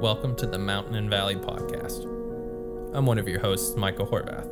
Welcome 0.00 0.36
to 0.36 0.46
the 0.46 0.58
Mountain 0.58 0.96
and 0.96 1.08
Valley 1.08 1.36
Podcast. 1.36 2.04
I'm 2.94 3.06
one 3.06 3.18
of 3.18 3.26
your 3.26 3.40
hosts, 3.40 3.76
Michael 3.76 4.06
Horvath. 4.06 4.46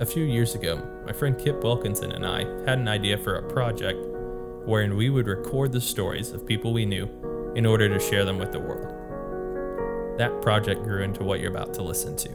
A 0.00 0.06
few 0.06 0.22
years 0.22 0.54
ago, 0.54 0.76
my 1.04 1.12
friend 1.12 1.36
Kip 1.36 1.64
Wilkinson 1.64 2.12
and 2.12 2.24
I 2.24 2.44
had 2.64 2.78
an 2.78 2.86
idea 2.86 3.18
for 3.18 3.34
a 3.34 3.52
project 3.52 3.98
wherein 4.66 4.96
we 4.96 5.10
would 5.10 5.26
record 5.26 5.72
the 5.72 5.80
stories 5.80 6.30
of 6.30 6.46
people 6.46 6.72
we 6.72 6.86
knew 6.86 7.08
in 7.56 7.66
order 7.66 7.88
to 7.88 7.98
share 7.98 8.24
them 8.24 8.38
with 8.38 8.52
the 8.52 8.60
world. 8.60 8.86
That 10.16 10.40
project 10.40 10.84
grew 10.84 11.02
into 11.02 11.24
what 11.24 11.40
you're 11.40 11.50
about 11.50 11.74
to 11.74 11.82
listen 11.82 12.14
to. 12.18 12.28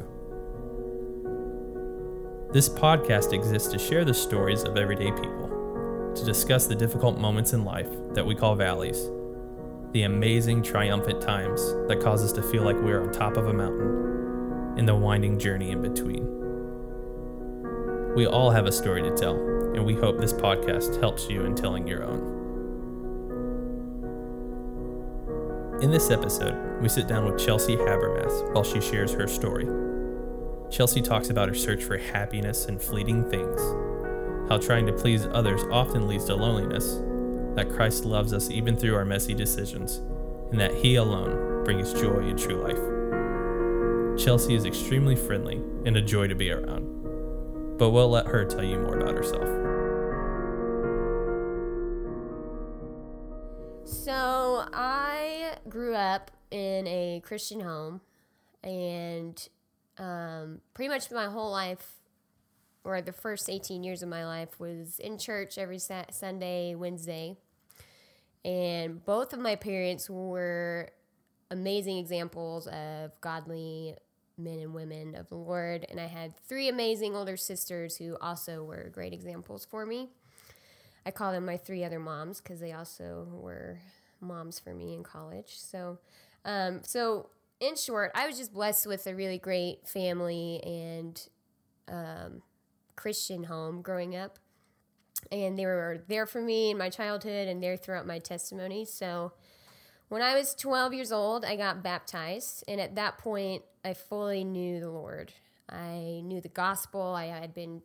This 2.52 2.68
podcast 2.68 3.32
exists 3.32 3.72
to 3.72 3.80
share 3.80 4.04
the 4.04 4.14
stories 4.14 4.64
of 4.64 4.76
everyday 4.76 5.12
people, 5.12 6.12
to 6.14 6.26
discuss 6.26 6.68
the 6.68 6.76
difficult 6.76 7.18
moments 7.18 7.54
in 7.54 7.64
life 7.64 7.88
that 8.16 8.26
we 8.26 8.36
call 8.36 8.54
valleys 8.56 9.10
the 9.92 10.04
amazing, 10.04 10.62
triumphant 10.62 11.20
times 11.20 11.74
that 11.88 12.00
cause 12.00 12.24
us 12.24 12.32
to 12.34 12.44
feel 12.44 12.64
like 12.64 12.76
we're 12.78 13.02
on 13.02 13.12
top 13.12 13.38
of 13.38 13.48
a 13.48 13.54
mountain, 13.54 14.78
and 14.78 14.88
the 14.88 14.96
winding 14.96 15.40
journey 15.40 15.72
in 15.72 15.82
between. 15.82 16.28
We 18.16 18.28
all 18.28 18.52
have 18.52 18.68
a 18.68 18.72
story 18.72 19.02
to 19.02 19.16
tell, 19.16 19.36
and 19.74 19.84
we 19.84 19.96
hope 19.96 20.20
this 20.20 20.34
podcast 20.34 21.00
helps 21.00 21.28
you 21.28 21.44
in 21.44 21.56
telling 21.56 21.88
your 21.88 22.04
own. 22.04 22.38
In 25.82 25.90
this 25.90 26.12
episode, 26.12 26.82
we 26.82 26.90
sit 26.90 27.08
down 27.08 27.26
with 27.26 27.44
Chelsea 27.44 27.76
Habermas 27.76 28.54
while 28.54 28.64
she 28.64 28.82
shares 28.82 29.12
her 29.14 29.28
story. 29.28 29.68
Chelsea 30.70 31.02
talks 31.02 31.32
about 31.32 31.50
her 31.50 31.56
search 31.56 31.84
for 31.84 31.98
happiness 31.98 32.66
and 32.66 32.80
fleeting 32.80 33.28
things, 33.28 33.60
how 34.50 34.60
trying 34.60 34.86
to 34.86 34.94
please 34.94 35.26
others 35.28 35.62
often 35.72 36.08
leads 36.08 36.26
to 36.26 36.36
loneliness, 36.36 37.02
that 37.56 37.70
Christ 37.70 38.06
loves 38.06 38.34
us 38.34 38.50
even 38.50 38.76
through 38.76 38.96
our 38.96 39.06
messy 39.06 39.34
decisions, 39.34 39.98
and 40.52 40.60
that 40.60 40.74
He 40.74 40.96
alone 40.96 41.64
brings 41.64 41.94
joy 41.94 42.28
in 42.28 42.38
true 42.38 42.62
life. 42.64 44.20
Chelsea 44.20 44.56
is 44.56 44.66
extremely 44.66 45.16
friendly 45.16 45.62
and 45.86 45.96
a 45.96 46.02
joy 46.02 46.28
to 46.28 46.36
be 46.36 46.52
around, 46.52 47.78
but 47.78 47.92
we'll 47.92 48.10
let 48.10 48.28
her 48.28 48.46
tell 48.46 48.64
you 48.64 48.80
more 48.80 48.98
about 49.00 49.16
herself. 49.16 49.48
So, 53.86 54.66
I 54.74 55.56
grew 55.68 55.96
up 55.96 56.32
in 56.52 56.88
a 56.88 57.22
Christian 57.24 57.62
home, 57.62 58.02
and 58.64 59.48
um, 59.98 60.62
pretty 60.74 60.90
much 60.90 61.12
my 61.12 61.26
whole 61.26 61.52
life 61.52 61.99
or 62.90 63.02
the 63.02 63.14
first 63.14 63.50
18 63.50 63.84
years 63.84 64.02
of 64.02 64.10
my 64.10 64.26
life 64.26 64.60
was 64.60 64.98
in 64.98 65.20
church 65.20 65.60
every 65.60 65.78
Sunday, 65.78 66.74
Wednesday. 66.74 67.38
And 68.44 69.06
both 69.06 69.32
of 69.32 69.40
my 69.40 69.56
parents 69.56 70.10
were 70.10 70.90
amazing 71.52 72.00
examples 72.00 72.66
of 72.68 73.20
godly 73.22 73.96
men 74.40 74.58
and 74.60 74.74
women 74.74 75.14
of 75.16 75.30
the 75.30 75.36
Lord. 75.36 75.86
And 75.90 76.00
I 76.00 76.08
had 76.08 76.34
three 76.48 76.68
amazing 76.68 77.16
older 77.16 77.38
sisters 77.38 77.96
who 77.96 78.18
also 78.20 78.64
were 78.64 78.90
great 78.92 79.14
examples 79.14 79.66
for 79.66 79.86
me. 79.86 80.10
I 81.06 81.12
call 81.12 81.32
them 81.32 81.46
my 81.46 81.58
three 81.58 81.84
other 81.84 82.00
moms 82.00 82.42
because 82.42 82.60
they 82.60 82.72
also 82.72 83.28
were 83.32 83.78
moms 84.20 84.58
for 84.58 84.74
me 84.74 84.96
in 84.96 85.04
college. 85.04 85.58
So, 85.58 86.00
um, 86.44 86.82
so 86.84 87.30
in 87.60 87.76
short, 87.76 88.12
I 88.16 88.26
was 88.26 88.38
just 88.38 88.52
blessed 88.52 88.88
with 88.88 89.06
a 89.06 89.14
really 89.14 89.38
great 89.38 89.88
family 89.88 90.60
and 90.64 91.28
um, 91.88 92.42
Christian 93.00 93.46
home 93.46 93.82
growing 93.82 94.16
up 94.16 94.40
and 95.32 95.58
they 95.58 95.66
were 95.66 96.04
there 96.08 96.26
for 96.26 96.42
me 96.42 96.72
in 96.72 96.78
my 96.78 96.90
childhood 96.90 97.48
and 97.48 97.62
there 97.62 97.78
throughout 97.78 98.06
my 98.06 98.20
testimony. 98.20 98.86
So 98.86 99.34
when 100.10 100.22
I 100.22 100.36
was 100.36 100.56
12 100.56 100.94
years 100.94 101.12
old, 101.12 101.46
I 101.46 101.56
got 101.56 101.84
baptized, 101.84 102.64
and 102.68 102.82
at 102.82 102.96
that 102.96 103.20
point, 103.20 103.64
I 103.86 103.94
fully 103.94 104.44
knew 104.44 104.80
the 104.80 104.90
Lord. 104.90 105.32
I 105.70 106.22
knew 106.24 106.42
the 106.42 106.50
gospel. 106.50 107.02
I 107.02 107.26
had 107.26 107.54
been 107.54 107.84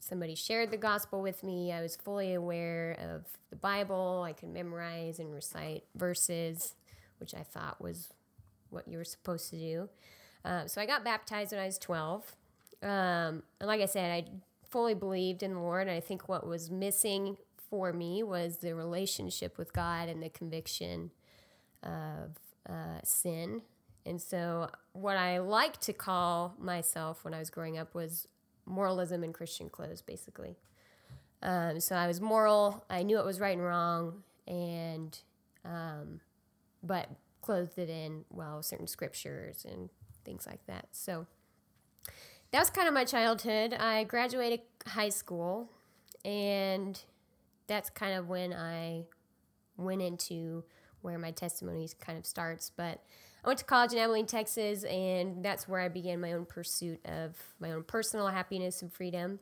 somebody 0.00 0.34
shared 0.34 0.72
the 0.72 0.76
gospel 0.76 1.22
with 1.22 1.44
me. 1.44 1.72
I 1.72 1.80
was 1.80 1.94
fully 1.94 2.34
aware 2.34 2.96
of 3.00 3.26
the 3.50 3.56
Bible. 3.56 4.24
I 4.26 4.32
could 4.32 4.48
memorize 4.48 5.20
and 5.20 5.32
recite 5.32 5.84
verses, 5.94 6.74
which 7.18 7.34
I 7.34 7.44
thought 7.44 7.80
was 7.80 8.08
what 8.70 8.88
you 8.88 8.98
were 8.98 9.04
supposed 9.04 9.50
to 9.50 9.56
do. 9.56 9.88
Uh, 10.44 10.66
so 10.66 10.80
I 10.80 10.86
got 10.86 11.04
baptized 11.04 11.52
when 11.52 11.60
I 11.60 11.66
was 11.66 11.78
12. 11.78 12.34
Um, 12.82 13.42
and 13.60 13.66
like 13.66 13.80
I 13.80 13.86
said, 13.86 14.10
I 14.10 14.24
fully 14.68 14.94
believed 14.94 15.42
in 15.42 15.54
the 15.54 15.60
Lord. 15.60 15.88
I 15.88 16.00
think 16.00 16.28
what 16.28 16.46
was 16.46 16.70
missing 16.70 17.36
for 17.70 17.92
me 17.92 18.22
was 18.22 18.58
the 18.58 18.74
relationship 18.74 19.56
with 19.56 19.72
God 19.72 20.08
and 20.08 20.22
the 20.22 20.28
conviction 20.28 21.10
of 21.82 22.36
uh, 22.68 23.00
sin. 23.04 23.62
And 24.04 24.20
so, 24.20 24.68
what 24.92 25.16
I 25.16 25.38
like 25.38 25.78
to 25.82 25.92
call 25.92 26.54
myself 26.58 27.24
when 27.24 27.34
I 27.34 27.38
was 27.38 27.50
growing 27.50 27.78
up 27.78 27.94
was 27.94 28.26
moralism 28.66 29.22
in 29.22 29.32
Christian 29.32 29.68
clothes, 29.68 30.02
basically. 30.02 30.56
Um, 31.42 31.80
so 31.80 31.96
I 31.96 32.06
was 32.06 32.20
moral. 32.20 32.84
I 32.88 33.02
knew 33.02 33.18
it 33.18 33.24
was 33.24 33.40
right 33.40 33.56
and 33.56 33.64
wrong, 33.64 34.22
and 34.46 35.18
um, 35.64 36.20
but 36.82 37.08
clothed 37.42 37.78
it 37.78 37.90
in 37.90 38.24
well 38.30 38.62
certain 38.62 38.86
scriptures 38.86 39.66
and 39.68 39.88
things 40.24 40.46
like 40.46 40.64
that. 40.66 40.88
So 40.92 41.26
that 42.52 42.58
was 42.58 42.70
kind 42.70 42.86
of 42.86 42.94
my 42.94 43.04
childhood. 43.04 43.74
I 43.74 44.04
graduated 44.04 44.60
high 44.86 45.08
school, 45.08 45.70
and 46.24 47.02
that's 47.66 47.90
kind 47.90 48.14
of 48.14 48.28
when 48.28 48.52
I 48.52 49.04
went 49.76 50.02
into 50.02 50.64
where 51.00 51.18
my 51.18 51.30
testimony 51.30 51.88
kind 52.00 52.18
of 52.18 52.26
starts. 52.26 52.70
But 52.70 53.02
I 53.44 53.48
went 53.48 53.58
to 53.58 53.64
college 53.64 53.92
in 53.92 53.98
Abilene, 53.98 54.26
Texas, 54.26 54.84
and 54.84 55.44
that's 55.44 55.66
where 55.66 55.80
I 55.80 55.88
began 55.88 56.20
my 56.20 56.32
own 56.32 56.44
pursuit 56.44 57.00
of 57.06 57.36
my 57.58 57.72
own 57.72 57.82
personal 57.82 58.28
happiness 58.28 58.82
and 58.82 58.92
freedom. 58.92 59.40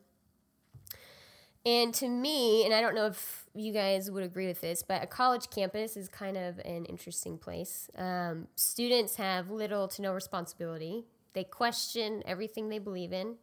And 1.63 1.93
to 1.95 2.07
me, 2.07 2.65
and 2.65 2.73
I 2.73 2.81
don't 2.81 2.95
know 2.95 3.05
if 3.05 3.45
you 3.53 3.71
guys 3.71 4.09
would 4.09 4.23
agree 4.23 4.47
with 4.47 4.61
this, 4.61 4.81
but 4.81 5.03
a 5.03 5.05
college 5.05 5.51
campus 5.51 5.95
is 5.95 6.07
kind 6.07 6.35
of 6.35 6.57
an 6.59 6.85
interesting 6.85 7.37
place. 7.37 7.89
Um, 7.95 8.47
students 8.55 9.17
have 9.17 9.51
little 9.51 9.87
to 9.89 10.01
no 10.01 10.13
responsibility. 10.13 11.05
They 11.33 11.43
question 11.43 12.23
everything 12.25 12.69
they 12.69 12.79
believe 12.79 13.13
in, 13.13 13.35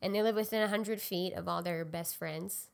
and 0.00 0.14
they 0.14 0.22
live 0.22 0.36
within 0.36 0.60
100 0.60 1.00
feet 1.00 1.34
of 1.34 1.48
all 1.48 1.62
their 1.62 1.84
best 1.84 2.16
friends. 2.16 2.68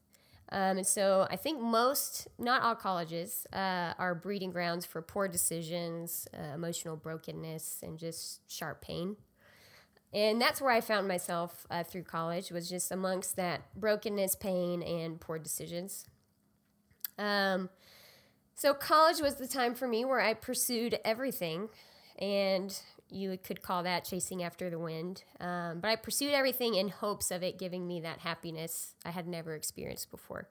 Um, 0.50 0.78
and 0.78 0.86
so 0.86 1.26
I 1.30 1.36
think 1.36 1.60
most, 1.60 2.28
not 2.38 2.62
all 2.62 2.74
colleges, 2.74 3.46
uh, 3.52 3.92
are 3.98 4.14
breeding 4.14 4.50
grounds 4.50 4.86
for 4.86 5.02
poor 5.02 5.28
decisions, 5.28 6.26
uh, 6.34 6.54
emotional 6.54 6.96
brokenness, 6.96 7.80
and 7.82 7.98
just 7.98 8.40
sharp 8.50 8.80
pain. 8.80 9.16
And 10.12 10.40
that's 10.40 10.60
where 10.60 10.70
I 10.70 10.80
found 10.80 11.06
myself 11.06 11.66
uh, 11.70 11.84
through 11.84 12.04
college 12.04 12.50
was 12.50 12.68
just 12.68 12.90
amongst 12.90 13.36
that 13.36 13.62
brokenness, 13.78 14.36
pain, 14.36 14.82
and 14.82 15.20
poor 15.20 15.38
decisions. 15.38 16.06
Um, 17.18 17.68
so 18.54 18.74
college 18.74 19.20
was 19.20 19.36
the 19.36 19.46
time 19.46 19.74
for 19.74 19.88
me 19.88 20.04
where 20.04 20.20
I 20.20 20.34
pursued 20.34 20.98
everything, 21.04 21.68
and 22.18 22.78
you 23.10 23.38
could 23.42 23.62
call 23.62 23.82
that 23.82 24.04
chasing 24.04 24.42
after 24.42 24.70
the 24.70 24.78
wind. 24.78 25.24
Um, 25.40 25.80
but 25.80 25.88
I 25.88 25.96
pursued 25.96 26.32
everything 26.32 26.74
in 26.74 26.88
hopes 26.88 27.30
of 27.30 27.42
it 27.42 27.58
giving 27.58 27.86
me 27.86 28.00
that 28.00 28.20
happiness 28.20 28.94
I 29.04 29.10
had 29.10 29.26
never 29.26 29.54
experienced 29.54 30.10
before. 30.10 30.48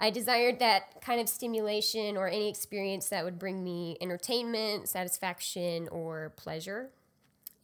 I 0.00 0.10
desired 0.10 0.60
that 0.60 1.00
kind 1.00 1.20
of 1.20 1.28
stimulation 1.28 2.16
or 2.16 2.28
any 2.28 2.48
experience 2.48 3.08
that 3.08 3.24
would 3.24 3.38
bring 3.38 3.64
me 3.64 3.96
entertainment, 4.00 4.88
satisfaction, 4.88 5.88
or 5.88 6.32
pleasure. 6.36 6.90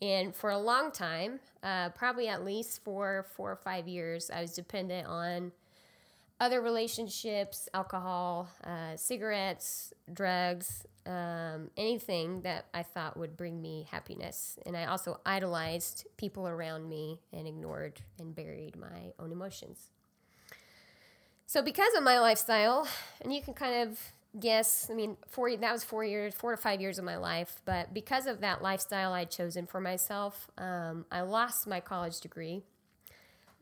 And 0.03 0.35
for 0.35 0.51
a 0.51 0.59
long 0.59 0.91
time, 0.91 1.39
uh, 1.63 1.91
probably 1.91 2.27
at 2.29 2.45
least 2.45 2.83
for 2.83 3.27
four 3.37 3.53
or 3.53 3.57
five 3.57 3.87
years, 3.87 4.31
I 4.31 4.41
was 4.41 4.53
dependent 4.53 5.07
on 5.07 5.53
other 6.41 6.61
relationships, 6.61 7.69
alcohol, 7.75 8.49
uh, 8.65 8.97
cigarettes, 8.97 9.93
drugs, 10.13 10.85
um, 11.07 11.71
anything 11.77 12.43
that 12.43 12.67
I 12.75 12.83
thought 12.83 13.17
would 13.17 13.37
bring 13.37 13.61
me 13.61 13.87
happiness. 13.91 14.59
And 14.67 14.77
I 14.77 14.87
also 14.87 15.21
idolized 15.25 16.07
people 16.17 16.49
around 16.49 16.89
me 16.89 17.21
and 17.33 17.47
ignored 17.47 18.01
and 18.19 18.35
buried 18.35 18.77
my 18.77 19.13
own 19.19 19.33
emotions. 19.33 19.91
So, 21.47 21.63
because 21.63 21.95
of 21.95 22.03
my 22.03 22.19
lifestyle, 22.19 22.89
and 23.21 23.33
you 23.33 23.43
can 23.43 23.55
kind 23.55 23.89
of 23.89 23.99
guess, 24.41 24.89
I 24.91 24.95
mean, 24.95 25.17
four, 25.29 25.55
that 25.55 25.73
was 25.73 25.85
four 25.85 26.05
years, 26.05 26.35
four 26.35 26.51
to 26.51 26.57
five 26.57 26.81
years 26.81 26.99
of 26.99 27.05
my 27.05 27.17
life, 27.17 27.61
but 27.65 27.95
because 27.95 28.27
of 28.27 28.41
that 28.41 28.63
lifestyle 28.63 29.13
I'd 29.13 29.31
chosen 29.31 29.67
for 29.67 29.81
myself, 29.81 30.49
um, 30.59 31.05
I 31.13 31.21
lost 31.21 31.67
my 31.67 31.81
college 31.81 32.21
degree. 32.21 32.63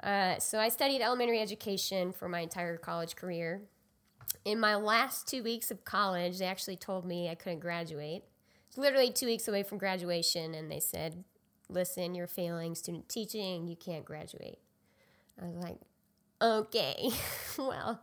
Uh, 0.03 0.39
so, 0.39 0.59
I 0.59 0.69
studied 0.69 1.01
elementary 1.01 1.41
education 1.41 2.13
for 2.13 2.29
my 2.29 2.41
entire 2.41 2.77
college 2.77 3.15
career 3.15 3.63
in 4.45 4.59
my 4.59 4.75
last 4.75 5.29
two 5.29 5.43
weeks 5.43 5.71
of 5.71 5.85
college, 5.85 6.39
they 6.39 6.47
actually 6.47 6.77
told 6.77 7.05
me 7.05 7.29
I 7.29 7.35
couldn't 7.35 7.61
graduate. 7.61 8.25
It's 8.69 8.79
literally 8.79 9.13
two 9.13 9.27
weeks 9.27 9.47
away 9.49 9.63
from 9.63 9.79
graduation, 9.79 10.55
and 10.55 10.71
they 10.71 10.81
said, 10.81 11.25
Listen, 11.69 12.15
you're 12.15 12.27
failing 12.27 12.75
student 12.75 13.09
teaching, 13.09 13.67
you 13.67 13.77
can't 13.77 14.05
graduate. 14.05 14.59
I 15.41 15.47
was 15.47 15.57
like, 15.57 15.79
Okay, 16.41 17.11
well, 17.59 18.03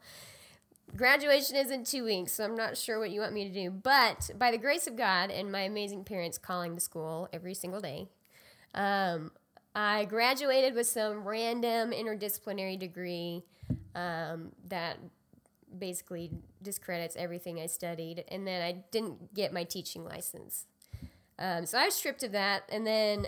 graduation 0.95 1.55
is 1.55 1.71
in 1.71 1.83
two 1.83 2.05
weeks, 2.05 2.33
so 2.33 2.45
I'm 2.45 2.55
not 2.55 2.77
sure 2.77 2.99
what 2.99 3.11
you 3.11 3.21
want 3.21 3.33
me 3.33 3.47
to 3.47 3.53
do. 3.53 3.69
But 3.69 4.29
by 4.37 4.51
the 4.51 4.57
grace 4.57 4.87
of 4.87 4.95
God 4.95 5.29
and 5.29 5.51
my 5.51 5.61
amazing 5.61 6.05
parents 6.05 6.37
calling 6.37 6.75
the 6.75 6.81
school 6.81 7.27
every 7.33 7.53
single 7.53 7.81
day, 7.81 8.07
um, 8.73 9.31
I 9.75 10.05
graduated 10.05 10.73
with 10.73 10.87
some 10.87 11.27
random 11.27 11.91
interdisciplinary 11.91 12.77
degree 12.77 13.43
um, 13.95 14.51
that 14.67 14.97
basically 15.77 16.31
discredits 16.61 17.15
everything 17.15 17.59
I 17.59 17.67
studied. 17.67 18.23
And 18.29 18.47
then 18.47 18.61
I 18.61 18.83
didn't 18.91 19.33
get 19.33 19.53
my 19.53 19.63
teaching 19.63 20.03
license. 20.03 20.65
Um, 21.37 21.65
so 21.65 21.77
I 21.77 21.85
was 21.85 21.95
stripped 21.95 22.23
of 22.23 22.31
that. 22.31 22.63
And 22.71 22.85
then 22.85 23.27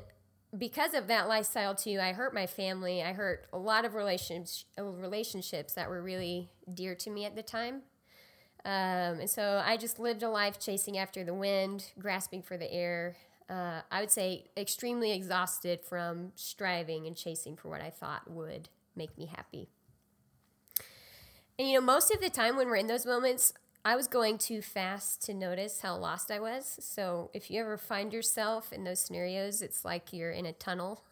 because 0.58 0.94
of 0.94 1.08
that 1.08 1.28
lifestyle 1.28 1.76
too, 1.76 2.00
I 2.02 2.12
hurt 2.14 2.34
my 2.34 2.48
family. 2.48 3.02
I 3.04 3.14
hurt 3.14 3.48
a 3.54 3.58
lot 3.58 3.86
of 3.86 3.94
relationships, 3.94 4.66
relationships 4.78 5.74
that 5.76 5.90
were 5.90 6.02
really 6.02 6.50
dear 6.74 6.96
to 6.96 7.10
me 7.10 7.26
at 7.26 7.36
the 7.36 7.44
time. 7.44 7.84
Um, 8.64 9.22
and 9.22 9.30
so 9.30 9.62
I 9.66 9.78
just 9.78 9.98
lived 9.98 10.24
a 10.24 10.30
life 10.30 10.60
chasing 10.60 10.98
after 10.98 11.24
the 11.24 11.34
wind, 11.34 11.92
grasping 11.98 12.42
for 12.44 12.58
the 12.58 12.72
air. 12.72 13.16
Uh, 13.51 13.81
I 13.92 14.00
would 14.00 14.12
say 14.12 14.45
extremely 14.56 15.12
exhausted 15.12 15.81
from 15.81 16.31
striving 16.36 17.06
and 17.06 17.18
chasing 17.18 17.57
for 17.57 17.69
what 17.69 17.81
I 17.81 17.89
thought 17.89 18.31
would 18.31 18.69
make 18.95 19.18
me 19.18 19.25
happy. 19.25 19.68
And 21.59 21.68
you 21.68 21.75
know, 21.75 21.86
most 21.86 22.12
of 22.12 22.21
the 22.21 22.30
time 22.30 22.56
when 22.56 22.68
we're 22.68 22.77
in 22.77 22.88
those 22.88 23.06
moments, 23.06 23.53
I 23.83 23.98
was 23.98 24.07
going 24.07 24.38
too 24.38 24.62
fast 24.62 25.21
to 25.25 25.33
notice 25.33 25.81
how 25.81 25.98
lost 25.98 26.31
I 26.31 26.39
was. 26.39 26.77
So 26.80 27.30
if 27.33 27.51
you 27.51 27.59
ever 27.59 27.77
find 27.77 28.13
yourself 28.13 28.71
in 28.71 28.86
those 28.86 29.01
scenarios, 29.01 29.62
it's 29.62 29.83
like 29.83 30.13
you're 30.13 30.31
in 30.31 30.45
a 30.45 30.53
tunnel. 30.53 31.03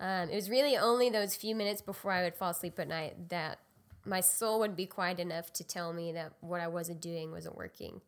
Um, 0.00 0.30
it 0.30 0.34
was 0.34 0.50
really 0.50 0.76
only 0.76 1.10
those 1.10 1.36
few 1.36 1.54
minutes 1.54 1.80
before 1.80 2.10
I 2.10 2.24
would 2.24 2.34
fall 2.34 2.50
asleep 2.50 2.78
at 2.80 2.88
night 2.88 3.28
that 3.28 3.58
my 4.04 4.20
soul 4.20 4.58
would 4.60 4.74
be 4.74 4.86
quiet 4.86 5.20
enough 5.20 5.52
to 5.52 5.64
tell 5.64 5.92
me 5.92 6.10
that 6.10 6.32
what 6.40 6.60
I 6.60 6.66
wasn't 6.66 7.00
doing 7.00 7.30
wasn't 7.30 7.56
working. 7.56 8.00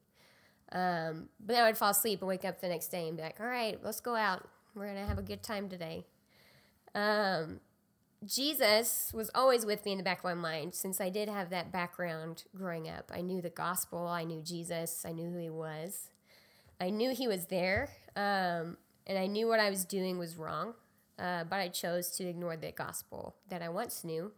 Um, 0.72 1.28
but 1.40 1.55
then 1.55 1.62
I 1.62 1.66
would 1.66 1.78
fall 1.78 1.90
asleep 1.90 2.20
and 2.20 2.28
wake 2.28 2.44
up 2.44 2.61
the 2.61 2.69
next 2.69 2.88
day 2.88 3.08
and 3.08 3.16
be 3.16 3.22
like, 3.22 3.40
all 3.40 3.46
right, 3.46 3.78
let's 3.82 4.00
go 4.00 4.16
out. 4.16 4.49
We're 4.75 4.87
going 4.87 4.96
to 4.96 5.06
have 5.06 5.19
a 5.19 5.22
good 5.22 5.43
time 5.43 5.69
today. 5.69 6.05
Um, 6.94 7.61
Jesus 8.25 9.12
was 9.12 9.31
always 9.34 9.66
with 9.66 9.84
me 9.84 9.93
in 9.93 9.99
the 9.99 10.05
back 10.05 10.19
of 10.19 10.25
my 10.25 10.34
mind 10.34 10.75
since 10.75 11.00
I 11.00 11.11
did 11.11 11.28
have 11.28 11.50
that 11.50 11.70
background 11.70 12.44
growing 12.56 12.88
up. 12.88 13.11
I 13.14 13.20
knew 13.20 13.43
the 13.43 13.50
gospel, 13.50 14.06
I 14.06 14.25
knew 14.25 14.40
Jesus, 14.40 15.05
I 15.06 15.12
knew 15.12 15.31
who 15.31 15.38
he 15.38 15.50
was. 15.50 16.08
I 16.81 16.90
knew 16.90 17.14
he 17.14 17.28
was 17.28 17.46
there, 17.46 17.90
um, 18.16 18.76
and 19.06 19.16
I 19.16 19.26
knew 19.26 19.46
what 19.46 19.61
I 19.61 19.70
was 19.70 19.84
doing 19.84 20.19
was 20.19 20.37
wrong, 20.37 20.75
uh, 21.19 21.44
but 21.44 21.61
I 21.61 21.69
chose 21.69 22.11
to 22.16 22.25
ignore 22.25 22.56
the 22.56 22.72
gospel 22.72 23.37
that 23.49 23.62
I 23.62 23.69
once 23.69 24.02
knew. 24.05 24.32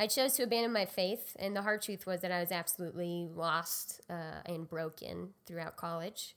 I 0.00 0.06
chose 0.06 0.32
to 0.36 0.44
abandon 0.44 0.72
my 0.72 0.86
faith, 0.86 1.36
and 1.38 1.54
the 1.54 1.60
hard 1.60 1.82
truth 1.82 2.06
was 2.06 2.22
that 2.22 2.32
I 2.32 2.40
was 2.40 2.50
absolutely 2.50 3.28
lost 3.34 4.00
uh, 4.08 4.40
and 4.46 4.66
broken 4.66 5.34
throughout 5.44 5.76
college. 5.76 6.34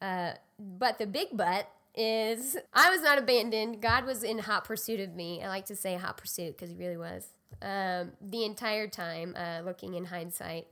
Uh, 0.00 0.32
but 0.58 0.98
the 0.98 1.06
big 1.06 1.28
but 1.32 1.70
is 1.94 2.56
I 2.74 2.90
was 2.90 3.00
not 3.00 3.18
abandoned. 3.18 3.80
God 3.80 4.04
was 4.04 4.24
in 4.24 4.40
hot 4.40 4.64
pursuit 4.64 4.98
of 4.98 5.14
me. 5.14 5.44
I 5.44 5.46
like 5.46 5.66
to 5.66 5.76
say 5.76 5.94
hot 5.94 6.16
pursuit 6.16 6.56
because 6.56 6.70
he 6.70 6.76
really 6.76 6.96
was. 6.96 7.28
Um, 7.62 8.14
the 8.20 8.44
entire 8.44 8.88
time, 8.88 9.36
uh, 9.38 9.60
looking 9.64 9.94
in 9.94 10.06
hindsight. 10.06 10.66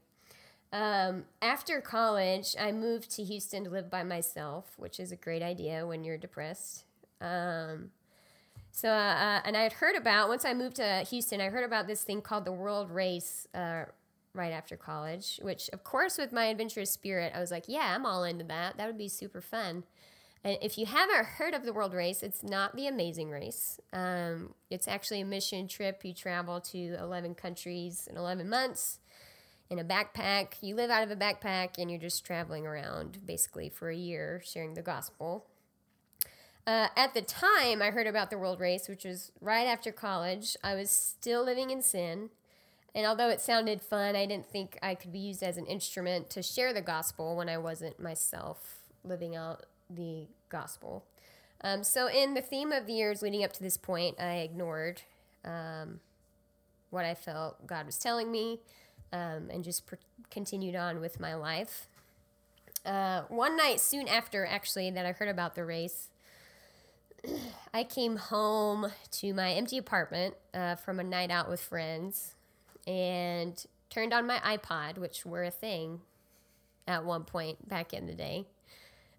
Um, 0.72 1.26
after 1.40 1.80
college, 1.80 2.56
I 2.58 2.72
moved 2.72 3.12
to 3.12 3.22
Houston 3.22 3.62
to 3.62 3.70
live 3.70 3.88
by 3.88 4.02
myself, 4.02 4.74
which 4.78 4.98
is 4.98 5.12
a 5.12 5.16
great 5.16 5.42
idea 5.42 5.86
when 5.86 6.02
you're 6.02 6.18
depressed. 6.18 6.86
Um, 7.20 7.92
so, 8.72 8.88
uh, 8.88 8.93
uh 8.93 9.40
and 9.44 9.56
I 9.56 9.62
had 9.62 9.75
heard 9.75 9.96
about, 9.96 10.28
once 10.28 10.44
I 10.44 10.55
moved 10.55 10.76
to 10.76 11.05
Houston, 11.08 11.40
I 11.40 11.49
heard 11.49 11.64
about 11.64 11.87
this 11.87 12.02
thing 12.02 12.22
called 12.22 12.44
the 12.44 12.52
World 12.52 12.90
Race 12.90 13.46
uh, 13.55 13.84
right 14.34 14.52
after 14.52 14.76
college, 14.76 15.40
which, 15.43 15.69
of 15.72 15.84
course, 15.84 16.19
with 16.19 16.32
my 16.32 16.46
adventurous 16.46 16.90
spirit, 16.90 17.32
I 17.34 17.40
was 17.40 17.50
like, 17.50 17.64
yeah, 17.67 17.94
I'm 17.94 18.06
all 18.06 18.25
into 18.25 18.44
that. 18.44 18.76
That 18.76 18.87
would 18.87 18.99
be 18.99 19.08
super 19.08 19.40
fun. 19.40 19.84
And 20.43 20.56
if 20.62 20.78
you 20.78 20.87
haven't 20.87 21.26
heard 21.26 21.52
of 21.52 21.64
the 21.64 21.72
World 21.72 21.93
Race, 21.93 22.22
it's 22.22 22.43
not 22.43 22.75
the 22.75 22.87
Amazing 22.87 23.31
Race. 23.31 23.78
Um, 23.93 24.55
it's 24.70 24.88
actually 24.88 25.20
a 25.20 25.26
mission 25.26 25.69
trip. 25.69 26.00
You 26.02 26.14
travel 26.14 26.61
to 26.62 26.96
11 26.99 27.34
countries 27.34 28.08
in 28.11 28.16
11 28.16 28.49
months 28.49 29.00
in 29.69 29.78
a 29.78 29.84
backpack. 29.84 30.55
You 30.62 30.75
live 30.75 30.90
out 30.90 31.02
of 31.02 31.11
a 31.11 31.16
backpack 31.16 31.78
and 31.78 31.90
you're 31.90 32.00
just 32.00 32.25
traveling 32.25 32.66
around 32.66 33.19
basically 33.26 33.69
for 33.69 33.90
a 33.90 33.96
year 33.96 34.40
sharing 34.44 34.75
the 34.75 34.82
gospel. 34.82 35.46
Uh, 36.66 36.88
at 36.96 37.14
the 37.14 37.22
time 37.22 37.82
I 37.82 37.90
heard 37.90 38.06
about 38.06 38.30
the 38.30 38.38
World 38.38 38.60
Race, 38.60 38.88
which 38.88 39.04
was 39.04 39.32
right 39.40 39.66
after 39.66 39.90
college, 39.92 40.56
I 40.62 40.74
was 40.74 40.90
still 40.90 41.44
living 41.44 41.70
in 41.70 41.82
sin. 41.82 42.30
And 42.94 43.06
although 43.06 43.28
it 43.28 43.40
sounded 43.40 43.80
fun, 43.80 44.16
I 44.16 44.26
didn't 44.26 44.50
think 44.50 44.78
I 44.82 44.94
could 44.94 45.12
be 45.12 45.18
used 45.18 45.42
as 45.42 45.56
an 45.56 45.66
instrument 45.66 46.28
to 46.30 46.42
share 46.42 46.72
the 46.72 46.80
gospel 46.80 47.36
when 47.36 47.48
I 47.48 47.56
wasn't 47.58 48.00
myself 48.00 48.78
living 49.04 49.36
out 49.36 49.66
the 49.88 50.26
gospel. 50.48 51.04
Um, 51.62 51.84
so, 51.84 52.08
in 52.08 52.34
the 52.34 52.40
theme 52.40 52.72
of 52.72 52.86
the 52.86 52.94
years 52.94 53.22
leading 53.22 53.44
up 53.44 53.52
to 53.54 53.62
this 53.62 53.76
point, 53.76 54.16
I 54.18 54.36
ignored 54.36 55.02
um, 55.44 56.00
what 56.90 57.04
I 57.04 57.14
felt 57.14 57.66
God 57.66 57.86
was 57.86 57.98
telling 57.98 58.30
me 58.30 58.60
um, 59.12 59.50
and 59.50 59.62
just 59.62 59.86
pr- 59.86 59.96
continued 60.30 60.74
on 60.74 61.00
with 61.00 61.20
my 61.20 61.34
life. 61.34 61.86
Uh, 62.84 63.22
one 63.28 63.56
night, 63.56 63.80
soon 63.80 64.08
after 64.08 64.46
actually, 64.46 64.90
that 64.90 65.04
I 65.04 65.12
heard 65.12 65.28
about 65.28 65.54
the 65.54 65.64
race, 65.64 66.08
I 67.75 67.84
came 67.84 68.17
home 68.17 68.90
to 69.12 69.34
my 69.34 69.52
empty 69.52 69.78
apartment 69.78 70.34
uh, 70.55 70.76
from 70.76 71.00
a 71.00 71.05
night 71.05 71.31
out 71.31 71.49
with 71.49 71.61
friends 71.61 72.34
and 72.87 73.64
turned 73.90 74.12
on 74.12 74.26
my 74.26 74.38
iPod, 74.38 74.99
which 74.99 75.26
were 75.26 75.44
a 75.44 75.50
thing 75.50 76.00
at 76.87 77.05
one 77.05 77.25
point 77.25 77.69
back 77.69 77.93
in 77.93 78.06
the 78.06 78.14
day. 78.14 78.46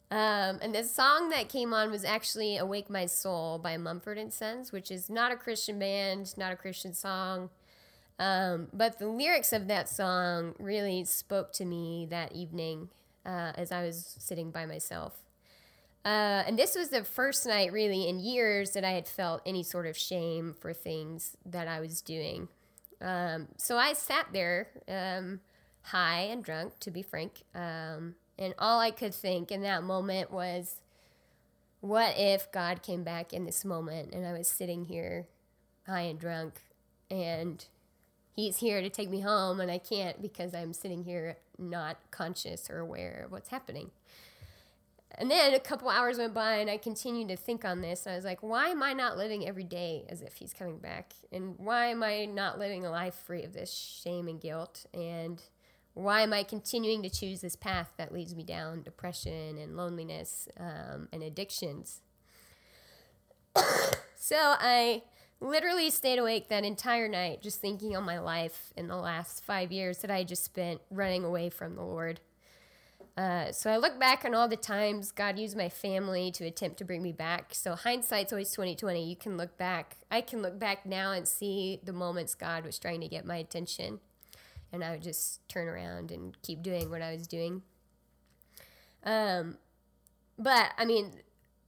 Um, 0.09 0.59
and 0.61 0.75
the 0.75 0.83
song 0.83 1.29
that 1.29 1.47
came 1.47 1.73
on 1.73 1.89
was 1.89 2.03
actually 2.03 2.57
"Awake 2.57 2.89
My 2.89 3.05
Soul" 3.05 3.59
by 3.59 3.77
Mumford 3.77 4.17
and 4.17 4.33
Sons, 4.33 4.71
which 4.73 4.91
is 4.91 5.09
not 5.09 5.31
a 5.31 5.37
Christian 5.37 5.79
band, 5.79 6.37
not 6.37 6.51
a 6.51 6.57
Christian 6.57 6.93
song. 6.93 7.49
Um, 8.19 8.67
but 8.73 8.99
the 8.99 9.07
lyrics 9.07 9.53
of 9.53 9.67
that 9.69 9.87
song 9.87 10.53
really 10.59 11.05
spoke 11.05 11.53
to 11.53 11.65
me 11.65 12.07
that 12.09 12.33
evening 12.33 12.89
uh, 13.25 13.53
as 13.55 13.71
I 13.71 13.83
was 13.83 14.15
sitting 14.19 14.51
by 14.51 14.65
myself. 14.65 15.13
Uh, 16.03 16.43
and 16.47 16.57
this 16.57 16.75
was 16.75 16.89
the 16.89 17.03
first 17.03 17.45
night, 17.45 17.71
really, 17.71 18.07
in 18.07 18.19
years 18.19 18.71
that 18.71 18.83
I 18.83 18.91
had 18.91 19.07
felt 19.07 19.41
any 19.45 19.63
sort 19.63 19.85
of 19.85 19.95
shame 19.95 20.55
for 20.59 20.73
things 20.73 21.37
that 21.45 21.67
I 21.67 21.79
was 21.79 22.01
doing. 22.01 22.47
Um, 22.99 23.49
so 23.57 23.77
I 23.77 23.93
sat 23.93 24.27
there, 24.33 24.69
um, 24.87 25.41
high 25.83 26.21
and 26.21 26.43
drunk, 26.43 26.79
to 26.79 26.91
be 26.91 27.03
frank. 27.03 27.43
Um, 27.53 28.15
and 28.37 28.55
all 28.57 28.79
I 28.79 28.91
could 28.91 29.13
think 29.13 29.51
in 29.51 29.61
that 29.61 29.83
moment 29.83 30.31
was, 30.31 30.81
what 31.81 32.13
if 32.17 32.51
God 32.51 32.83
came 32.83 33.03
back 33.03 33.33
in 33.33 33.45
this 33.45 33.65
moment 33.65 34.13
and 34.13 34.25
I 34.25 34.33
was 34.33 34.47
sitting 34.47 34.85
here 34.85 35.27
high 35.87 36.01
and 36.01 36.19
drunk 36.19 36.61
and 37.09 37.65
he's 38.35 38.57
here 38.57 38.81
to 38.81 38.89
take 38.89 39.09
me 39.09 39.21
home 39.21 39.59
and 39.59 39.69
I 39.69 39.79
can't 39.79 40.21
because 40.21 40.53
I'm 40.53 40.73
sitting 40.73 41.03
here 41.03 41.37
not 41.57 41.97
conscious 42.11 42.69
or 42.69 42.77
aware 42.79 43.23
of 43.25 43.31
what's 43.31 43.49
happening. 43.49 43.89
And 45.17 45.29
then 45.29 45.53
a 45.53 45.59
couple 45.59 45.89
hours 45.89 46.17
went 46.17 46.33
by 46.33 46.55
and 46.55 46.69
I 46.69 46.77
continued 46.77 47.27
to 47.29 47.35
think 47.35 47.65
on 47.65 47.81
this. 47.81 48.07
I 48.07 48.15
was 48.15 48.25
like, 48.25 48.41
why 48.41 48.69
am 48.69 48.81
I 48.81 48.93
not 48.93 49.17
living 49.17 49.47
every 49.47 49.63
day 49.63 50.05
as 50.09 50.21
if 50.21 50.35
he's 50.35 50.53
coming 50.53 50.77
back? 50.77 51.13
And 51.31 51.55
why 51.57 51.87
am 51.87 52.01
I 52.01 52.25
not 52.25 52.57
living 52.57 52.85
a 52.85 52.91
life 52.91 53.15
free 53.25 53.43
of 53.43 53.53
this 53.53 53.73
shame 53.73 54.27
and 54.27 54.39
guilt? 54.39 54.85
And 54.93 55.41
why 55.93 56.21
am 56.21 56.31
I 56.31 56.43
continuing 56.43 57.03
to 57.03 57.09
choose 57.09 57.41
this 57.41 57.55
path 57.55 57.91
that 57.97 58.13
leads 58.13 58.35
me 58.35 58.43
down 58.43 58.83
depression 58.83 59.57
and 59.57 59.75
loneliness 59.75 60.47
um, 60.57 61.09
and 61.11 61.21
addictions? 61.21 62.01
so 64.15 64.37
I 64.37 65.03
literally 65.41 65.89
stayed 65.89 66.19
awake 66.19 66.47
that 66.49 66.63
entire 66.63 67.09
night 67.09 67.41
just 67.41 67.59
thinking 67.59 67.97
on 67.97 68.03
my 68.03 68.19
life 68.19 68.71
in 68.77 68.87
the 68.87 68.95
last 68.95 69.43
five 69.43 69.71
years 69.71 69.97
that 69.99 70.11
I 70.11 70.23
just 70.23 70.45
spent 70.45 70.79
running 70.89 71.25
away 71.25 71.49
from 71.49 71.75
the 71.75 71.83
Lord. 71.83 72.21
Uh, 73.17 73.51
so 73.51 73.69
I 73.69 73.77
look 73.77 73.99
back 73.99 74.23
on 74.23 74.33
all 74.33 74.47
the 74.47 74.55
times 74.55 75.11
God 75.11 75.37
used 75.37 75.57
my 75.57 75.69
family 75.69 76.31
to 76.31 76.45
attempt 76.45 76.77
to 76.77 76.85
bring 76.85 77.03
me 77.03 77.11
back. 77.11 77.53
So 77.53 77.75
hindsight's 77.75 78.31
always 78.31 78.51
2020. 78.51 79.07
You 79.07 79.15
can 79.15 79.37
look 79.37 79.57
back. 79.57 79.97
I 80.09 80.21
can 80.21 80.41
look 80.41 80.57
back 80.57 80.85
now 80.85 81.11
and 81.11 81.27
see 81.27 81.79
the 81.83 81.93
moments 81.93 82.35
God 82.35 82.65
was 82.65 82.79
trying 82.79 83.01
to 83.01 83.07
get 83.07 83.25
my 83.25 83.35
attention 83.37 83.99
and 84.71 84.83
I 84.83 84.91
would 84.91 85.01
just 85.01 85.47
turn 85.49 85.67
around 85.67 86.11
and 86.11 86.37
keep 86.41 86.61
doing 86.61 86.89
what 86.89 87.01
I 87.01 87.13
was 87.13 87.27
doing. 87.27 87.61
Um, 89.03 89.57
but 90.37 90.71
I 90.77 90.85
mean, 90.85 91.11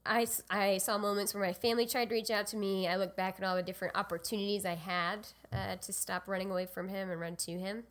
I, 0.05 0.27
I 0.49 0.77
saw 0.77 0.97
moments 0.97 1.33
where 1.33 1.43
my 1.43 1.53
family 1.53 1.85
tried 1.85 2.09
to 2.09 2.15
reach 2.15 2.29
out 2.29 2.47
to 2.47 2.57
me. 2.57 2.87
I 2.87 2.95
look 2.95 3.15
back 3.15 3.35
at 3.37 3.45
all 3.45 3.55
the 3.55 3.63
different 3.63 3.95
opportunities 3.95 4.65
I 4.65 4.75
had 4.75 5.27
uh, 5.51 5.75
to 5.77 5.93
stop 5.93 6.27
running 6.27 6.51
away 6.51 6.65
from 6.65 6.89
him 6.89 7.09
and 7.09 7.19
run 7.19 7.35
to 7.37 7.51
him. 7.51 7.83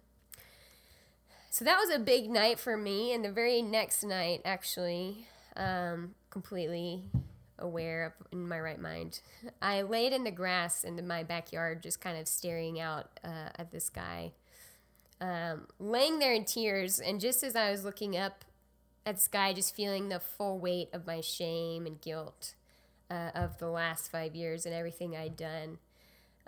So 1.52 1.66
that 1.66 1.76
was 1.78 1.90
a 1.90 1.98
big 1.98 2.30
night 2.30 2.58
for 2.58 2.76
me. 2.78 3.12
And 3.12 3.22
the 3.22 3.30
very 3.30 3.60
next 3.60 4.02
night, 4.02 4.40
actually, 4.44 5.28
um, 5.54 6.14
completely 6.30 7.04
aware 7.58 8.06
of 8.06 8.12
in 8.32 8.48
my 8.48 8.58
right 8.58 8.80
mind, 8.80 9.20
I 9.60 9.82
laid 9.82 10.14
in 10.14 10.24
the 10.24 10.30
grass 10.30 10.82
in 10.82 11.06
my 11.06 11.22
backyard, 11.22 11.82
just 11.82 12.00
kind 12.00 12.18
of 12.18 12.26
staring 12.26 12.80
out 12.80 13.20
uh, 13.22 13.50
at 13.58 13.70
the 13.70 13.80
sky 13.80 14.32
um, 15.22 15.68
laying 15.78 16.18
there 16.18 16.34
in 16.34 16.44
tears. 16.44 16.98
And 16.98 17.20
just 17.20 17.42
as 17.42 17.54
I 17.54 17.70
was 17.70 17.84
looking 17.84 18.16
up 18.16 18.44
at 19.06 19.16
the 19.16 19.20
sky, 19.20 19.52
just 19.52 19.74
feeling 19.74 20.08
the 20.08 20.20
full 20.20 20.58
weight 20.58 20.88
of 20.92 21.06
my 21.06 21.20
shame 21.20 21.86
and 21.86 22.00
guilt 22.00 22.54
uh, 23.10 23.30
of 23.34 23.58
the 23.58 23.68
last 23.68 24.10
five 24.10 24.34
years 24.34 24.66
and 24.66 24.74
everything 24.74 25.16
I'd 25.16 25.36
done. 25.36 25.78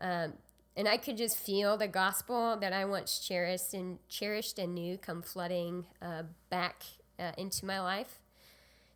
Um, 0.01 0.35
and 0.77 0.89
I 0.89 0.97
could 0.97 1.17
just 1.17 1.37
feel 1.37 1.77
the 1.77 1.89
gospel 1.89 2.57
that 2.61 2.73
I 2.73 2.85
once 2.85 3.19
cherished 3.19 3.75
and 3.75 3.99
cherished 4.09 4.59
and 4.59 4.75
knew 4.75 4.99
come 4.99 5.23
flooding 5.23 5.87
uh, 6.03 6.25
back 6.51 6.83
uh, 7.19 7.33
into 7.39 7.65
my 7.65 7.81
life. 7.81 8.21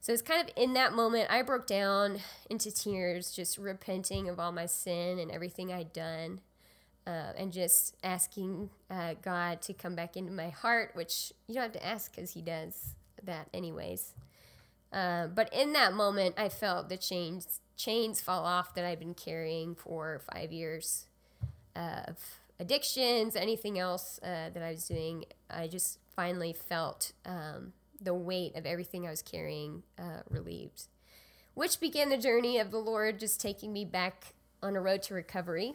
So 0.00 0.12
it's 0.12 0.22
kind 0.22 0.40
of 0.40 0.54
in 0.56 0.74
that 0.74 0.92
moment 0.92 1.30
I 1.30 1.42
broke 1.42 1.66
down 1.66 2.20
into 2.48 2.70
tears, 2.70 3.30
just 3.30 3.58
repenting 3.58 4.28
of 4.28 4.40
all 4.40 4.52
my 4.52 4.66
sin 4.66 5.18
and 5.18 5.30
everything 5.30 5.72
I'd 5.72 5.92
done, 5.92 6.40
uh, 7.06 7.32
and 7.36 7.52
just 7.52 7.96
asking 8.02 8.70
uh, 8.90 9.14
God 9.22 9.60
to 9.62 9.72
come 9.72 9.94
back 9.94 10.16
into 10.16 10.32
my 10.32 10.50
heart, 10.50 10.92
which 10.94 11.32
you 11.46 11.54
don't 11.54 11.64
have 11.64 11.72
to 11.72 11.86
ask 11.86 12.14
because 12.14 12.32
He 12.32 12.42
does 12.42 12.94
that 13.24 13.48
anyways. 13.52 14.14
Uh, 14.92 15.26
but 15.26 15.52
in 15.52 15.74
that 15.74 15.92
moment, 15.92 16.34
I 16.38 16.48
felt 16.48 16.88
the 16.88 16.96
chains 16.96 17.60
chains 17.76 18.20
fall 18.20 18.44
off 18.44 18.74
that 18.74 18.84
I've 18.84 18.98
been 18.98 19.14
carrying 19.14 19.76
for 19.76 20.20
five 20.32 20.50
years 20.50 21.06
of 21.78 22.16
addictions, 22.60 23.36
anything 23.36 23.78
else 23.78 24.18
uh, 24.22 24.50
that 24.52 24.62
I 24.62 24.70
was 24.70 24.86
doing. 24.88 25.24
I 25.48 25.68
just 25.68 25.98
finally 26.14 26.52
felt 26.52 27.12
um, 27.24 27.72
the 28.00 28.14
weight 28.14 28.56
of 28.56 28.66
everything 28.66 29.06
I 29.06 29.10
was 29.10 29.22
carrying 29.22 29.84
uh, 29.98 30.22
relieved, 30.28 30.88
which 31.54 31.80
began 31.80 32.08
the 32.08 32.16
journey 32.16 32.58
of 32.58 32.70
the 32.70 32.78
Lord 32.78 33.20
just 33.20 33.40
taking 33.40 33.72
me 33.72 33.84
back 33.84 34.34
on 34.62 34.76
a 34.76 34.80
road 34.80 35.02
to 35.04 35.14
recovery 35.14 35.74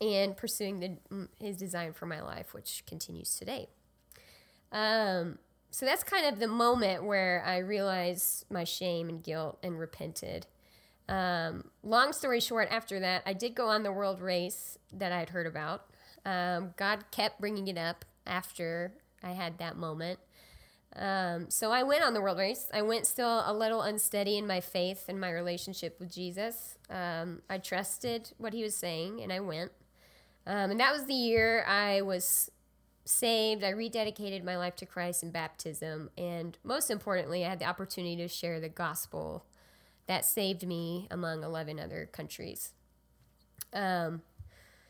and 0.00 0.36
pursuing 0.36 0.80
the, 0.80 0.96
mm, 1.10 1.28
His 1.40 1.56
design 1.56 1.92
for 1.92 2.06
my 2.06 2.20
life, 2.20 2.52
which 2.52 2.82
continues 2.86 3.36
today. 3.36 3.68
Um, 4.72 5.38
so 5.70 5.86
that's 5.86 6.02
kind 6.02 6.26
of 6.26 6.40
the 6.40 6.48
moment 6.48 7.04
where 7.04 7.42
I 7.46 7.58
realized 7.58 8.44
my 8.50 8.64
shame 8.64 9.08
and 9.08 9.22
guilt 9.22 9.58
and 9.62 9.78
repented. 9.78 10.46
Um, 11.08 11.70
long 11.82 12.12
story 12.12 12.40
short, 12.40 12.68
after 12.70 13.00
that, 13.00 13.22
I 13.26 13.32
did 13.32 13.54
go 13.54 13.68
on 13.68 13.82
the 13.82 13.92
world 13.92 14.20
race 14.20 14.78
that 14.92 15.12
I 15.12 15.18
had 15.18 15.30
heard 15.30 15.46
about. 15.46 15.86
Um, 16.24 16.74
God 16.76 17.04
kept 17.10 17.40
bringing 17.40 17.68
it 17.68 17.78
up 17.78 18.04
after 18.26 18.92
I 19.22 19.30
had 19.30 19.58
that 19.58 19.76
moment. 19.76 20.18
Um, 20.96 21.50
so 21.50 21.72
I 21.72 21.82
went 21.82 22.02
on 22.02 22.14
the 22.14 22.20
world 22.20 22.38
race. 22.38 22.68
I 22.72 22.82
went 22.82 23.06
still 23.06 23.42
a 23.46 23.52
little 23.52 23.82
unsteady 23.82 24.38
in 24.38 24.46
my 24.46 24.60
faith 24.60 25.04
and 25.08 25.20
my 25.20 25.30
relationship 25.30 26.00
with 26.00 26.12
Jesus. 26.12 26.76
Um, 26.88 27.42
I 27.50 27.58
trusted 27.58 28.32
what 28.38 28.54
he 28.54 28.62
was 28.62 28.74
saying 28.74 29.20
and 29.22 29.32
I 29.32 29.40
went. 29.40 29.72
Um, 30.46 30.70
and 30.70 30.80
that 30.80 30.92
was 30.92 31.06
the 31.06 31.14
year 31.14 31.64
I 31.64 32.02
was 32.02 32.50
saved. 33.04 33.62
I 33.62 33.72
rededicated 33.72 34.42
my 34.42 34.56
life 34.56 34.76
to 34.76 34.86
Christ 34.86 35.22
in 35.22 35.30
baptism. 35.30 36.10
And 36.16 36.56
most 36.64 36.90
importantly, 36.90 37.44
I 37.44 37.50
had 37.50 37.58
the 37.58 37.66
opportunity 37.66 38.16
to 38.16 38.28
share 38.28 38.58
the 38.58 38.68
gospel 38.68 39.44
that 40.06 40.24
saved 40.24 40.66
me 40.66 41.08
among 41.10 41.42
11 41.42 41.78
other 41.78 42.08
countries. 42.12 42.72
Um, 43.72 44.22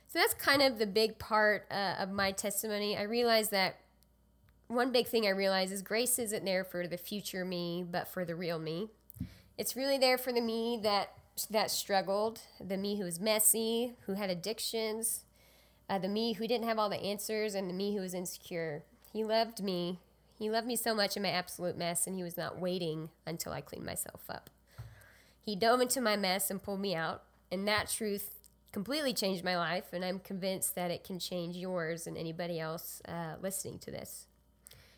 so 0.08 0.18
that's 0.18 0.35
kind 0.35 0.62
of 0.62 0.78
the 0.78 0.87
big 0.87 1.18
part 1.18 1.66
uh, 1.70 1.94
of 1.99 2.11
my 2.11 2.32
testimony. 2.32 2.96
I 2.96 3.02
realized 3.02 3.50
that 3.50 3.76
one 4.68 4.92
big 4.92 5.06
thing 5.06 5.26
I 5.26 5.30
realize 5.30 5.73
is 5.73 5.82
grace 5.82 6.18
isn't 6.18 6.44
there 6.44 6.64
for 6.64 6.87
the 6.87 6.96
future 6.96 7.44
me, 7.44 7.85
but 7.88 8.08
for 8.08 8.25
the 8.25 8.35
real 8.35 8.58
me. 8.58 8.88
It's 9.58 9.76
really 9.76 9.99
there 9.99 10.18
for 10.18 10.32
the 10.32 10.40
me 10.40 10.78
that 10.82 11.12
that 11.50 11.70
struggled, 11.70 12.40
the 12.61 12.76
me 12.76 12.99
who 12.99 13.04
was 13.04 13.20
messy, 13.20 13.94
who 14.06 14.14
had 14.14 14.30
addictions, 14.30 15.25
uh, 15.88 15.99
the 15.99 16.08
me 16.08 16.32
who 16.32 16.46
didn't 16.46 16.66
have 16.66 16.78
all 16.78 16.88
the 16.88 17.02
answers, 17.02 17.54
and 17.54 17.68
the 17.68 17.75
me 17.75 17.94
who 17.94 18.00
was 18.00 18.14
insecure. 18.14 18.85
He 19.12 19.23
loved 19.23 19.62
me. 19.62 20.00
He 20.38 20.50
loved 20.50 20.66
me 20.66 20.76
so 20.76 20.94
much 20.94 21.16
in 21.16 21.23
my 21.23 21.30
absolute 21.30 21.76
mess, 21.76 22.06
and 22.06 22.16
he 22.16 22.23
was 22.23 22.37
not 22.37 22.58
waiting 22.58 23.11
until 23.26 23.52
I 23.52 23.61
cleaned 23.61 23.87
myself 23.87 24.23
up. 24.28 24.50
He 25.46 25.54
dove 25.54 25.80
into 25.80 26.00
my 26.00 26.16
mess 26.16 26.50
and 26.50 26.60
pulled 26.60 26.80
me 26.80 26.96
out, 26.96 27.22
and 27.52 27.68
that 27.68 27.88
truth 27.88 28.50
completely 28.72 29.14
changed 29.14 29.44
my 29.44 29.56
life, 29.56 29.92
and 29.92 30.04
I'm 30.04 30.18
convinced 30.18 30.74
that 30.74 30.90
it 30.90 31.04
can 31.04 31.20
change 31.20 31.56
yours 31.56 32.04
and 32.08 32.18
anybody 32.18 32.58
else 32.58 33.00
uh, 33.06 33.36
listening 33.40 33.78
to 33.78 33.92
this. 33.92 34.26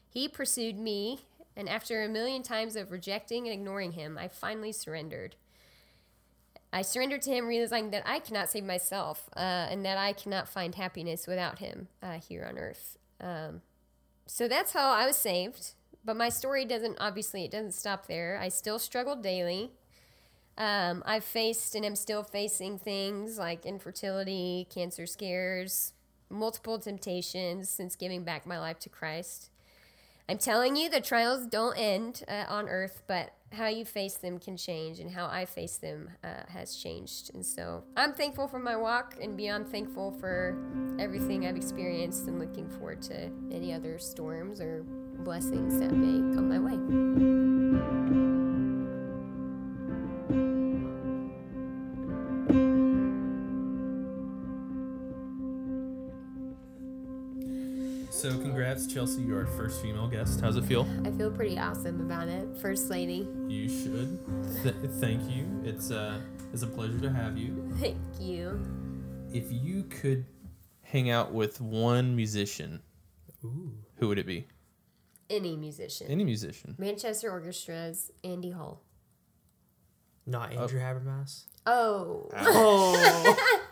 He 0.08 0.26
pursued 0.26 0.78
me, 0.78 1.26
and 1.54 1.68
after 1.68 2.02
a 2.02 2.08
million 2.08 2.42
times 2.42 2.76
of 2.76 2.90
rejecting 2.90 3.46
and 3.46 3.52
ignoring 3.52 3.92
him, 3.92 4.16
I 4.16 4.28
finally 4.28 4.72
surrendered. 4.72 5.36
I 6.72 6.80
surrendered 6.80 7.20
to 7.22 7.30
him, 7.30 7.46
realizing 7.46 7.90
that 7.90 8.04
I 8.06 8.18
cannot 8.18 8.48
save 8.48 8.64
myself 8.64 9.28
uh, 9.36 9.68
and 9.70 9.84
that 9.84 9.98
I 9.98 10.14
cannot 10.14 10.48
find 10.48 10.74
happiness 10.74 11.26
without 11.26 11.58
him 11.58 11.88
uh, 12.02 12.18
here 12.26 12.46
on 12.48 12.58
earth. 12.58 12.96
Um, 13.20 13.60
so 14.24 14.48
that's 14.48 14.72
how 14.72 14.92
I 14.92 15.06
was 15.06 15.16
saved. 15.16 15.72
But 16.04 16.16
my 16.16 16.30
story 16.30 16.64
doesn't, 16.64 16.96
obviously, 16.98 17.44
it 17.44 17.50
doesn't 17.50 17.74
stop 17.74 18.06
there. 18.06 18.38
I 18.40 18.48
still 18.48 18.78
struggle 18.78 19.14
daily. 19.14 19.72
Um, 20.58 21.04
I've 21.06 21.24
faced 21.24 21.76
and 21.76 21.84
am 21.84 21.94
still 21.94 22.24
facing 22.24 22.78
things 22.78 23.38
like 23.38 23.64
infertility, 23.64 24.66
cancer 24.68 25.06
scares, 25.06 25.92
multiple 26.28 26.78
temptations 26.78 27.70
since 27.70 27.94
giving 27.94 28.24
back 28.24 28.44
my 28.44 28.58
life 28.58 28.80
to 28.80 28.88
Christ. 28.88 29.50
I'm 30.28 30.36
telling 30.36 30.76
you, 30.76 30.90
the 30.90 31.00
trials 31.00 31.46
don't 31.46 31.78
end 31.78 32.22
uh, 32.28 32.44
on 32.48 32.68
earth, 32.68 33.02
but 33.06 33.30
how 33.52 33.68
you 33.68 33.86
face 33.86 34.16
them 34.16 34.38
can 34.38 34.58
change, 34.58 35.00
and 35.00 35.10
how 35.10 35.26
I 35.26 35.46
face 35.46 35.78
them 35.78 36.10
uh, 36.22 36.42
has 36.48 36.76
changed. 36.76 37.30
And 37.32 37.46
so 37.46 37.84
I'm 37.96 38.12
thankful 38.12 38.46
for 38.46 38.58
my 38.58 38.76
walk 38.76 39.16
and 39.22 39.38
beyond 39.38 39.68
thankful 39.70 40.10
for 40.20 40.54
everything 40.98 41.46
I've 41.46 41.56
experienced 41.56 42.26
and 42.26 42.38
looking 42.38 42.68
forward 42.68 43.00
to 43.02 43.30
any 43.50 43.72
other 43.72 43.98
storms 43.98 44.60
or 44.60 44.84
blessings 45.20 45.78
that 45.78 45.92
may 45.92 46.34
come 46.34 46.48
my 46.50 46.58
way. 46.58 48.27
So, 58.18 58.30
congrats, 58.30 58.88
Chelsea. 58.88 59.22
You're 59.22 59.38
our 59.38 59.46
first 59.46 59.80
female 59.80 60.08
guest. 60.08 60.40
How's 60.40 60.56
it 60.56 60.64
feel? 60.64 60.88
I 61.04 61.10
feel 61.12 61.30
pretty 61.30 61.56
awesome 61.56 62.00
about 62.00 62.26
it. 62.26 62.48
First 62.60 62.90
lady. 62.90 63.28
You 63.46 63.68
should. 63.68 64.18
Th- 64.64 64.74
thank 64.94 65.30
you. 65.30 65.46
It's 65.62 65.92
uh, 65.92 66.18
it's 66.52 66.64
a 66.64 66.66
pleasure 66.66 66.98
to 66.98 67.12
have 67.12 67.38
you. 67.38 67.72
Thank 67.78 67.96
you. 68.18 68.60
If 69.32 69.44
you 69.52 69.84
could 69.84 70.26
hang 70.82 71.10
out 71.10 71.32
with 71.32 71.60
one 71.60 72.16
musician, 72.16 72.82
Ooh. 73.44 73.70
who 73.98 74.08
would 74.08 74.18
it 74.18 74.26
be? 74.26 74.48
Any 75.30 75.56
musician. 75.56 76.08
Any 76.10 76.24
musician. 76.24 76.74
Manchester 76.76 77.30
Orchestra's 77.30 78.10
Andy 78.24 78.50
Hull. 78.50 78.82
Not 80.26 80.54
Andrew 80.54 80.80
Habermas. 80.80 81.44
Oh. 81.66 82.28
Oh. 82.36 83.60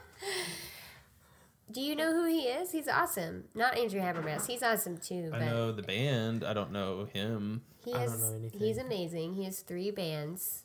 Do 1.76 1.82
you 1.82 1.94
know 1.94 2.14
who 2.14 2.24
he 2.26 2.44
is? 2.44 2.72
He's 2.72 2.88
awesome. 2.88 3.44
Not 3.54 3.76
Andrew 3.76 4.00
Habermas. 4.00 4.46
He's 4.46 4.62
awesome 4.62 4.96
too. 4.96 5.30
I 5.34 5.38
But 5.38 5.44
know 5.44 5.72
the 5.72 5.82
band. 5.82 6.42
I 6.42 6.54
don't 6.54 6.72
know 6.72 7.04
him. 7.04 7.60
he 7.84 7.92
I 7.92 7.98
has, 8.00 8.12
don't 8.12 8.20
know 8.22 8.34
anything. 8.38 8.60
He's 8.60 8.78
amazing. 8.78 9.34
He 9.34 9.44
has 9.44 9.60
three 9.60 9.90
bands 9.90 10.62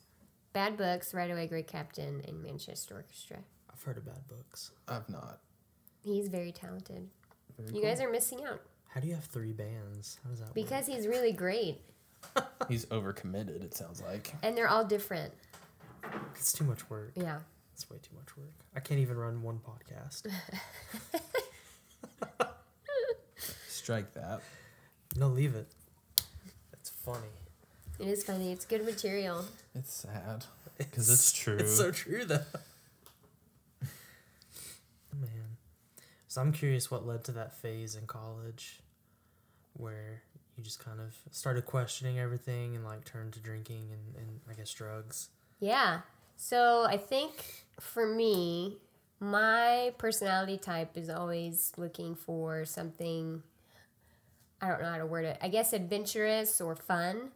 Bad 0.54 0.78
Books, 0.78 1.12
Right 1.12 1.30
Away 1.30 1.46
Great 1.48 1.66
Captain, 1.66 2.22
and 2.26 2.42
Manchester 2.42 2.94
Orchestra. 2.94 3.40
I've 3.70 3.82
heard 3.82 3.98
of 3.98 4.06
bad 4.06 4.26
books. 4.26 4.70
I've 4.88 5.06
not. 5.10 5.40
He's 6.02 6.28
very 6.28 6.50
talented. 6.50 7.10
Very 7.58 7.68
You 7.74 7.82
cool. 7.82 7.90
guys 7.90 8.00
are 8.00 8.10
missing 8.10 8.44
out 8.46 8.62
How 8.88 9.00
do 9.02 9.06
you 9.06 9.14
have 9.14 9.24
three 9.24 9.52
bands? 9.52 10.18
How 10.24 10.30
does 10.30 10.38
that 10.38 10.46
work? 10.46 10.54
because 10.54 10.86
he's 10.86 11.06
really 11.06 11.32
great. 11.32 11.82
He's 12.70 12.86
overcommitted. 12.86 13.62
It 13.62 13.74
sounds 13.74 14.00
like. 14.00 14.32
And 14.42 14.56
they're 14.56 14.68
all 14.68 14.86
different. 14.86 15.34
It's 16.36 16.54
too 16.54 16.64
much 16.64 16.88
work. 16.88 17.12
Yeah. 17.16 17.40
It's 17.74 17.88
way 17.90 17.98
too 18.02 18.14
much 18.14 18.36
work. 18.36 18.52
I 18.74 18.80
can't 18.80 19.00
even 19.00 19.16
run 19.16 19.42
one 19.42 19.60
podcast. 19.60 20.26
Strike 23.68 24.12
that. 24.14 24.40
no, 25.16 25.28
leave 25.28 25.54
it. 25.54 25.66
It's 26.72 26.90
funny. 26.90 27.28
It 27.98 28.08
is 28.08 28.24
funny. 28.24 28.52
It's 28.52 28.64
good 28.64 28.84
material. 28.84 29.44
It's 29.74 29.92
sad 29.94 30.44
because 30.78 31.10
it's 31.10 31.32
true. 31.32 31.56
It's 31.56 31.76
so 31.76 31.90
true 31.90 32.24
though. 32.24 32.42
Man. 35.12 35.56
So 36.28 36.40
I'm 36.40 36.52
curious 36.52 36.90
what 36.90 37.06
led 37.06 37.24
to 37.24 37.32
that 37.32 37.60
phase 37.60 37.94
in 37.94 38.06
college 38.06 38.80
where 39.74 40.22
you 40.56 40.62
just 40.62 40.82
kind 40.84 41.00
of 41.00 41.14
started 41.30 41.66
questioning 41.66 42.18
everything 42.18 42.74
and 42.76 42.84
like 42.84 43.04
turned 43.04 43.32
to 43.34 43.40
drinking 43.40 43.88
and, 43.92 44.16
and 44.16 44.40
I 44.50 44.54
guess 44.54 44.72
drugs. 44.72 45.28
Yeah. 45.60 46.00
So 46.42 46.84
I 46.88 46.96
think 46.96 47.66
for 47.78 48.04
me, 48.04 48.78
my 49.20 49.94
personality 49.96 50.58
type 50.58 50.96
is 50.96 51.08
always 51.08 51.70
looking 51.76 52.16
for 52.16 52.64
something. 52.64 53.44
I 54.60 54.66
don't 54.66 54.82
know 54.82 54.90
how 54.90 54.98
to 54.98 55.06
word 55.06 55.24
it. 55.24 55.38
I 55.40 55.46
guess 55.46 55.72
adventurous 55.72 56.60
or 56.60 56.74
fun. 56.74 57.30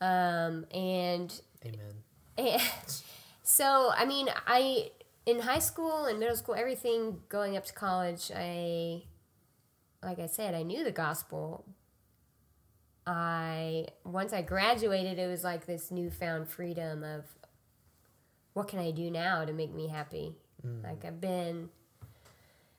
Um, 0.00 0.64
and 0.72 1.40
Amen. 1.66 2.04
and 2.38 2.62
so 3.42 3.90
I 3.96 4.04
mean, 4.04 4.28
I 4.46 4.92
in 5.26 5.40
high 5.40 5.58
school 5.58 6.04
and 6.04 6.20
middle 6.20 6.36
school, 6.36 6.54
everything 6.54 7.18
going 7.28 7.56
up 7.56 7.64
to 7.64 7.72
college, 7.72 8.30
I 8.32 9.02
like 10.04 10.20
I 10.20 10.26
said, 10.26 10.54
I 10.54 10.62
knew 10.62 10.84
the 10.84 10.92
gospel. 10.92 11.64
I 13.08 13.88
once 14.04 14.32
I 14.32 14.42
graduated, 14.42 15.18
it 15.18 15.26
was 15.26 15.42
like 15.42 15.66
this 15.66 15.90
newfound 15.90 16.48
freedom 16.48 17.02
of 17.02 17.24
what 18.54 18.68
can 18.68 18.78
I 18.78 18.90
do 18.90 19.10
now 19.10 19.44
to 19.44 19.52
make 19.52 19.74
me 19.74 19.88
happy. 19.88 20.34
Like 20.82 21.04
I've 21.04 21.20
been 21.20 21.68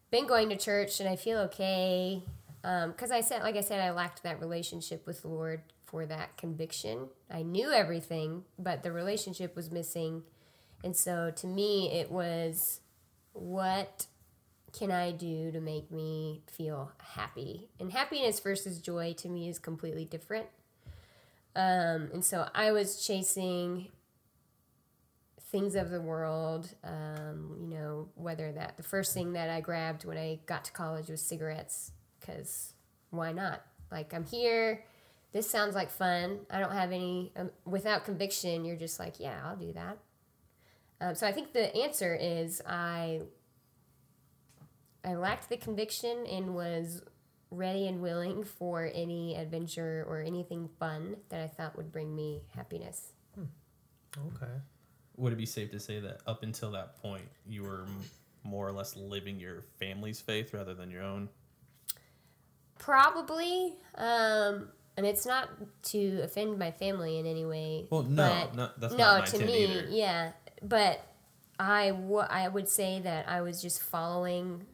been 0.09 0.25
going 0.25 0.49
to 0.49 0.55
church 0.55 0.99
and 0.99 1.07
I 1.07 1.15
feel 1.15 1.37
okay 1.39 2.23
because 2.61 3.11
I 3.11 3.21
said, 3.21 3.43
like 3.43 3.55
I 3.55 3.61
said, 3.61 3.79
I 3.79 3.91
lacked 3.91 4.23
that 4.23 4.39
relationship 4.39 5.05
with 5.05 5.21
the 5.21 5.27
Lord 5.27 5.61
for 5.85 6.07
that 6.07 6.35
conviction. 6.35 7.09
I 7.29 7.43
knew 7.43 7.71
everything, 7.71 8.43
but 8.57 8.81
the 8.81 8.91
relationship 8.91 9.55
was 9.55 9.69
missing, 9.69 10.23
and 10.83 10.97
so 10.97 11.31
to 11.35 11.45
me, 11.45 11.91
it 11.91 12.09
was 12.11 12.79
what 13.33 14.07
can 14.73 14.91
I 14.91 15.11
do 15.11 15.51
to 15.51 15.61
make 15.61 15.91
me 15.91 16.41
feel 16.47 16.91
happy? 16.97 17.69
And 17.79 17.91
happiness 17.91 18.39
versus 18.39 18.79
joy 18.79 19.13
to 19.19 19.29
me 19.29 19.47
is 19.47 19.59
completely 19.59 20.05
different. 20.05 20.47
Um, 21.55 22.09
and 22.13 22.25
so 22.25 22.49
I 22.53 22.71
was 22.71 23.05
chasing 23.05 23.89
things 25.55 25.75
of 25.75 25.89
the 25.89 26.01
world, 26.01 26.67
um, 26.83 27.55
you 27.61 27.67
know, 27.67 28.09
whether 28.15 28.51
that 28.51 28.75
the 28.75 28.83
first 28.83 29.13
thing 29.13 29.31
that 29.31 29.49
I 29.49 29.61
grabbed 29.61 30.03
when 30.03 30.17
I 30.17 30.39
got 30.45 30.65
to 30.65 30.71
college 30.73 31.07
was 31.07 31.21
cigarettes, 31.21 31.93
because 32.19 32.73
why 33.09 33.31
not? 33.31 33.61
Like, 33.89 34.13
I'm 34.13 34.25
here. 34.25 34.83
This 35.31 35.49
sounds 35.49 35.73
like 35.73 35.91
fun. 35.91 36.39
I 36.49 36.59
don't 36.59 36.73
have 36.73 36.91
any, 36.91 37.31
um, 37.37 37.51
without 37.63 38.03
conviction, 38.03 38.65
you're 38.65 38.75
just 38.75 38.99
like, 38.99 39.17
yeah, 39.17 39.39
I'll 39.45 39.55
do 39.55 39.71
that. 39.71 39.97
Um, 40.99 41.15
so 41.15 41.25
I 41.25 41.31
think 41.31 41.53
the 41.53 41.73
answer 41.73 42.13
is 42.19 42.61
I 42.67 43.21
I 45.05 45.15
lacked 45.15 45.47
the 45.47 45.55
conviction 45.55 46.25
and 46.25 46.53
was 46.53 47.01
ready 47.49 47.87
and 47.87 48.01
willing 48.01 48.43
for 48.43 48.91
any 48.93 49.37
adventure 49.37 50.05
or 50.09 50.19
anything 50.21 50.67
fun 50.79 51.15
that 51.29 51.39
I 51.39 51.47
thought 51.47 51.77
would 51.77 51.93
bring 51.93 52.13
me 52.13 52.41
happiness. 52.55 53.13
Okay. 54.17 54.51
Would 55.17 55.33
it 55.33 55.37
be 55.37 55.45
safe 55.45 55.71
to 55.71 55.79
say 55.79 55.99
that 55.99 56.19
up 56.27 56.43
until 56.43 56.71
that 56.71 57.01
point, 57.01 57.23
you 57.47 57.63
were 57.63 57.85
more 58.43 58.67
or 58.67 58.71
less 58.71 58.95
living 58.95 59.39
your 59.39 59.61
family's 59.79 60.21
faith 60.21 60.53
rather 60.53 60.73
than 60.73 60.91
your 60.91 61.03
own? 61.03 61.29
Probably, 62.77 63.73
um, 63.95 64.69
and 64.97 65.05
it's 65.05 65.25
not 65.25 65.49
to 65.83 66.21
offend 66.23 66.59
my 66.59 66.71
family 66.71 67.17
in 67.17 67.25
any 67.25 67.45
way. 67.45 67.87
Well, 67.89 68.03
no, 68.03 68.47
but 68.47 68.55
no, 68.55 68.69
that's 68.77 68.93
no, 68.93 68.97
not 68.97 69.19
my 69.19 69.25
to 69.39 69.45
me, 69.45 69.63
either. 69.63 69.87
yeah. 69.89 70.31
But 70.61 71.05
I 71.59 71.89
I 72.29 72.47
would 72.47 72.67
say 72.69 72.99
that 73.01 73.27
I 73.29 73.41
was 73.41 73.61
just 73.61 73.81
following 73.81 74.65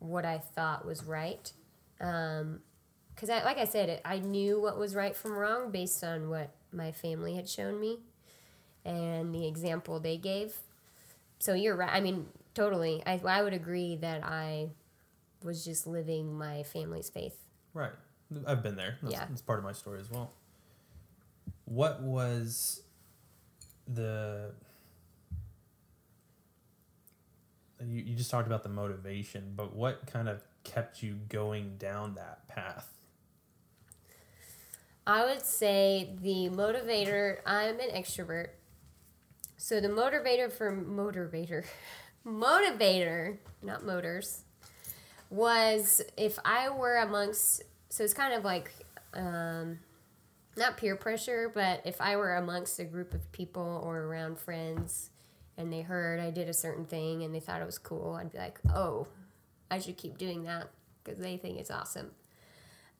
what 0.00 0.24
I 0.24 0.38
thought 0.38 0.84
was 0.84 1.04
right. 1.04 1.50
um 2.00 2.60
Because, 3.14 3.30
I, 3.30 3.44
like 3.44 3.58
I 3.58 3.64
said, 3.64 3.88
it, 3.88 4.00
I 4.04 4.18
knew 4.18 4.60
what 4.60 4.76
was 4.78 4.94
right 4.94 5.16
from 5.16 5.32
wrong 5.32 5.70
based 5.70 6.02
on 6.04 6.28
what 6.28 6.50
my 6.72 6.90
family 6.92 7.36
had 7.36 7.48
shown 7.48 7.80
me 7.80 8.00
and 8.84 9.34
the 9.34 9.46
example 9.46 10.00
they 10.00 10.16
gave. 10.16 10.54
So 11.38 11.54
you're 11.54 11.76
right. 11.76 11.90
I 11.92 12.00
mean, 12.00 12.26
totally. 12.54 13.02
I, 13.06 13.20
I 13.26 13.42
would 13.42 13.52
agree 13.54 13.96
that 13.96 14.24
I 14.24 14.68
was 15.42 15.64
just 15.64 15.86
living 15.86 16.36
my 16.36 16.62
family's 16.62 17.10
faith. 17.10 17.36
Right. 17.74 17.92
I've 18.46 18.62
been 18.62 18.76
there. 18.76 18.98
That's, 19.02 19.12
Yeah. 19.12 19.26
that's 19.28 19.42
part 19.42 19.58
of 19.58 19.64
my 19.64 19.72
story 19.72 20.00
as 20.00 20.10
well. 20.10 20.32
What 21.66 22.02
was 22.02 22.82
the. 23.86 24.52
You, 27.86 28.02
you 28.02 28.14
just 28.16 28.30
talked 28.30 28.46
about 28.46 28.62
the 28.62 28.70
motivation, 28.70 29.52
but 29.54 29.74
what 29.74 30.06
kind 30.06 30.28
of 30.28 30.42
kept 30.62 31.02
you 31.02 31.16
going 31.28 31.76
down 31.76 32.14
that 32.14 32.48
path? 32.48 32.88
I 35.06 35.26
would 35.26 35.44
say 35.44 36.10
the 36.22 36.48
motivator, 36.48 37.38
I'm 37.44 37.78
an 37.80 37.90
extrovert. 37.90 38.48
So 39.56 39.80
the 39.80 39.88
motivator 39.88 40.52
for 40.52 40.74
motivator, 40.76 41.64
motivator, 42.26 43.38
not 43.62 43.84
motors, 43.84 44.42
was 45.30 46.02
if 46.16 46.38
I 46.44 46.68
were 46.70 46.96
amongst, 46.96 47.62
so 47.88 48.04
it's 48.04 48.14
kind 48.14 48.34
of 48.34 48.44
like, 48.44 48.70
um, 49.14 49.78
not 50.56 50.76
peer 50.76 50.96
pressure, 50.96 51.50
but 51.52 51.82
if 51.84 52.00
I 52.00 52.16
were 52.16 52.36
amongst 52.36 52.78
a 52.78 52.84
group 52.84 53.14
of 53.14 53.30
people 53.32 53.82
or 53.84 54.02
around 54.02 54.38
friends 54.38 55.10
and 55.56 55.72
they 55.72 55.82
heard 55.82 56.20
I 56.20 56.30
did 56.30 56.48
a 56.48 56.52
certain 56.52 56.84
thing 56.84 57.22
and 57.22 57.34
they 57.34 57.40
thought 57.40 57.60
it 57.60 57.66
was 57.66 57.78
cool, 57.78 58.14
I'd 58.14 58.32
be 58.32 58.38
like, 58.38 58.60
oh, 58.72 59.06
I 59.70 59.78
should 59.78 59.96
keep 59.96 60.18
doing 60.18 60.44
that 60.44 60.70
because 61.02 61.18
they 61.18 61.36
think 61.36 61.58
it's 61.58 61.70
awesome. 61.70 62.10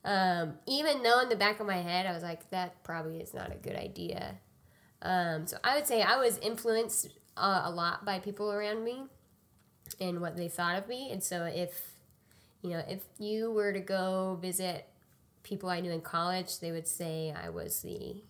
Um, 0.04 0.54
even 0.66 1.02
though 1.02 1.20
in 1.20 1.28
the 1.28 1.36
back 1.36 1.60
of 1.60 1.66
my 1.66 1.78
head 1.78 2.06
I 2.06 2.12
was 2.12 2.22
like, 2.22 2.50
that 2.50 2.82
probably 2.82 3.18
is 3.18 3.32
not 3.32 3.52
a 3.52 3.56
good 3.56 3.76
idea. 3.76 4.36
Um, 5.04 5.46
so 5.46 5.58
I 5.62 5.76
would 5.76 5.86
say 5.86 6.02
I 6.02 6.16
was 6.16 6.38
influenced 6.38 7.08
uh, 7.36 7.62
a 7.64 7.70
lot 7.70 8.04
by 8.04 8.18
people 8.18 8.50
around 8.50 8.82
me 8.84 9.04
and 10.00 10.20
what 10.20 10.36
they 10.36 10.48
thought 10.48 10.76
of 10.76 10.88
me. 10.88 11.10
And 11.12 11.22
so 11.22 11.44
if 11.44 11.92
you 12.62 12.70
know, 12.70 12.82
if 12.88 13.04
you 13.18 13.52
were 13.52 13.74
to 13.74 13.80
go 13.80 14.38
visit 14.40 14.88
people 15.42 15.68
I 15.68 15.80
knew 15.80 15.90
in 15.90 16.00
college, 16.00 16.60
they 16.60 16.72
would 16.72 16.88
say 16.88 17.32
I 17.32 17.50
was 17.50 17.82
the 17.82 18.22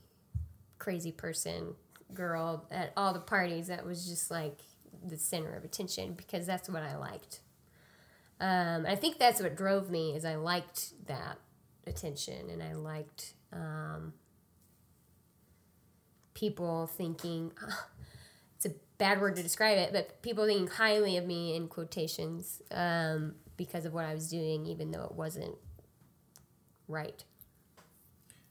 crazy 0.79 1.13
person 1.13 1.75
girl 2.13 2.67
at 2.71 2.93
all 2.97 3.13
the 3.13 3.21
parties 3.21 3.69
that 3.69 3.87
was 3.87 4.07
just 4.09 4.31
like 4.31 4.59
the 5.07 5.17
center 5.17 5.55
of 5.55 5.65
attention 5.65 6.15
because 6.15 6.47
that's 6.47 6.69
what 6.69 6.83
I 6.83 6.97
liked. 6.97 7.41
Um, 8.41 8.85
I 8.87 8.97
think 8.97 9.19
that's 9.19 9.41
what 9.41 9.57
drove 9.57 9.89
me 9.89 10.17
is 10.17 10.25
I 10.25 10.35
liked 10.35 11.07
that 11.07 11.39
attention 11.87 12.51
and 12.51 12.63
I 12.63 12.75
liked 12.75 13.35
um, 13.53 14.15
people 16.35 16.87
thinking 16.87 17.53
it's 18.57 18.67
a 18.67 18.75
bad 18.99 19.21
word 19.21 19.37
to 19.37 19.43
describe 19.43 19.79
it, 19.79 19.93
but 19.93 20.23
people 20.23 20.47
thinking 20.47 20.67
highly 20.67 21.17
of 21.17 21.25
me 21.25 21.57
in 21.57 21.69
quotations 21.69 22.61
um, 22.71 23.35
because 23.57 23.85
of 23.85 23.95
what 23.95 24.05
I 24.05 24.15
was 24.15 24.29
doing, 24.29 24.67
even 24.67 24.91
though 24.91 25.05
it 25.05 25.13
wasn't 25.13 25.57
right. 26.89 27.25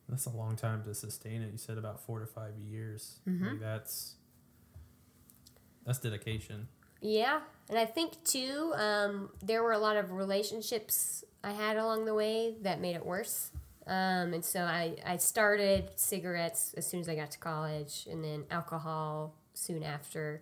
That's 0.10 0.26
a 0.26 0.32
long 0.32 0.56
time 0.56 0.84
to 0.84 0.94
sustain 0.94 1.42
it. 1.42 1.52
You 1.52 1.58
said 1.58 1.78
about 1.78 2.02
four 2.02 2.20
to 2.20 2.26
five 2.26 2.58
years. 2.58 3.20
Mm-hmm. 3.28 3.46
Like 3.46 3.60
that's 3.60 4.16
that's 5.86 6.00
dedication. 6.00 6.68
Yeah, 7.02 7.42
and 7.70 7.78
I 7.78 7.86
think 7.86 8.24
too, 8.24 8.74
um, 8.76 9.30
there 9.42 9.62
were 9.62 9.74
a 9.74 9.78
lot 9.78 9.98
of 9.98 10.12
relationships 10.12 11.24
I 11.44 11.52
had 11.52 11.78
along 11.78 12.06
the 12.06 12.14
way 12.14 12.56
that 12.62 12.80
made 12.80 12.96
it 12.96 13.06
worse. 13.06 13.52
Um, 13.86 14.34
and 14.34 14.46
so 14.46 14.62
I, 14.62 14.96
I 15.06 15.18
started 15.18 15.92
cigarettes 15.96 16.74
as 16.78 16.88
soon 16.88 17.02
as 17.02 17.10
I 17.10 17.16
got 17.16 17.32
to 17.32 17.38
college, 17.38 18.08
and 18.10 18.24
then 18.24 18.46
alcohol 18.50 19.36
soon 19.54 19.84
after. 19.84 20.42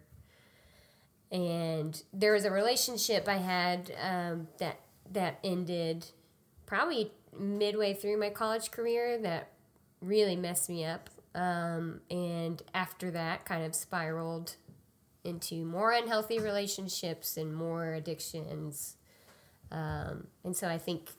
And 1.31 2.01
there 2.13 2.33
was 2.33 2.45
a 2.45 2.51
relationship 2.51 3.27
I 3.27 3.37
had 3.37 3.93
um, 4.01 4.47
that 4.59 4.81
that 5.11 5.39
ended 5.43 6.05
probably 6.65 7.11
midway 7.37 7.93
through 7.93 8.17
my 8.17 8.29
college 8.29 8.71
career 8.71 9.17
that 9.17 9.51
really 10.01 10.35
messed 10.35 10.69
me 10.69 10.85
up. 10.85 11.09
Um, 11.33 12.01
and 12.09 12.61
after 12.73 13.11
that, 13.11 13.45
kind 13.45 13.63
of 13.65 13.73
spiraled 13.73 14.55
into 15.23 15.63
more 15.65 15.91
unhealthy 15.91 16.39
relationships 16.39 17.37
and 17.37 17.55
more 17.55 17.93
addictions. 17.93 18.97
Um, 19.71 20.27
and 20.43 20.55
so 20.55 20.67
I 20.67 20.77
think 20.77 21.11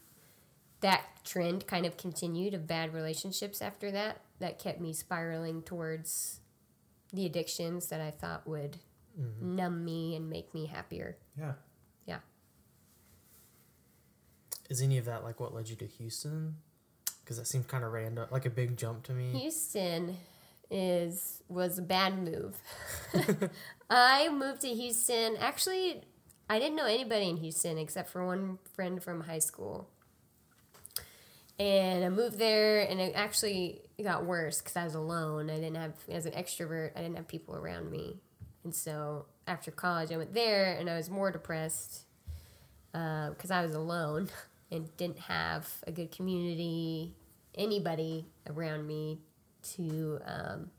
that 0.82 1.06
trend 1.24 1.66
kind 1.66 1.86
of 1.86 1.96
continued 1.96 2.54
of 2.54 2.66
bad 2.66 2.92
relationships 2.92 3.62
after 3.62 3.90
that. 3.90 4.20
That 4.38 4.58
kept 4.58 4.80
me 4.80 4.92
spiraling 4.92 5.62
towards 5.62 6.40
the 7.12 7.26
addictions 7.26 7.86
that 7.88 8.00
I 8.00 8.10
thought 8.10 8.46
would 8.46 8.78
mm-hmm. 9.18 9.56
numb 9.56 9.84
me 9.84 10.16
and 10.16 10.28
make 10.28 10.52
me 10.52 10.66
happier. 10.66 11.16
Yeah. 11.38 11.52
Yeah. 12.06 12.18
Is 14.68 14.82
any 14.82 14.98
of 14.98 15.04
that 15.04 15.22
like 15.24 15.40
what 15.40 15.54
led 15.54 15.68
you 15.68 15.76
to 15.76 15.86
Houston? 15.86 16.56
Because 17.22 17.38
that 17.38 17.46
seemed 17.46 17.68
kind 17.68 17.84
of 17.84 17.92
random, 17.92 18.26
like 18.30 18.46
a 18.46 18.50
big 18.50 18.76
jump 18.76 19.04
to 19.04 19.12
me. 19.12 19.38
Houston 19.38 20.16
is 20.70 21.42
was 21.48 21.78
a 21.78 21.82
bad 21.82 22.18
move. 22.18 22.56
I 23.90 24.28
moved 24.30 24.62
to 24.62 24.68
Houston. 24.68 25.36
Actually, 25.36 26.02
I 26.50 26.58
didn't 26.58 26.76
know 26.76 26.86
anybody 26.86 27.28
in 27.28 27.36
Houston 27.36 27.78
except 27.78 28.10
for 28.10 28.26
one 28.26 28.58
friend 28.74 29.02
from 29.02 29.22
high 29.22 29.38
school. 29.38 29.88
And 31.62 32.04
I 32.04 32.08
moved 32.08 32.40
there, 32.40 32.80
and 32.80 33.00
it 33.00 33.12
actually 33.14 33.82
got 34.02 34.24
worse 34.24 34.60
because 34.60 34.76
I 34.76 34.82
was 34.82 34.96
alone. 34.96 35.48
I 35.48 35.54
didn't 35.54 35.76
have, 35.76 35.94
as 36.10 36.26
an 36.26 36.32
extrovert, 36.32 36.90
I 36.96 37.02
didn't 37.02 37.14
have 37.14 37.28
people 37.28 37.54
around 37.54 37.88
me. 37.88 38.18
And 38.64 38.74
so 38.74 39.26
after 39.46 39.70
college, 39.70 40.10
I 40.10 40.16
went 40.16 40.34
there, 40.34 40.76
and 40.76 40.90
I 40.90 40.96
was 40.96 41.08
more 41.08 41.30
depressed 41.30 42.06
because 42.90 43.52
I 43.52 43.64
was 43.64 43.76
alone 43.76 44.28
and 44.72 44.94
didn't 44.96 45.20
have 45.20 45.68
a 45.86 45.92
good 45.92 46.10
community, 46.10 47.14
anybody 47.54 48.26
around 48.50 48.88
me 48.88 49.20
to 49.74 50.18
um, 50.26 50.70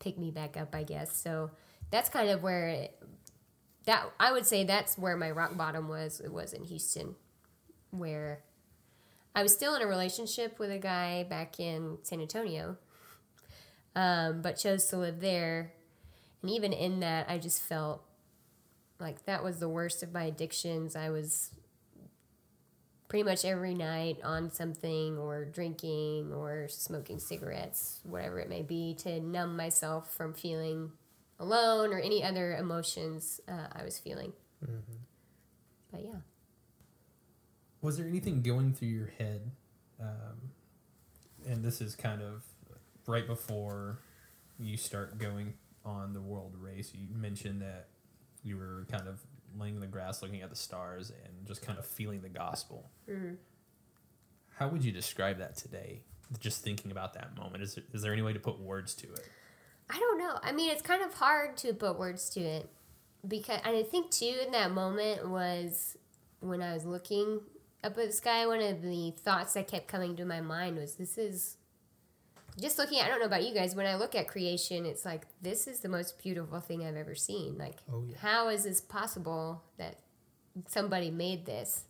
pick 0.00 0.18
me 0.18 0.30
back 0.30 0.58
up, 0.58 0.74
I 0.74 0.82
guess. 0.82 1.16
So 1.16 1.50
that's 1.90 2.10
kind 2.10 2.28
of 2.28 2.42
where 2.42 2.68
it, 2.68 3.02
that 3.86 4.04
I 4.20 4.32
would 4.32 4.44
say 4.44 4.64
that's 4.64 4.98
where 4.98 5.16
my 5.16 5.30
rock 5.30 5.56
bottom 5.56 5.88
was. 5.88 6.20
It 6.20 6.30
was 6.30 6.52
in 6.52 6.64
Houston, 6.64 7.14
where 7.90 8.42
I 9.34 9.42
was 9.42 9.52
still 9.52 9.74
in 9.74 9.82
a 9.82 9.86
relationship 9.86 10.58
with 10.58 10.70
a 10.70 10.78
guy 10.78 11.24
back 11.24 11.58
in 11.58 11.98
San 12.02 12.20
Antonio, 12.20 12.76
um, 13.96 14.42
but 14.42 14.58
chose 14.58 14.86
to 14.86 14.98
live 14.98 15.20
there. 15.20 15.72
And 16.42 16.50
even 16.50 16.72
in 16.72 17.00
that, 17.00 17.30
I 17.30 17.38
just 17.38 17.62
felt 17.62 18.02
like 18.98 19.24
that 19.24 19.42
was 19.42 19.58
the 19.58 19.68
worst 19.68 20.02
of 20.02 20.12
my 20.12 20.24
addictions. 20.24 20.94
I 20.96 21.10
was 21.10 21.50
pretty 23.08 23.24
much 23.24 23.44
every 23.44 23.74
night 23.74 24.18
on 24.24 24.50
something 24.50 25.18
or 25.18 25.44
drinking 25.44 26.32
or 26.32 26.66
smoking 26.68 27.18
cigarettes, 27.18 28.00
whatever 28.04 28.38
it 28.38 28.48
may 28.48 28.62
be, 28.62 28.94
to 28.94 29.20
numb 29.20 29.56
myself 29.56 30.14
from 30.14 30.32
feeling 30.32 30.92
alone 31.38 31.92
or 31.92 31.98
any 31.98 32.22
other 32.24 32.56
emotions 32.56 33.40
uh, 33.48 33.66
I 33.72 33.84
was 33.84 33.98
feeling. 33.98 34.32
Mm-hmm. 34.64 34.96
But 35.90 36.04
yeah. 36.04 36.20
Was 37.82 37.98
there 37.98 38.06
anything 38.06 38.42
going 38.42 38.72
through 38.72 38.88
your 38.88 39.12
head? 39.18 39.50
Um, 40.00 40.52
and 41.46 41.64
this 41.64 41.80
is 41.80 41.94
kind 41.94 42.22
of 42.22 42.42
right 43.06 43.26
before 43.26 43.98
you 44.58 44.76
start 44.76 45.18
going 45.18 45.54
on 45.84 46.14
the 46.14 46.20
world 46.20 46.54
race. 46.58 46.92
You 46.94 47.14
mentioned 47.16 47.60
that 47.62 47.88
you 48.44 48.56
were 48.56 48.86
kind 48.90 49.08
of 49.08 49.20
laying 49.58 49.74
in 49.74 49.80
the 49.80 49.86
grass, 49.86 50.22
looking 50.22 50.42
at 50.42 50.50
the 50.50 50.56
stars, 50.56 51.10
and 51.10 51.46
just 51.46 51.62
kind 51.62 51.78
of 51.78 51.84
feeling 51.84 52.22
the 52.22 52.28
gospel. 52.28 52.88
Mm-hmm. 53.10 53.34
How 54.56 54.68
would 54.68 54.84
you 54.84 54.92
describe 54.92 55.38
that 55.38 55.56
today? 55.56 56.02
Just 56.38 56.62
thinking 56.62 56.90
about 56.90 57.14
that 57.14 57.36
moment, 57.36 57.62
is 57.62 57.74
there, 57.74 57.84
is 57.92 58.02
there 58.02 58.12
any 58.12 58.22
way 58.22 58.32
to 58.32 58.38
put 58.38 58.58
words 58.60 58.94
to 58.94 59.06
it? 59.12 59.28
I 59.90 59.98
don't 59.98 60.18
know. 60.18 60.38
I 60.42 60.52
mean, 60.52 60.70
it's 60.70 60.82
kind 60.82 61.02
of 61.02 61.14
hard 61.14 61.56
to 61.58 61.74
put 61.74 61.98
words 61.98 62.30
to 62.30 62.40
it 62.40 62.70
because 63.26 63.60
and 63.64 63.76
I 63.76 63.82
think 63.82 64.10
too 64.10 64.34
in 64.44 64.52
that 64.52 64.72
moment 64.72 65.28
was 65.28 65.96
when 66.40 66.62
I 66.62 66.74
was 66.74 66.84
looking 66.84 67.40
up 67.84 67.98
at 67.98 68.06
the 68.06 68.12
sky. 68.12 68.46
One 68.46 68.60
of 68.60 68.82
the 68.82 69.12
thoughts 69.24 69.54
that 69.54 69.68
kept 69.68 69.88
coming 69.88 70.16
to 70.16 70.24
my 70.24 70.40
mind 70.40 70.76
was, 70.76 70.94
"This 70.96 71.18
is." 71.18 71.56
Just 72.60 72.76
looking, 72.76 72.98
at, 72.98 73.06
I 73.06 73.08
don't 73.08 73.18
know 73.20 73.24
about 73.24 73.44
you 73.48 73.54
guys. 73.54 73.74
When 73.74 73.86
I 73.86 73.94
look 73.94 74.14
at 74.14 74.28
creation, 74.28 74.84
it's 74.84 75.06
like 75.06 75.22
this 75.40 75.66
is 75.66 75.80
the 75.80 75.88
most 75.88 76.18
beautiful 76.22 76.60
thing 76.60 76.84
I've 76.84 76.96
ever 76.96 77.14
seen. 77.14 77.56
Like, 77.56 77.78
Oh, 77.90 78.04
yeah. 78.06 78.18
how 78.18 78.48
is 78.48 78.64
this 78.64 78.78
possible 78.78 79.62
that 79.78 80.00
somebody 80.68 81.10
made 81.10 81.46
this? 81.46 81.84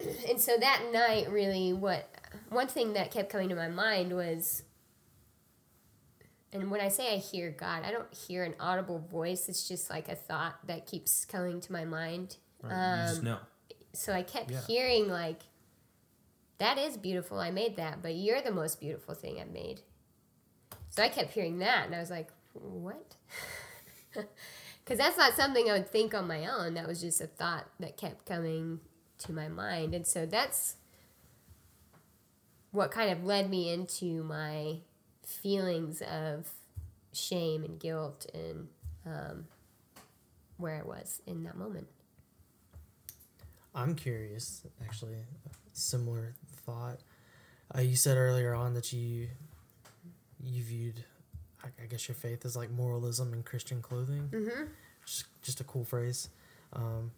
and 0.28 0.40
so 0.40 0.56
that 0.58 0.82
night, 0.92 1.30
really, 1.30 1.72
what 1.72 2.08
one 2.48 2.66
thing 2.66 2.94
that 2.94 3.12
kept 3.12 3.30
coming 3.30 3.48
to 3.50 3.54
my 3.54 3.68
mind 3.68 4.12
was 4.16 4.64
and 6.52 6.68
when 6.68 6.80
I 6.80 6.88
say 6.88 7.14
I 7.14 7.18
hear 7.18 7.52
God, 7.52 7.84
I 7.84 7.92
don't 7.92 8.12
hear 8.12 8.42
an 8.42 8.56
audible 8.58 8.98
voice. 8.98 9.48
It's 9.48 9.68
just 9.68 9.88
like 9.90 10.08
a 10.08 10.16
thought 10.16 10.56
that 10.66 10.86
keeps 10.86 11.24
coming 11.24 11.60
to 11.60 11.70
my 11.72 11.84
mind. 11.84 12.38
Right? 12.60 12.72
you 12.72 13.06
just 13.06 13.18
Um, 13.20 13.24
know. 13.24 13.38
So 13.92 14.12
I 14.12 14.22
kept 14.22 14.50
Yeah. 14.50 14.60
hearing 14.66 15.08
like, 15.08 15.42
"That 16.58 16.78
is 16.78 16.96
beautiful. 16.96 17.38
I 17.38 17.50
made 17.50 17.76
that, 17.76 18.02
but 18.02 18.14
you're 18.14 18.40
the 18.42 18.52
most 18.52 18.80
beautiful 18.80 19.14
thing 19.14 19.40
I've 19.40 19.50
made." 19.50 19.82
So 20.90 21.02
I 21.02 21.08
kept 21.08 21.32
hearing 21.32 21.58
that, 21.58 21.86
and 21.86 21.94
I 21.94 22.00
was 22.00 22.10
like, 22.10 22.30
"What?" 22.52 23.16
Because 24.84 24.98
that's 24.98 25.16
not 25.16 25.34
something 25.34 25.70
I 25.70 25.74
would 25.74 25.90
think 25.90 26.14
on 26.14 26.26
my 26.26 26.46
own. 26.46 26.74
That 26.74 26.88
was 26.88 27.00
just 27.00 27.20
a 27.20 27.26
thought 27.28 27.66
that 27.78 27.96
kept 27.96 28.26
coming 28.26 28.80
to 29.18 29.32
my 29.32 29.46
mind, 29.48 29.94
and 29.94 30.04
so 30.06 30.26
that's 30.26 30.76
what 32.72 32.90
kind 32.90 33.10
of 33.10 33.24
led 33.24 33.50
me 33.50 33.72
into 33.72 34.22
my 34.24 34.78
feelings 35.24 36.02
of 36.02 36.48
shame 37.12 37.64
and 37.64 37.78
guilt 37.78 38.26
and 38.34 38.68
um, 39.06 39.46
where 40.56 40.76
I 40.76 40.82
was 40.82 41.20
in 41.26 41.42
that 41.44 41.56
moment. 41.56 41.86
I'm 43.74 43.94
curious, 43.94 44.62
actually, 44.82 45.16
similar 45.72 46.34
thought. 46.66 46.98
Uh, 47.74 47.80
you 47.82 47.96
said 47.96 48.16
earlier 48.16 48.54
on 48.54 48.74
that 48.74 48.92
you 48.92 49.28
you 50.42 50.62
viewed, 50.62 51.04
I, 51.62 51.68
I 51.82 51.86
guess, 51.86 52.08
your 52.08 52.14
faith 52.14 52.44
as 52.44 52.56
like 52.56 52.70
moralism 52.70 53.32
in 53.32 53.42
Christian 53.42 53.82
clothing. 53.82 54.28
Mm-hmm. 54.32 54.64
Just, 55.04 55.26
just 55.42 55.60
a 55.60 55.64
cool 55.64 55.84
phrase. 55.84 56.28
Um, 56.72 57.12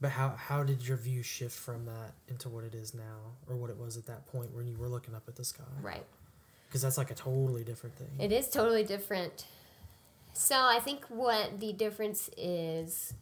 but 0.00 0.10
how 0.10 0.30
how 0.30 0.62
did 0.62 0.86
your 0.86 0.96
view 0.96 1.22
shift 1.22 1.58
from 1.58 1.86
that 1.86 2.12
into 2.28 2.48
what 2.48 2.64
it 2.64 2.74
is 2.74 2.94
now, 2.94 3.32
or 3.48 3.56
what 3.56 3.70
it 3.70 3.78
was 3.78 3.96
at 3.96 4.06
that 4.06 4.26
point 4.26 4.54
when 4.54 4.66
you 4.66 4.76
were 4.76 4.88
looking 4.88 5.14
up 5.14 5.22
at 5.28 5.36
the 5.36 5.44
sky? 5.44 5.64
Right. 5.82 6.04
Because 6.68 6.82
that's 6.82 6.98
like 6.98 7.10
a 7.10 7.14
totally 7.14 7.64
different 7.64 7.96
thing. 7.96 8.10
It 8.18 8.32
is 8.32 8.48
totally 8.48 8.84
different. 8.84 9.46
So 10.32 10.56
I 10.56 10.80
think 10.80 11.04
what 11.08 11.60
the 11.60 11.72
difference 11.72 12.28
is 12.36 13.14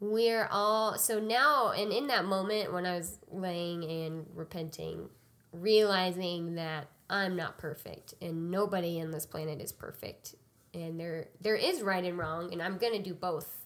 we're 0.00 0.46
all 0.50 0.98
so 0.98 1.18
now 1.18 1.70
and 1.70 1.92
in 1.92 2.08
that 2.08 2.24
moment 2.24 2.72
when 2.72 2.84
I 2.84 2.96
was 2.96 3.18
laying 3.30 3.84
and 3.84 4.26
repenting, 4.34 5.08
realizing 5.52 6.56
that 6.56 6.88
I'm 7.08 7.36
not 7.36 7.58
perfect 7.58 8.14
and 8.20 8.50
nobody 8.50 9.00
on 9.00 9.10
this 9.10 9.26
planet 9.26 9.60
is 9.60 9.72
perfect. 9.72 10.34
And 10.74 11.00
there 11.00 11.28
there 11.40 11.56
is 11.56 11.82
right 11.82 12.04
and 12.04 12.18
wrong 12.18 12.52
and 12.52 12.62
I'm 12.62 12.76
going 12.76 12.92
to 12.92 13.02
do 13.02 13.14
both 13.14 13.56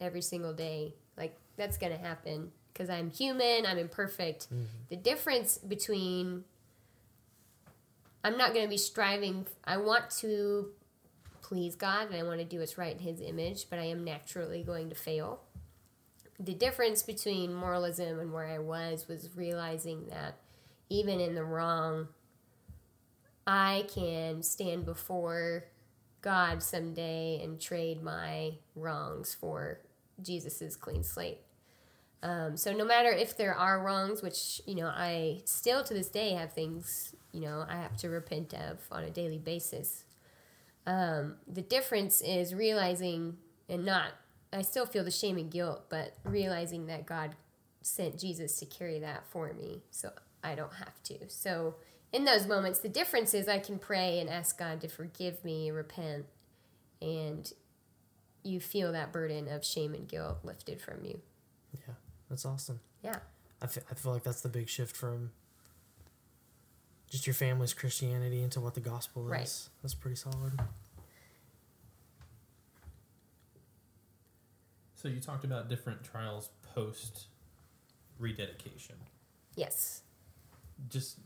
every 0.00 0.22
single 0.22 0.52
day. 0.52 0.94
Like 1.16 1.36
that's 1.56 1.78
going 1.78 1.92
to 1.92 1.98
happen 1.98 2.50
because 2.72 2.90
I'm 2.90 3.10
human, 3.10 3.66
I'm 3.66 3.78
imperfect. 3.78 4.46
Mm-hmm. 4.46 4.64
The 4.88 4.96
difference 4.96 5.58
between 5.58 6.44
I'm 8.24 8.36
not 8.36 8.52
going 8.52 8.64
to 8.64 8.70
be 8.70 8.76
striving. 8.76 9.46
I 9.64 9.76
want 9.78 10.10
to 10.18 10.70
please 11.42 11.74
God 11.74 12.08
and 12.08 12.16
I 12.16 12.22
want 12.22 12.38
to 12.38 12.44
do 12.44 12.60
what's 12.60 12.76
right 12.76 12.92
in 12.92 12.98
His 12.98 13.20
image, 13.20 13.68
but 13.70 13.78
I 13.78 13.84
am 13.84 14.04
naturally 14.04 14.62
going 14.62 14.88
to 14.88 14.94
fail. 14.94 15.40
The 16.42 16.54
difference 16.54 17.02
between 17.02 17.52
moralism 17.52 18.18
and 18.18 18.32
where 18.32 18.46
I 18.46 18.58
was 18.58 19.06
was 19.06 19.28
realizing 19.36 20.06
that 20.06 20.36
even 20.88 21.20
in 21.20 21.34
the 21.34 21.44
wrong, 21.44 22.08
I 23.46 23.84
can 23.92 24.42
stand 24.42 24.86
before 24.86 25.64
God 26.22 26.62
someday 26.62 27.40
and 27.42 27.60
trade 27.60 28.02
my 28.02 28.54
wrongs 28.74 29.34
for 29.34 29.80
Jesus's 30.22 30.76
clean 30.76 31.02
slate. 31.02 31.38
Um, 32.22 32.56
so 32.56 32.72
no 32.72 32.84
matter 32.84 33.10
if 33.10 33.36
there 33.36 33.54
are 33.54 33.82
wrongs, 33.82 34.22
which 34.22 34.60
you 34.66 34.74
know 34.74 34.88
I 34.88 35.40
still 35.44 35.82
to 35.84 35.94
this 35.94 36.08
day 36.08 36.32
have 36.32 36.52
things 36.52 37.14
you 37.32 37.40
know 37.40 37.64
I 37.68 37.76
have 37.76 37.96
to 37.98 38.08
repent 38.08 38.52
of 38.52 38.78
on 38.90 39.04
a 39.04 39.10
daily 39.10 39.38
basis. 39.38 40.04
Um, 40.86 41.36
the 41.46 41.62
difference 41.62 42.20
is 42.20 42.54
realizing 42.54 43.36
and 43.68 43.84
not. 43.84 44.12
I 44.52 44.62
still 44.62 44.86
feel 44.86 45.04
the 45.04 45.10
shame 45.10 45.36
and 45.38 45.50
guilt, 45.50 45.84
but 45.88 46.16
realizing 46.24 46.86
that 46.86 47.06
God 47.06 47.36
sent 47.82 48.18
Jesus 48.18 48.56
to 48.58 48.66
carry 48.66 48.98
that 48.98 49.24
for 49.28 49.52
me, 49.52 49.82
so 49.90 50.10
I 50.42 50.54
don't 50.54 50.74
have 50.74 51.02
to. 51.04 51.28
So 51.28 51.76
in 52.12 52.24
those 52.24 52.46
moments, 52.46 52.80
the 52.80 52.88
difference 52.88 53.32
is 53.34 53.48
I 53.48 53.58
can 53.58 53.78
pray 53.78 54.18
and 54.18 54.28
ask 54.28 54.58
God 54.58 54.80
to 54.80 54.88
forgive 54.88 55.44
me, 55.44 55.70
repent, 55.70 56.26
and 57.00 57.50
you 58.42 58.58
feel 58.58 58.92
that 58.92 59.12
burden 59.12 59.48
of 59.48 59.64
shame 59.64 59.94
and 59.94 60.08
guilt 60.08 60.38
lifted 60.42 60.80
from 60.80 61.04
you. 61.04 61.20
Yeah, 61.74 61.94
that's 62.28 62.44
awesome. 62.44 62.80
Yeah. 63.02 63.18
I 63.62 63.66
fe- 63.66 63.82
I 63.90 63.94
feel 63.94 64.12
like 64.12 64.24
that's 64.24 64.40
the 64.40 64.48
big 64.48 64.68
shift 64.68 64.96
from 64.96 65.30
just 67.10 67.26
your 67.26 67.34
family's 67.34 67.74
Christianity 67.74 68.42
into 68.42 68.60
what 68.60 68.74
the 68.74 68.80
gospel 68.80 69.26
is. 69.26 69.30
Right. 69.30 69.68
That's 69.82 69.94
pretty 69.94 70.16
solid. 70.16 70.58
So 75.00 75.08
you 75.08 75.18
talked 75.18 75.44
about 75.44 75.70
different 75.70 76.04
trials 76.04 76.50
post 76.74 77.28
rededication. 78.18 78.96
Yes. 79.56 80.02
Just 80.90 81.20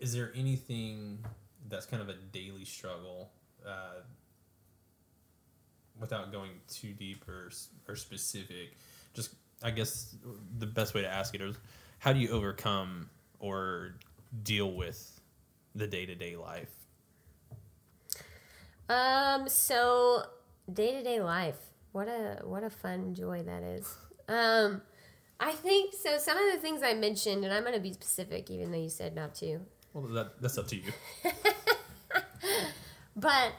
is 0.00 0.12
there 0.12 0.32
anything 0.34 1.24
that's 1.68 1.86
kind 1.86 2.02
of 2.02 2.08
a 2.08 2.14
daily 2.32 2.64
struggle, 2.64 3.30
uh, 3.64 4.00
without 6.00 6.32
going 6.32 6.50
too 6.66 6.92
deep 6.92 7.28
or 7.28 7.52
or 7.86 7.94
specific? 7.94 8.76
Just 9.14 9.36
I 9.62 9.70
guess 9.70 10.16
the 10.58 10.66
best 10.66 10.92
way 10.92 11.02
to 11.02 11.08
ask 11.08 11.36
it 11.36 11.40
is, 11.40 11.56
how 12.00 12.12
do 12.12 12.18
you 12.18 12.30
overcome 12.30 13.08
or 13.38 13.94
deal 14.42 14.72
with 14.72 15.20
the 15.76 15.86
day 15.86 16.04
to 16.04 16.16
day 16.16 16.34
life? 16.34 16.74
Um. 18.88 19.48
So 19.48 20.24
day 20.72 20.90
to 20.94 21.04
day 21.04 21.20
life. 21.20 21.60
What 21.92 22.08
a 22.08 22.40
what 22.44 22.64
a 22.64 22.70
fun 22.70 23.14
joy 23.14 23.42
that 23.42 23.62
is. 23.62 23.94
Um, 24.28 24.82
I 25.38 25.52
think 25.52 25.94
so. 25.94 26.18
Some 26.18 26.38
of 26.38 26.52
the 26.52 26.58
things 26.58 26.82
I 26.82 26.94
mentioned, 26.94 27.44
and 27.44 27.52
I'm 27.52 27.62
going 27.62 27.74
to 27.74 27.80
be 27.80 27.92
specific, 27.92 28.50
even 28.50 28.72
though 28.72 28.78
you 28.78 28.88
said 28.88 29.14
not 29.14 29.34
to. 29.36 29.60
Well, 29.92 30.04
that, 30.14 30.40
that's 30.40 30.56
up 30.56 30.68
to 30.68 30.76
you. 30.76 30.92
But 33.16 33.52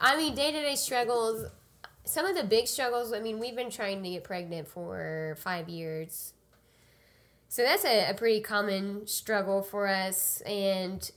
I 0.00 0.16
mean, 0.16 0.34
day 0.34 0.52
to 0.52 0.60
day 0.60 0.76
struggles. 0.76 1.50
Some 2.04 2.26
of 2.26 2.36
the 2.36 2.44
big 2.44 2.68
struggles. 2.68 3.12
I 3.12 3.20
mean, 3.20 3.38
we've 3.38 3.56
been 3.56 3.70
trying 3.70 4.02
to 4.02 4.10
get 4.10 4.24
pregnant 4.24 4.68
for 4.68 5.36
five 5.40 5.68
years, 5.68 6.34
so 7.48 7.62
that's 7.62 7.84
a, 7.84 8.10
a 8.10 8.14
pretty 8.14 8.40
common 8.40 9.06
struggle 9.06 9.62
for 9.62 9.88
us. 9.88 10.42
And 10.42 11.10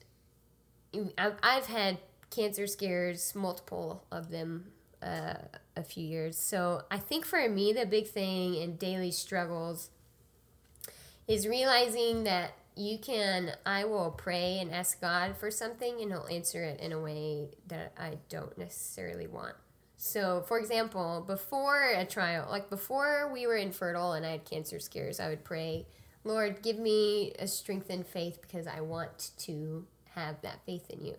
I've, 1.18 1.36
I've 1.44 1.66
had 1.66 1.98
cancer 2.30 2.68
scares, 2.68 3.36
multiple 3.36 4.06
of 4.12 4.32
them, 4.32 4.72
uh, 5.02 5.36
a 5.76 5.84
few 5.84 6.06
years. 6.06 6.38
So 6.38 6.84
I 6.90 6.98
think 6.98 7.26
for 7.26 7.48
me, 7.48 7.74
the 7.74 7.86
big 7.86 8.08
thing 8.08 8.56
in 8.56 8.78
daily 8.78 9.12
struggles 9.12 9.90
is 11.28 11.48
realizing 11.48 12.24
that 12.24 12.54
you 12.76 13.00
can 13.00 13.52
I 13.66 13.86
will 13.86 14.12
pray 14.12 14.60
and 14.60 14.72
ask 14.72 15.02
God 15.02 15.36
for 15.36 15.50
something 15.50 16.00
and 16.02 16.12
he'll 16.12 16.28
answer 16.30 16.64
it 16.64 16.80
in 16.80 16.92
a 16.92 17.00
way 17.00 17.50
that 17.68 17.94
I 17.98 18.18
don't 18.30 18.56
necessarily 18.58 19.28
want. 19.28 19.56
So, 19.98 20.44
for 20.48 20.60
example, 20.60 21.24
before 21.26 21.92
a 21.96 22.06
trial, 22.06 22.48
like 22.50 22.70
before 22.70 23.32
we 23.34 23.48
were 23.48 23.56
infertile 23.56 24.14
and 24.14 24.26
I 24.26 24.32
had 24.32 24.46
cancer 24.46 24.80
scares, 24.80 25.20
I 25.20 25.28
would 25.30 25.44
pray, 25.44 25.88
Lord, 26.24 26.62
give 26.62 26.78
me 26.78 27.34
a 27.40 27.48
strengthened 27.48 28.06
faith 28.06 28.40
because 28.42 28.68
I 28.68 28.82
want 28.82 29.32
to 29.40 29.88
have 30.14 30.40
that 30.44 30.64
faith 30.66 30.88
in 30.92 31.04
you. 31.04 31.16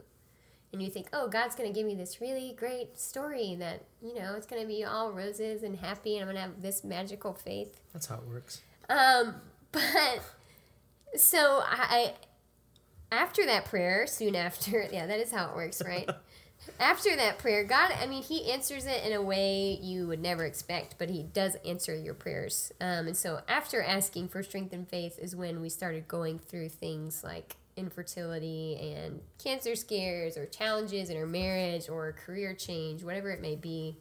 And 0.73 0.83
you 0.83 0.91
think, 0.91 1.09
oh, 1.13 1.29
God's 1.29 1.55
going 1.55 1.73
to 1.73 1.75
give 1.75 1.87
me 1.87 1.95
this 1.95 2.21
really 2.21 2.55
great 2.57 2.99
story 2.99 3.57
that, 3.59 3.85
you 4.03 4.15
know, 4.15 4.35
it's 4.37 4.47
going 4.47 4.61
to 4.61 4.69
be 4.69 4.85
all 4.85 5.13
roses 5.13 5.63
and 5.63 5.77
happy 5.79 6.19
and 6.19 6.29
I'm 6.29 6.35
going 6.35 6.37
to 6.37 6.53
have 6.53 6.63
this 6.63 6.85
magical 6.85 7.33
faith. 7.33 7.81
That's 7.93 8.07
how 8.07 8.17
it 8.17 8.29
works. 8.29 8.61
Um, 8.91 9.37
but 9.73 10.21
so 11.17 11.63
I, 11.65 12.15
after 13.11 13.47
that 13.47 13.65
prayer, 13.65 14.07
soon 14.07 14.37
after, 14.37 14.87
yeah, 14.93 15.07
that 15.07 15.21
is 15.21 15.33
how 15.33 15.51
it 15.51 15.57
works, 15.57 15.83
right? 15.85 16.09
after 16.81 17.17
that 17.17 17.39
prayer, 17.39 17.65
God, 17.65 17.93
I 18.01 18.07
mean, 18.07 18.23
He 18.23 18.51
answers 18.53 18.87
it 18.87 19.05
in 19.05 19.13
a 19.13 19.23
way 19.23 19.79
you 19.81 20.07
would 20.07 20.21
never 20.21 20.45
expect, 20.45 20.97
but 20.99 21.09
He 21.09 21.23
does 21.23 21.57
answer 21.67 21.97
your 21.97 22.15
prayers. 22.15 22.73
Um, 22.81 23.07
and 23.07 23.17
so 23.17 23.41
after 23.49 23.83
asking 23.83 24.29
for 24.29 24.43
strength 24.43 24.73
and 24.73 24.87
faith 24.87 25.19
is 25.19 25.35
when 25.35 25.61
we 25.61 25.71
started 25.71 26.09
going 26.09 26.39
through 26.39 26.69
things 26.69 27.25
like 27.25 27.57
infertility 27.79 28.77
and 28.81 29.21
cancer 29.43 29.75
scares 29.77 30.37
or 30.37 30.47
challenges 30.47 31.11
in 31.11 31.17
our 31.17 31.27
marriage 31.27 31.89
or 31.89 32.13
career 32.13 32.55
change, 32.55 33.03
whatever 33.03 33.31
it 33.31 33.41
may 33.41 33.57
be. 33.57 33.97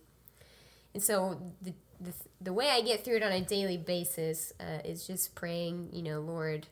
And 0.93 1.03
so 1.03 1.39
the, 1.61 1.73
the, 2.01 2.13
the 2.41 2.53
way 2.53 2.69
I 2.69 2.81
get 2.81 3.05
through 3.05 3.17
it 3.17 3.23
on 3.23 3.31
a 3.31 3.41
daily 3.41 3.77
basis 3.77 4.51
uh, 4.59 4.79
is 4.83 5.05
just 5.05 5.35
praying, 5.35 5.89
you 5.93 6.01
know, 6.01 6.19
Lord, 6.19 6.67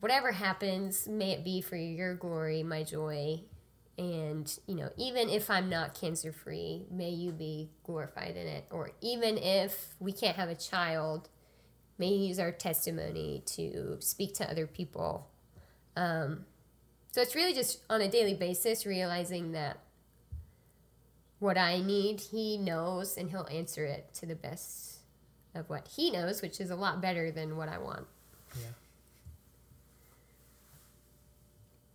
whatever 0.00 0.32
happens, 0.32 1.08
may 1.08 1.32
it 1.32 1.44
be 1.44 1.60
for 1.60 1.76
your 1.76 2.14
glory, 2.14 2.62
my 2.62 2.82
joy. 2.82 3.40
And, 3.98 4.54
you 4.66 4.74
know, 4.74 4.90
even 4.98 5.30
if 5.30 5.50
I'm 5.50 5.70
not 5.70 5.98
cancer 5.98 6.30
free, 6.30 6.84
may 6.90 7.10
you 7.10 7.32
be 7.32 7.70
glorified 7.82 8.36
in 8.36 8.46
it. 8.46 8.66
Or 8.70 8.90
even 9.00 9.38
if 9.38 9.94
we 9.98 10.12
can't 10.12 10.36
have 10.36 10.50
a 10.50 10.54
child, 10.54 11.30
may 11.96 12.08
you 12.08 12.28
use 12.28 12.38
our 12.38 12.52
testimony 12.52 13.42
to 13.46 13.96
speak 14.00 14.34
to 14.34 14.50
other 14.50 14.66
people. 14.66 15.30
Um, 15.96 16.44
so 17.10 17.22
it's 17.22 17.34
really 17.34 17.54
just 17.54 17.80
on 17.88 18.00
a 18.00 18.08
daily 18.08 18.34
basis 18.34 18.84
realizing 18.86 19.52
that 19.52 19.78
what 21.38 21.58
I 21.58 21.80
need, 21.80 22.20
he 22.20 22.58
knows, 22.58 23.16
and 23.16 23.30
he'll 23.30 23.48
answer 23.50 23.84
it 23.84 24.12
to 24.14 24.26
the 24.26 24.34
best 24.34 24.98
of 25.54 25.68
what 25.68 25.88
he 25.88 26.10
knows, 26.10 26.42
which 26.42 26.60
is 26.60 26.70
a 26.70 26.76
lot 26.76 27.00
better 27.00 27.30
than 27.30 27.56
what 27.56 27.68
I 27.68 27.78
want. 27.78 28.06
Yeah. 28.60 28.68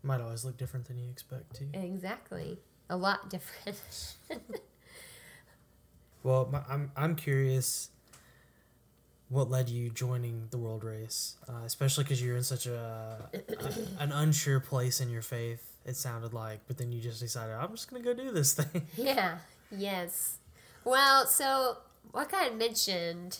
Might 0.03 0.21
always 0.21 0.43
look 0.43 0.57
different 0.57 0.87
than 0.87 0.97
you 0.97 1.09
expect 1.09 1.55
too. 1.55 1.69
Exactly. 1.73 2.57
A 2.89 2.97
lot 2.97 3.29
different. 3.29 4.15
Well, 6.23 6.49
my, 6.51 6.61
I'm 6.69 6.91
I'm 6.95 7.15
curious. 7.15 7.89
What 9.31 9.49
led 9.49 9.69
you 9.69 9.89
joining 9.89 10.47
the 10.49 10.57
world 10.57 10.83
race, 10.83 11.37
uh, 11.47 11.63
especially 11.63 12.03
because 12.03 12.21
you're 12.21 12.35
in 12.35 12.43
such 12.43 12.65
a, 12.65 13.29
a 13.33 14.03
an 14.03 14.11
unsure 14.11 14.59
place 14.59 14.99
in 14.99 15.09
your 15.09 15.21
faith. 15.21 15.65
It 15.85 15.95
sounded 15.95 16.33
like, 16.33 16.59
but 16.67 16.77
then 16.77 16.91
you 16.91 16.99
just 16.99 17.21
decided 17.21 17.55
I'm 17.55 17.71
just 17.71 17.89
gonna 17.89 18.03
go 18.03 18.13
do 18.13 18.31
this 18.31 18.53
thing. 18.53 18.85
yeah. 18.97 19.37
Yes. 19.71 20.35
Well, 20.83 21.25
so 21.27 21.77
like 22.11 22.33
I 22.33 22.49
mentioned, 22.49 23.39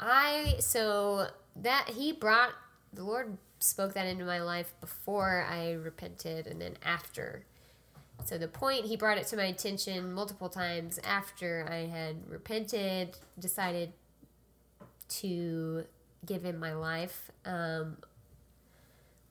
I 0.00 0.56
so 0.58 1.28
that 1.54 1.90
he 1.94 2.10
brought 2.10 2.50
the 2.92 3.04
Lord 3.04 3.38
spoke 3.60 3.94
that 3.94 4.08
into 4.08 4.24
my 4.24 4.42
life 4.42 4.74
before 4.80 5.46
I 5.48 5.74
repented 5.74 6.48
and 6.48 6.60
then 6.60 6.76
after. 6.84 7.44
So 8.24 8.38
the 8.38 8.48
point 8.48 8.86
he 8.86 8.96
brought 8.96 9.18
it 9.18 9.26
to 9.28 9.36
my 9.36 9.44
attention 9.44 10.12
multiple 10.12 10.48
times 10.48 10.98
after 11.04 11.66
I 11.70 11.86
had 11.86 12.16
repented, 12.28 13.16
decided 13.38 13.92
to 15.08 15.84
give 16.24 16.44
him 16.44 16.58
my 16.58 16.74
life. 16.74 17.30
Um, 17.44 17.98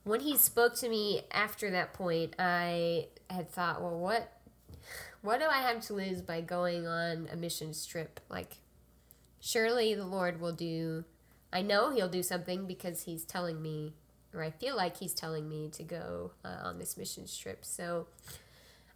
when 0.04 0.20
he 0.20 0.38
spoke 0.38 0.76
to 0.78 0.90
me 0.90 1.22
after 1.32 1.72
that 1.72 1.94
point, 1.94 2.36
I 2.38 3.08
had 3.30 3.50
thought, 3.50 3.82
well, 3.82 3.98
what, 3.98 4.32
what 5.22 5.40
do 5.40 5.46
I 5.46 5.62
have 5.62 5.82
to 5.88 5.94
lose 5.94 6.22
by 6.22 6.42
going 6.42 6.88
on 6.88 7.28
a 7.32 7.36
mission 7.36 7.74
trip? 7.88 8.20
Like, 8.30 8.58
surely 9.40 9.94
the 9.96 10.06
Lord 10.06 10.40
will 10.40 10.54
do. 10.54 11.06
I 11.52 11.62
know 11.62 11.92
He'll 11.92 12.10
do 12.10 12.24
something 12.24 12.66
because 12.68 13.04
He's 13.04 13.24
telling 13.24 13.62
me, 13.62 13.94
or 14.34 14.44
I 14.44 14.52
feel 14.52 14.76
like 14.76 14.98
He's 14.98 15.14
telling 15.14 15.48
me 15.50 15.70
to 15.74 15.84
go 15.84 16.32
uh, 16.44 16.58
on 16.64 16.80
this 16.80 16.98
mission 16.98 17.26
trip. 17.26 17.66
So 17.66 18.08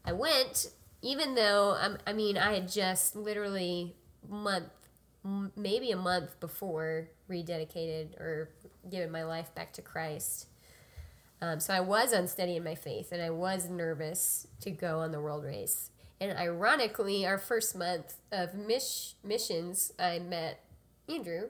I 0.05 0.13
went, 0.13 0.67
even 1.01 1.35
though 1.35 1.77
um, 1.79 1.97
I 2.05 2.13
mean 2.13 2.37
I 2.37 2.53
had 2.53 2.69
just 2.69 3.15
literally 3.15 3.95
month, 4.27 4.69
maybe 5.55 5.91
a 5.91 5.97
month 5.97 6.39
before 6.39 7.09
rededicated 7.29 8.19
or 8.19 8.49
given 8.89 9.11
my 9.11 9.23
life 9.23 9.53
back 9.55 9.73
to 9.73 9.81
Christ. 9.81 10.47
Um, 11.41 11.59
so 11.59 11.73
I 11.73 11.79
was 11.79 12.11
unsteady 12.11 12.55
in 12.57 12.63
my 12.63 12.75
faith 12.75 13.11
and 13.11 13.21
I 13.21 13.29
was 13.29 13.69
nervous 13.69 14.47
to 14.61 14.71
go 14.71 14.99
on 14.99 15.11
the 15.11 15.21
world 15.21 15.43
race. 15.45 15.89
And 16.21 16.37
ironically, 16.37 17.25
our 17.25 17.37
first 17.37 17.77
month 17.77 18.15
of 18.31 18.53
mish- 18.53 19.13
missions, 19.23 19.93
I 19.97 20.19
met 20.19 20.61
Andrew. 21.07 21.49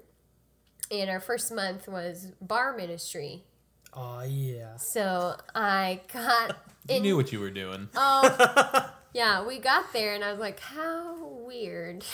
And 0.92 1.10
our 1.10 1.20
first 1.20 1.52
month 1.52 1.88
was 1.88 2.28
bar 2.42 2.76
ministry. 2.76 3.44
Oh 3.94 4.22
yeah. 4.24 4.78
So 4.78 5.36
I 5.56 6.02
got. 6.14 6.58
You 6.88 6.98
in- 6.98 7.04
knew 7.04 7.16
what 7.16 7.32
you 7.32 7.40
were 7.40 7.50
doing. 7.50 7.90
Oh, 7.96 8.92
yeah, 9.14 9.46
we 9.46 9.60
got 9.60 9.92
there 9.94 10.14
and 10.14 10.24
I 10.24 10.32
was 10.32 10.40
like, 10.40 10.60
how 10.60 11.26
weird. 11.26 12.06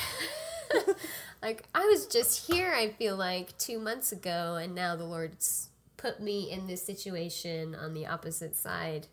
like, 1.42 1.64
I 1.74 1.86
was 1.86 2.08
just 2.08 2.48
here, 2.48 2.74
I 2.74 2.90
feel 2.90 3.16
like, 3.16 3.58
two 3.58 3.80
months 3.80 4.12
ago, 4.12 4.56
and 4.56 4.74
now 4.76 4.96
the 4.96 5.04
Lord's 5.06 5.70
put 5.98 6.20
me 6.20 6.52
in 6.52 6.68
this 6.68 6.84
situation 6.84 7.76
on 7.76 7.94
the 7.94 8.06
opposite 8.06 8.56
side. 8.56 9.08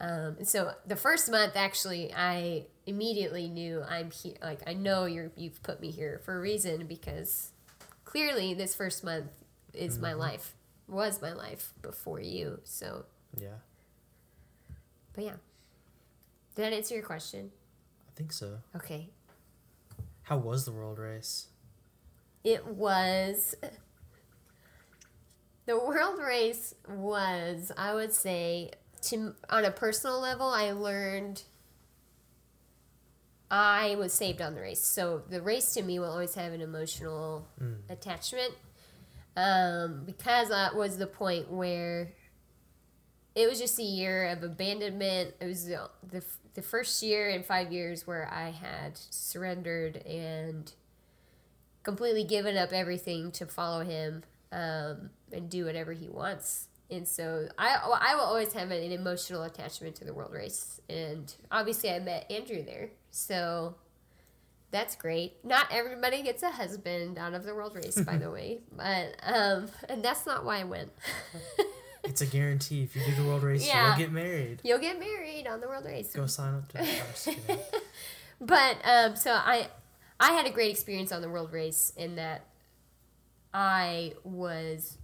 Um, 0.00 0.36
and 0.38 0.48
so 0.48 0.72
the 0.86 0.96
first 0.96 1.30
month, 1.30 1.52
actually, 1.56 2.12
I 2.12 2.66
immediately 2.86 3.48
knew 3.48 3.82
I'm 3.88 4.10
here. 4.10 4.34
Like, 4.42 4.60
I 4.66 4.74
know 4.74 5.04
you're, 5.06 5.30
you've 5.36 5.62
put 5.62 5.80
me 5.80 5.90
here 5.90 6.20
for 6.24 6.36
a 6.36 6.40
reason 6.40 6.86
because 6.86 7.50
clearly 8.04 8.54
this 8.54 8.74
first 8.74 9.04
month 9.04 9.30
is 9.72 9.98
my 9.98 10.12
life, 10.12 10.54
was 10.88 11.22
my 11.22 11.32
life 11.32 11.72
before 11.80 12.20
you. 12.20 12.60
So, 12.64 13.06
Yeah. 13.38 13.58
but 15.14 15.24
yeah. 15.24 15.36
Did 16.54 16.62
that 16.66 16.72
answer 16.72 16.94
your 16.94 17.04
question? 17.04 17.50
I 18.08 18.12
think 18.16 18.32
so. 18.32 18.58
Okay. 18.76 19.08
How 20.24 20.36
was 20.38 20.64
the 20.64 20.72
world 20.72 20.98
race? 20.98 21.46
It 22.42 22.66
was. 22.66 23.54
The 25.66 25.78
world 25.78 26.18
race 26.20 26.74
was, 26.88 27.72
I 27.76 27.94
would 27.94 28.12
say, 28.12 28.72
to 29.02 29.34
on 29.48 29.64
a 29.64 29.70
personal 29.70 30.20
level, 30.20 30.46
I 30.46 30.72
learned. 30.72 31.42
I 33.50 33.94
was 33.96 34.12
saved 34.12 34.40
on 34.40 34.54
the 34.54 34.60
race, 34.62 34.82
so 34.84 35.22
the 35.28 35.40
race 35.40 35.74
to 35.74 35.82
me 35.82 35.98
will 35.98 36.10
always 36.10 36.34
have 36.34 36.52
an 36.52 36.60
emotional 36.60 37.46
Mm. 37.60 37.88
attachment, 37.88 38.52
um, 39.36 40.02
because 40.04 40.48
that 40.48 40.74
was 40.74 40.96
the 40.98 41.06
point 41.06 41.50
where 41.52 42.12
it 43.34 43.48
was 43.48 43.60
just 43.60 43.78
a 43.78 43.82
year 43.84 44.26
of 44.28 44.42
abandonment. 44.42 45.34
It 45.40 45.46
was 45.46 45.66
the, 45.66 45.88
the, 46.02 46.24
the 46.54 46.62
first 46.62 47.02
year 47.02 47.28
in 47.28 47.42
five 47.42 47.72
years 47.72 48.06
where 48.06 48.28
I 48.32 48.50
had 48.50 48.96
surrendered 49.10 49.96
and 50.06 50.72
completely 51.82 52.24
given 52.24 52.56
up 52.56 52.72
everything 52.72 53.30
to 53.32 53.46
follow 53.46 53.84
him 53.84 54.22
um, 54.52 55.10
and 55.32 55.50
do 55.50 55.66
whatever 55.66 55.92
he 55.92 56.08
wants. 56.08 56.68
And 56.90 57.08
so 57.08 57.48
I, 57.58 57.76
I 58.00 58.14
will 58.14 58.22
always 58.22 58.52
have 58.52 58.70
an 58.70 58.92
emotional 58.92 59.42
attachment 59.42 59.96
to 59.96 60.04
the 60.04 60.14
world 60.14 60.32
race. 60.32 60.80
And 60.88 61.32
obviously, 61.50 61.90
I 61.90 61.98
met 61.98 62.30
Andrew 62.30 62.62
there. 62.62 62.90
So 63.10 63.74
that's 64.70 64.94
great. 64.94 65.44
Not 65.44 65.66
everybody 65.70 66.22
gets 66.22 66.42
a 66.42 66.50
husband 66.50 67.18
out 67.18 67.34
of 67.34 67.44
the 67.44 67.54
world 67.54 67.74
race, 67.74 68.00
by 68.00 68.16
the 68.16 68.30
way. 68.32 68.60
But, 68.76 69.16
um, 69.22 69.68
and 69.88 70.04
that's 70.04 70.26
not 70.26 70.44
why 70.44 70.60
I 70.60 70.64
went. 70.64 70.90
It's 72.04 72.20
a 72.20 72.26
guarantee. 72.26 72.82
If 72.82 72.94
you 72.94 73.02
do 73.04 73.14
the 73.22 73.28
world 73.28 73.42
race, 73.42 73.66
Yeah. 73.66 73.88
you'll 73.88 73.98
get 73.98 74.12
married. 74.12 74.60
You'll 74.62 74.78
get 74.78 74.98
married 75.00 75.46
on 75.46 75.60
the 75.60 75.68
world 75.68 75.84
race. 75.86 76.12
Go 76.12 76.26
sign 76.26 76.54
up 76.54 76.68
to. 76.72 76.78
Kidding. 77.24 77.58
But 78.40 78.76
um, 78.84 79.16
so 79.16 79.32
I 79.32 79.68
I 80.20 80.32
had 80.32 80.44
a 80.46 80.50
great 80.50 80.70
experience 80.70 81.12
on 81.12 81.22
the 81.22 81.28
world 81.30 81.52
race 81.52 81.92
in 81.96 82.16
that 82.16 82.46
I 83.52 84.14
was 84.24 84.98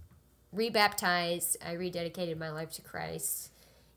rebaptized. 0.53 1.57
I 1.65 1.75
rededicated 1.75 2.37
my 2.37 2.49
life 2.49 2.71
to 2.73 2.81
Christ, 2.81 3.51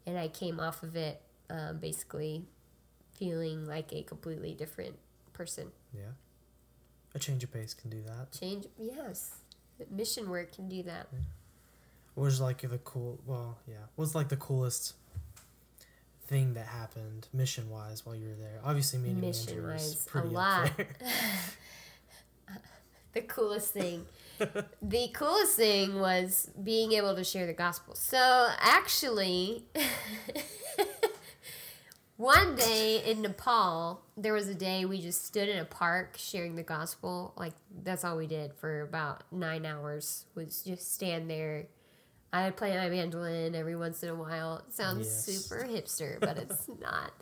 and 0.06 0.18
I 0.18 0.28
came 0.28 0.60
off 0.60 0.82
of 0.82 0.96
it 0.96 1.20
um, 1.50 1.78
basically 1.78 2.44
feeling 3.12 3.66
like 3.66 3.92
a 3.92 4.02
completely 4.02 4.54
different 4.54 4.96
person. 5.32 5.72
Yeah. 5.92 6.12
A 7.14 7.18
change 7.18 7.44
of 7.44 7.52
pace 7.52 7.74
can 7.74 7.90
do 7.90 8.02
that. 8.02 8.32
Change, 8.38 8.66
yes, 8.78 9.36
mission 9.90 10.28
work 10.30 10.52
can 10.54 10.68
do 10.68 10.82
that. 10.84 11.08
What 11.12 11.20
was 12.16 12.40
like 12.40 12.62
the 12.62 12.78
cool? 12.78 13.20
Well, 13.26 13.58
yeah. 13.66 13.74
was 13.96 14.14
like 14.14 14.28
the 14.28 14.36
coolest 14.36 14.94
thing 16.26 16.54
that 16.54 16.66
happened 16.66 17.28
mission 17.32 17.70
wise 17.70 18.06
while 18.06 18.14
you 18.14 18.28
were 18.28 18.34
there? 18.34 18.60
Obviously, 18.64 18.98
meeting 18.98 19.20
Mission 19.20 19.54
Andrew 19.54 19.72
was 19.72 20.06
wise, 20.14 20.24
a 20.24 20.26
lot. 20.26 20.70
The 23.14 23.22
coolest 23.22 23.72
thing. 23.72 24.06
the 24.82 25.08
coolest 25.14 25.54
thing 25.54 26.00
was 26.00 26.50
being 26.62 26.92
able 26.92 27.14
to 27.14 27.22
share 27.22 27.46
the 27.46 27.52
gospel. 27.52 27.94
So 27.94 28.50
actually, 28.58 29.66
one 32.16 32.56
day 32.56 33.04
in 33.04 33.22
Nepal, 33.22 34.02
there 34.16 34.32
was 34.32 34.48
a 34.48 34.54
day 34.54 34.84
we 34.84 35.00
just 35.00 35.24
stood 35.24 35.48
in 35.48 35.58
a 35.58 35.64
park 35.64 36.16
sharing 36.18 36.56
the 36.56 36.64
gospel. 36.64 37.32
Like 37.36 37.52
that's 37.84 38.04
all 38.04 38.16
we 38.16 38.26
did 38.26 38.52
for 38.54 38.82
about 38.82 39.22
nine 39.30 39.64
hours 39.64 40.24
was 40.34 40.62
just 40.62 40.92
stand 40.92 41.30
there. 41.30 41.66
I 42.34 42.50
play 42.50 42.76
my 42.76 42.88
mandolin 42.88 43.54
every 43.54 43.76
once 43.76 44.02
in 44.02 44.08
a 44.08 44.14
while. 44.14 44.62
It 44.66 44.74
sounds 44.74 45.06
Yes. 45.06 45.24
super 45.24 45.64
hipster, 45.64 46.18
but 46.20 46.36
it's 46.36 46.68
not. 46.80 47.12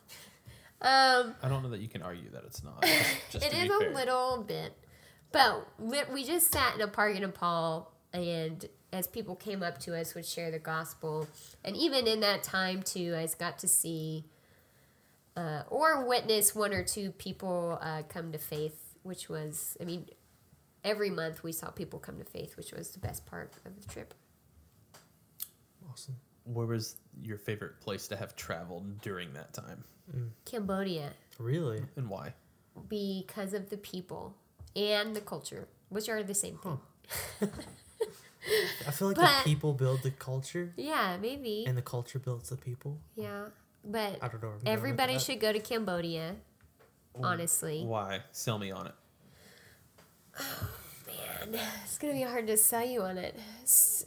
Um, 0.81 1.35
I 1.42 1.48
don't 1.48 1.62
know 1.62 1.68
that 1.70 1.81
you 1.81 1.88
can 1.88 2.03
argue 2.03 2.31
that 2.31 2.44
it's 2.44 2.64
not. 2.64 2.83
Just, 2.83 3.14
just 3.31 3.46
it 3.46 3.53
is 3.53 3.70
a 3.70 3.79
fair. 3.79 3.94
little 3.94 4.42
bit, 4.46 4.72
but 5.31 5.68
we, 5.79 6.01
we 6.12 6.25
just 6.25 6.51
sat 6.51 6.75
in 6.75 6.81
a 6.81 6.88
park 6.88 7.14
in 7.14 7.22
Nepal, 7.22 7.92
and 8.12 8.64
as 8.92 9.07
people 9.07 9.37
came 9.37 9.62
up 9.62 9.79
to 9.81 9.94
us, 9.98 10.14
would 10.14 10.27
share 10.27 10.51
the 10.51 10.59
gospel, 10.59 11.29
and 11.64 11.77
even 11.77 12.07
in 12.07 12.20
that 12.20 12.42
time 12.42 12.83
too, 12.83 13.14
I 13.16 13.29
got 13.38 13.59
to 13.61 13.68
see 13.68 14.25
uh, 15.37 15.62
or 15.68 16.05
witness 16.07 16.55
one 16.55 16.72
or 16.72 16.83
two 16.83 17.11
people 17.12 17.79
uh, 17.81 18.03
come 18.09 18.33
to 18.33 18.38
faith, 18.38 18.96
which 19.03 19.29
was, 19.29 19.77
I 19.81 19.85
mean, 19.85 20.07
every 20.85 21.11
month 21.11 21.42
we 21.42 21.53
saw 21.53 21.70
people 21.70 21.98
come 21.98 22.18
to 22.18 22.25
faith, 22.25 22.57
which 22.57 22.72
was 22.72 22.90
the 22.90 22.98
best 22.98 23.25
part 23.25 23.53
of 23.64 23.81
the 23.81 23.88
trip. 23.88 24.14
Awesome. 25.92 26.16
Where 26.44 26.66
was 26.66 26.96
your 27.22 27.38
favorite 27.38 27.81
place 27.81 28.09
to 28.09 28.16
have 28.16 28.35
traveled 28.35 29.00
during 29.02 29.33
that 29.35 29.52
time, 29.52 29.85
mm. 30.14 30.31
Cambodia, 30.44 31.11
Really? 31.38 31.83
and 31.96 32.09
why? 32.09 32.35
because 32.88 33.52
of 33.52 33.68
the 33.68 33.76
people 33.76 34.35
and 34.74 35.14
the 35.14 35.20
culture, 35.20 35.68
which 35.90 36.09
are 36.09 36.22
the 36.22 36.35
same 36.35 36.57
thing. 36.59 36.81
I 38.87 38.90
feel 38.90 39.09
like 39.09 39.16
But- 39.18 39.44
the 39.44 39.50
people 39.50 39.72
build 39.74 40.02
the 40.02 40.11
culture, 40.11 40.72
Yeah, 40.76 41.16
maybe. 41.20 41.64
and 41.66 41.76
the 41.76 41.83
culture 41.83 42.18
builds 42.18 42.48
the 42.48 42.57
people. 42.57 42.98
Yeah, 43.14 43.44
but 43.85 44.18
I 44.22 44.28
don't 44.28 44.42
know. 44.42 44.48
I'm 44.48 44.55
going 44.55 44.55
with 44.55 44.68
everybody 44.68 45.12
that. 45.14 45.22
should 45.22 45.38
go 45.40 45.52
to 45.52 45.61
Cambodia. 45.61 46.37
Honestly, 47.22 47.85
Why? 47.85 48.20
Sell 48.33 48.59
me 48.59 48.70
on 48.72 48.87
it. 48.87 48.94
Oh 50.40 51.50
man, 51.52 51.61
it's 51.85 51.98
gonna 51.98 52.14
be 52.14 52.22
hard 52.22 52.46
to 52.46 52.57
sell 52.57 52.85
you 52.85 53.02
on 53.02 53.18
it. 53.18 53.38
S- 53.64 54.07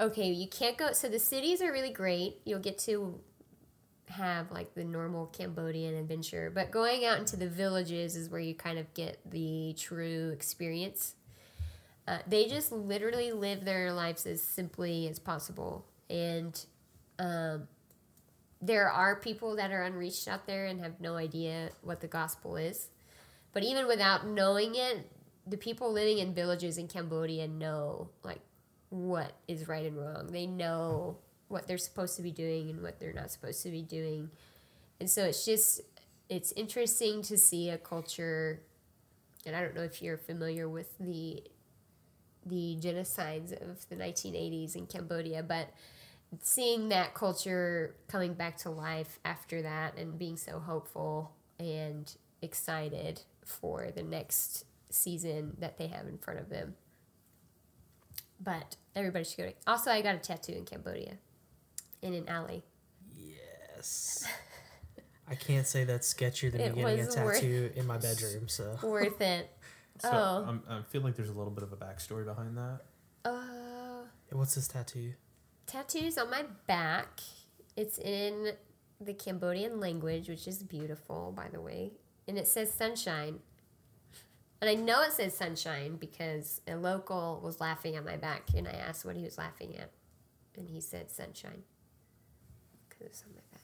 Okay, 0.00 0.30
you 0.30 0.48
can't 0.48 0.78
go. 0.78 0.92
So 0.92 1.08
the 1.08 1.18
cities 1.18 1.60
are 1.60 1.70
really 1.70 1.92
great. 1.92 2.40
You'll 2.46 2.58
get 2.58 2.78
to 2.78 3.20
have 4.08 4.50
like 4.50 4.74
the 4.74 4.82
normal 4.82 5.26
Cambodian 5.26 5.94
adventure, 5.94 6.50
but 6.52 6.70
going 6.70 7.04
out 7.04 7.18
into 7.18 7.36
the 7.36 7.48
villages 7.48 8.16
is 8.16 8.30
where 8.30 8.40
you 8.40 8.54
kind 8.54 8.78
of 8.78 8.92
get 8.94 9.18
the 9.30 9.74
true 9.78 10.30
experience. 10.30 11.14
Uh, 12.08 12.18
they 12.26 12.46
just 12.46 12.72
literally 12.72 13.30
live 13.30 13.64
their 13.64 13.92
lives 13.92 14.26
as 14.26 14.42
simply 14.42 15.06
as 15.06 15.18
possible, 15.18 15.84
and 16.08 16.64
um, 17.18 17.68
there 18.60 18.90
are 18.90 19.16
people 19.16 19.54
that 19.56 19.70
are 19.70 19.82
unreached 19.82 20.26
out 20.26 20.46
there 20.46 20.64
and 20.64 20.80
have 20.80 20.98
no 21.00 21.16
idea 21.16 21.70
what 21.82 22.00
the 22.00 22.08
gospel 22.08 22.56
is. 22.56 22.88
But 23.52 23.64
even 23.64 23.86
without 23.86 24.26
knowing 24.26 24.74
it, 24.74 25.08
the 25.46 25.56
people 25.56 25.92
living 25.92 26.18
in 26.18 26.34
villages 26.34 26.78
in 26.78 26.88
Cambodia 26.88 27.46
know 27.46 28.08
like 28.24 28.40
what 28.90 29.32
is 29.48 29.66
right 29.66 29.86
and 29.86 29.96
wrong. 29.96 30.28
They 30.30 30.46
know 30.46 31.16
what 31.48 31.66
they're 31.66 31.78
supposed 31.78 32.16
to 32.16 32.22
be 32.22 32.30
doing 32.30 32.70
and 32.70 32.82
what 32.82 33.00
they're 33.00 33.12
not 33.12 33.30
supposed 33.30 33.62
to 33.62 33.70
be 33.70 33.82
doing. 33.82 34.30
And 35.00 35.10
so 35.10 35.24
it's 35.24 35.44
just 35.44 35.80
it's 36.28 36.52
interesting 36.52 37.22
to 37.22 37.36
see 37.36 37.70
a 37.70 37.78
culture 37.78 38.60
and 39.46 39.56
I 39.56 39.60
don't 39.60 39.74
know 39.74 39.82
if 39.82 40.02
you're 40.02 40.18
familiar 40.18 40.68
with 40.68 40.96
the 40.98 41.42
the 42.46 42.76
genocides 42.80 43.52
of 43.52 43.88
the 43.88 43.96
1980s 43.96 44.74
in 44.74 44.86
Cambodia, 44.86 45.42
but 45.42 45.68
seeing 46.40 46.88
that 46.88 47.14
culture 47.14 47.94
coming 48.08 48.34
back 48.34 48.56
to 48.58 48.70
life 48.70 49.18
after 49.24 49.62
that 49.62 49.96
and 49.98 50.18
being 50.18 50.36
so 50.36 50.58
hopeful 50.58 51.32
and 51.58 52.16
excited 52.40 53.22
for 53.44 53.90
the 53.94 54.02
next 54.02 54.64
season 54.88 55.56
that 55.58 55.76
they 55.76 55.88
have 55.88 56.06
in 56.06 56.18
front 56.18 56.40
of 56.40 56.48
them. 56.48 56.74
But 58.42 58.76
everybody 58.96 59.24
should 59.24 59.36
go. 59.38 59.46
To, 59.48 59.54
also, 59.66 59.90
I 59.90 60.00
got 60.02 60.14
a 60.14 60.18
tattoo 60.18 60.52
in 60.52 60.64
Cambodia, 60.64 61.18
in 62.02 62.14
an 62.14 62.28
alley. 62.28 62.62
Yes. 63.14 64.24
I 65.28 65.34
can't 65.36 65.66
say 65.66 65.84
that's 65.84 66.12
sketchier 66.12 66.50
than 66.50 66.60
It 66.60 66.74
me 66.76 66.82
getting 66.82 67.00
a 67.02 67.06
was 67.06 67.16
worth- 67.16 67.34
tattoo 67.40 67.70
in 67.76 67.86
my 67.86 67.98
bedroom. 67.98 68.48
So 68.48 68.76
Worth 68.82 69.20
it. 69.20 69.48
So 69.98 70.08
Oh. 70.12 70.44
I'm, 70.48 70.62
I 70.68 70.82
feel 70.82 71.02
like 71.02 71.14
there's 71.16 71.28
a 71.28 71.32
little 71.34 71.52
bit 71.52 71.62
of 71.62 71.72
a 71.72 71.76
backstory 71.76 72.24
behind 72.24 72.56
that. 72.56 72.80
Uh, 73.24 74.04
what's 74.32 74.54
this 74.54 74.66
tattoo? 74.68 75.12
tattoos 75.66 76.18
on 76.18 76.28
my 76.30 76.44
back. 76.66 77.20
It's 77.76 77.96
in 77.98 78.52
the 79.00 79.14
Cambodian 79.14 79.78
language, 79.78 80.28
which 80.28 80.48
is 80.48 80.62
beautiful, 80.64 81.32
by 81.36 81.46
the 81.48 81.60
way. 81.60 81.92
And 82.26 82.36
it 82.36 82.48
says 82.48 82.72
sunshine. 82.72 83.38
And 84.60 84.68
I 84.68 84.74
know 84.74 85.02
it 85.02 85.12
says 85.12 85.34
sunshine 85.34 85.96
because 85.96 86.60
a 86.68 86.74
local 86.76 87.40
was 87.42 87.60
laughing 87.60 87.96
at 87.96 88.04
my 88.04 88.16
back, 88.16 88.42
and 88.54 88.68
I 88.68 88.72
asked 88.72 89.04
what 89.06 89.16
he 89.16 89.22
was 89.24 89.38
laughing 89.38 89.74
at. 89.76 89.90
And 90.56 90.68
he 90.68 90.80
said 90.80 91.10
sunshine. 91.10 91.62
Because 92.88 93.06
it's 93.06 93.22
on 93.26 93.32
my 93.34 93.40
back. 93.52 93.62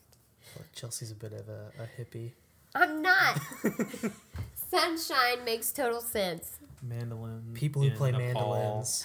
Well, 0.57 0.65
Chelsea's 0.75 1.11
a 1.11 1.15
bit 1.15 1.33
of 1.35 1.49
a, 1.49 1.71
a 1.83 2.01
hippie. 2.01 2.31
I'm 2.75 3.03
not! 3.03 3.41
sunshine 4.71 5.45
makes 5.45 5.71
total 5.73 6.01
sense. 6.01 6.59
Mandolin. 6.83 7.43
People 7.55 7.83
who 7.83 7.91
play 7.91 8.11
Nepal. 8.13 8.27
mandolins 8.55 9.05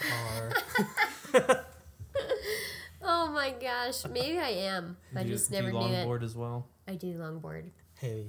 are. 1.34 1.66
Oh 3.04 3.32
my 3.32 3.52
gosh, 3.60 4.06
maybe 4.12 4.38
I 4.38 4.50
am. 4.50 4.96
I 5.16 5.24
Do 5.24 5.30
you- 5.30 5.36
just 5.36 5.50
do 5.50 5.56
you 5.58 5.64
never 5.64 5.74
knew 5.74 5.94
it. 5.94 6.08
longboard 6.08 6.22
as 6.24 6.36
well. 6.36 6.68
I 6.88 6.94
do 6.96 7.08
longboard. 7.16 7.64
hey, 8.00 8.28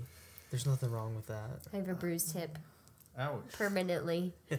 there's 0.50 0.64
nothing 0.66 0.90
wrong 0.90 1.14
with 1.14 1.26
that. 1.26 1.50
I 1.72 1.76
have 1.76 1.88
a 1.88 1.92
uh, 1.92 1.94
bruised 1.94 2.32
hip 2.34 2.58
Ouch. 3.18 3.52
permanently. 3.52 4.34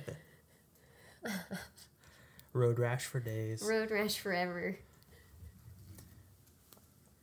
Road 2.53 2.79
rash 2.79 3.05
for 3.05 3.19
days. 3.19 3.63
Road 3.67 3.89
rash 3.91 4.19
forever. 4.19 4.77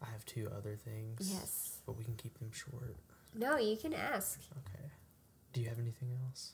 I 0.03 0.07
have 0.07 0.25
two 0.25 0.51
other 0.57 0.77
things. 0.77 1.31
Yes. 1.33 1.79
But 1.87 1.97
we 1.97 2.05
can 2.05 2.15
keep 2.17 2.39
them 2.39 2.51
short. 2.53 2.97
No, 3.35 3.57
you 3.59 3.77
can 3.77 3.95
ask. 3.95 4.41
Okay. 4.51 4.89
Do 5.53 5.61
you 5.61 5.69
have 5.69 5.79
anything 5.79 6.09
else? 6.27 6.53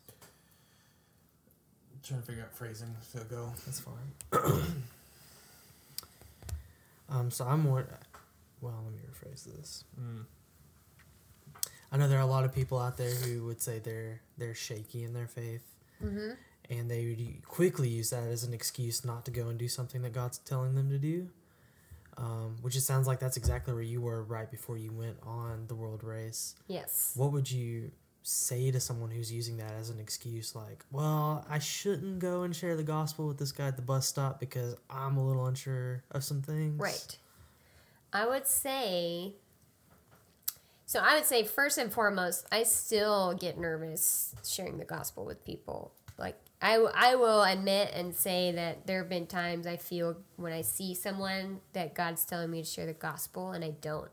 trying 2.07 2.21
to 2.21 2.27
figure 2.27 2.43
out 2.45 2.55
phrasing. 2.55 2.95
So 3.13 3.21
go. 3.29 3.53
That's 3.65 3.81
fine. 3.81 4.13
um, 7.11 7.31
so 7.31 7.45
I'm 7.45 7.61
more. 7.61 7.87
Well, 8.61 8.85
let 8.85 8.93
me 8.93 9.01
rephrase 9.01 9.45
this. 9.45 9.85
Mm. 10.01 10.25
I 11.93 11.97
know 11.97 12.09
there 12.09 12.19
are 12.19 12.23
a 12.23 12.27
lot 12.27 12.45
of 12.45 12.55
people 12.55 12.79
out 12.79 12.97
there 12.97 13.11
who 13.15 13.45
would 13.47 13.61
say 13.63 13.79
they're 13.79 14.21
they're 14.39 14.55
shaky 14.55 15.05
in 15.05 15.13
their 15.13 15.29
faith, 15.29 15.63
Mm-hmm. 16.05 16.31
and 16.71 16.91
they 16.91 17.07
would 17.07 17.47
quickly 17.47 17.89
use 17.89 18.11
that 18.11 18.25
as 18.25 18.45
an 18.45 18.53
excuse 18.53 19.05
not 19.05 19.25
to 19.25 19.31
go 19.31 19.49
and 19.49 19.59
do 19.59 19.69
something 19.69 20.03
that 20.03 20.13
God's 20.13 20.39
telling 20.39 20.75
them 20.75 20.91
to 20.91 20.99
do. 20.99 21.29
Um, 22.19 22.57
which 22.63 22.75
it 22.77 22.81
sounds 22.81 23.07
like 23.07 23.21
that's 23.21 23.37
exactly 23.37 23.75
where 23.75 23.83
you 23.83 24.01
were 24.01 24.23
right 24.25 24.51
before 24.51 24.79
you 24.79 24.91
went 24.91 25.19
on 25.23 25.67
the 25.69 25.75
world 25.75 26.03
race. 26.03 26.55
Yes. 26.67 27.13
What 27.15 27.31
would 27.33 27.51
you 27.51 27.91
say 28.23 28.71
to 28.71 28.81
someone 28.81 29.11
who's 29.11 29.31
using 29.31 29.59
that 29.59 29.73
as 29.79 29.91
an 29.91 30.01
excuse? 30.01 30.55
Like, 30.55 30.83
well, 30.91 31.47
I 31.49 31.59
shouldn't 31.59 32.19
go 32.19 32.43
and 32.43 32.57
share 32.57 32.75
the 32.75 32.83
gospel 32.83 33.29
with 33.29 33.37
this 33.37 33.53
guy 33.53 33.67
at 33.69 33.77
the 33.77 33.83
bus 33.83 34.07
stop 34.07 34.41
because 34.41 34.77
I'm 34.89 35.19
a 35.19 35.27
little 35.27 35.45
unsure 35.47 36.05
of 36.11 36.25
some 36.25 36.41
things. 36.41 36.81
Right. 36.81 37.19
I 38.15 38.27
would 38.27 38.47
say. 38.47 39.35
So 40.87 41.01
I 41.01 41.17
would 41.17 41.27
say 41.27 41.43
first 41.43 41.79
and 41.79 41.93
foremost, 41.93 42.47
I 42.53 42.63
still 42.63 43.35
get 43.35 43.59
nervous 43.59 44.35
sharing 44.47 44.79
the 44.79 44.85
gospel 44.85 45.25
with 45.25 45.45
people. 45.45 45.93
Like 46.17 46.37
I, 46.63 46.77
I 46.77 47.17
will 47.17 47.43
admit 47.43 47.91
and 47.93 48.15
say 48.15 48.53
that 48.53 48.87
there 48.87 49.01
have 49.01 49.09
been 49.09 49.27
times 49.27 49.67
I 49.67 49.77
feel 49.77 50.17
when 50.37 50.53
I 50.53 50.63
see 50.63 50.95
someone 50.95 51.61
that 51.73 51.95
God's 51.95 52.25
telling 52.25 52.51
me 52.51 52.63
to 52.63 52.69
share 52.69 52.87
the 52.87 52.93
gospel 52.93 53.51
and 53.51 53.65
I 53.65 53.71
don't. 53.81 54.11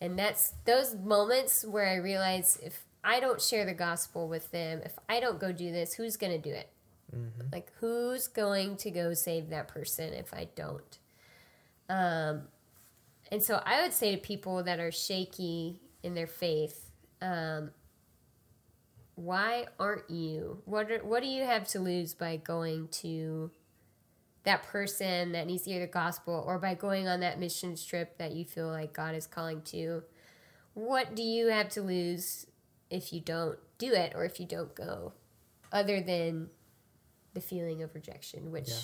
And 0.00 0.18
that's 0.18 0.52
those 0.66 0.94
moments 0.94 1.64
where 1.64 1.88
I 1.88 1.94
realize 1.96 2.58
if 2.62 2.84
I 3.02 3.18
don't 3.20 3.40
share 3.40 3.64
the 3.64 3.74
gospel 3.74 4.28
with 4.28 4.50
them, 4.50 4.82
if 4.84 4.98
I 5.08 5.20
don't 5.20 5.40
go 5.40 5.52
do 5.52 5.72
this, 5.72 5.94
who's 5.94 6.16
going 6.16 6.32
to 6.32 6.38
do 6.38 6.54
it? 6.54 6.68
Like 7.50 7.72
who's 7.80 8.26
going 8.28 8.76
to 8.76 8.90
go 8.90 9.14
save 9.14 9.48
that 9.50 9.68
person 9.68 10.12
if 10.12 10.34
I 10.34 10.48
don't? 10.54 10.98
Um, 11.88 12.42
and 13.32 13.42
so 13.42 13.62
I 13.64 13.80
would 13.80 13.94
say 13.94 14.14
to 14.14 14.20
people 14.20 14.62
that 14.64 14.78
are 14.78 14.92
shaky 14.92 15.80
in 16.02 16.12
their 16.12 16.26
faith, 16.26 16.90
um, 17.22 17.70
why 19.14 19.68
aren't 19.80 20.10
you? 20.10 20.60
What 20.66 20.92
are, 20.92 20.98
what 20.98 21.22
do 21.22 21.28
you 21.30 21.42
have 21.42 21.66
to 21.68 21.80
lose 21.80 22.12
by 22.12 22.36
going 22.36 22.88
to 22.88 23.50
that 24.44 24.64
person 24.64 25.32
that 25.32 25.46
needs 25.46 25.62
to 25.62 25.70
hear 25.70 25.80
the 25.80 25.86
gospel 25.86 26.44
or 26.46 26.58
by 26.58 26.74
going 26.74 27.08
on 27.08 27.20
that 27.20 27.40
mission 27.40 27.74
trip 27.74 28.18
that 28.18 28.32
you 28.32 28.44
feel 28.44 28.68
like 28.68 28.92
God 28.92 29.14
is 29.14 29.26
calling 29.26 29.62
to? 29.62 30.02
What 30.74 31.14
do 31.14 31.22
you 31.22 31.46
have 31.46 31.70
to 31.70 31.80
lose 31.80 32.46
if 32.90 33.14
you 33.14 33.20
don't 33.20 33.58
do 33.78 33.94
it 33.94 34.12
or 34.14 34.26
if 34.26 34.40
you 34.40 34.46
don't 34.46 34.74
go 34.74 35.14
other 35.72 36.02
than 36.02 36.50
the 37.32 37.40
feeling 37.40 37.82
of 37.82 37.94
rejection, 37.94 38.52
which 38.52 38.68
Yeah. 38.68 38.74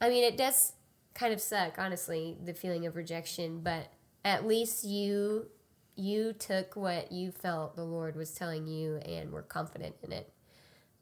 I 0.00 0.08
mean, 0.08 0.24
it 0.24 0.36
does 0.36 0.72
kind 1.16 1.32
of 1.32 1.40
suck, 1.40 1.78
honestly, 1.78 2.36
the 2.44 2.54
feeling 2.54 2.86
of 2.86 2.94
rejection, 2.94 3.60
but 3.62 3.92
at 4.24 4.46
least 4.46 4.84
you 4.84 5.48
you 5.96 6.34
took 6.34 6.76
what 6.76 7.10
you 7.10 7.32
felt 7.32 7.74
the 7.74 7.84
Lord 7.84 8.16
was 8.16 8.32
telling 8.32 8.66
you 8.66 8.96
and 8.98 9.32
were 9.32 9.42
confident 9.42 9.96
in 10.02 10.12
it. 10.12 10.30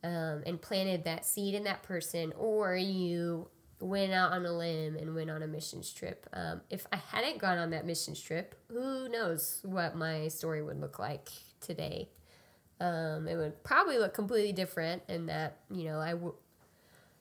Um, 0.05 0.43
and 0.45 0.61
planted 0.61 1.05
that 1.05 1.25
seed 1.25 1.55
in 1.55 1.65
that 1.65 1.83
person, 1.83 2.35
or 2.37 2.77
you 2.77 3.49
went 3.81 4.12
out 4.12 4.33
on 4.33 4.45
a 4.45 4.53
limb 4.53 4.97
and 4.97 5.15
went 5.15 5.31
on 5.31 5.43
a 5.43 5.47
missions 5.47 5.91
trip. 5.93 6.29
Um, 6.35 6.61
if 6.69 6.87
I 6.93 6.97
hadn't 6.97 7.39
gone 7.39 7.57
on 7.57 7.71
that 7.71 7.87
missions 7.87 8.21
trip, 8.21 8.55
who 8.69 9.09
knows 9.09 9.61
what 9.62 9.97
my 9.97 10.29
story 10.29 10.62
would 10.62 10.79
look 10.79 10.99
like 10.99 11.31
today? 11.61 12.11
Um, 12.81 13.27
it 13.27 13.37
would 13.37 13.65
probably 13.65 13.99
look 13.99 14.12
completely 14.12 14.53
different 14.53 15.03
in 15.09 15.27
that, 15.27 15.61
you 15.71 15.85
know, 15.85 16.01
I 16.01 16.11
w- 16.11 16.35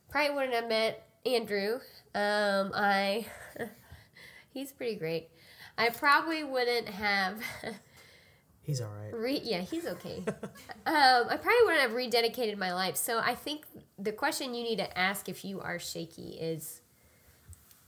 probably 0.10 0.36
wouldn't 0.36 0.54
have 0.54 0.68
met 0.68 1.08
Andrew. 1.26 1.80
Um, 2.16 2.72
I, 2.76 3.26
he's 4.54 4.72
pretty 4.72 4.96
great. 4.96 5.30
I 5.78 5.90
probably 5.90 6.44
wouldn't 6.44 6.88
have, 6.90 7.42
He's 8.62 8.80
all 8.80 8.90
right. 8.90 9.14
re- 9.14 9.42
yeah, 9.44 9.62
he's 9.62 9.86
okay. 9.86 10.24
um, 10.28 10.44
I 10.86 11.38
probably 11.42 11.64
wouldn't 11.66 11.82
have 11.82 11.92
rededicated 11.92 12.58
my 12.58 12.74
life. 12.74 12.96
So 12.96 13.20
I 13.20 13.36
think 13.36 13.66
the 13.98 14.12
question 14.12 14.54
you 14.54 14.64
need 14.64 14.78
to 14.78 14.98
ask 14.98 15.28
if 15.28 15.44
you 15.44 15.60
are 15.60 15.80
shaky 15.80 16.38
is, 16.40 16.82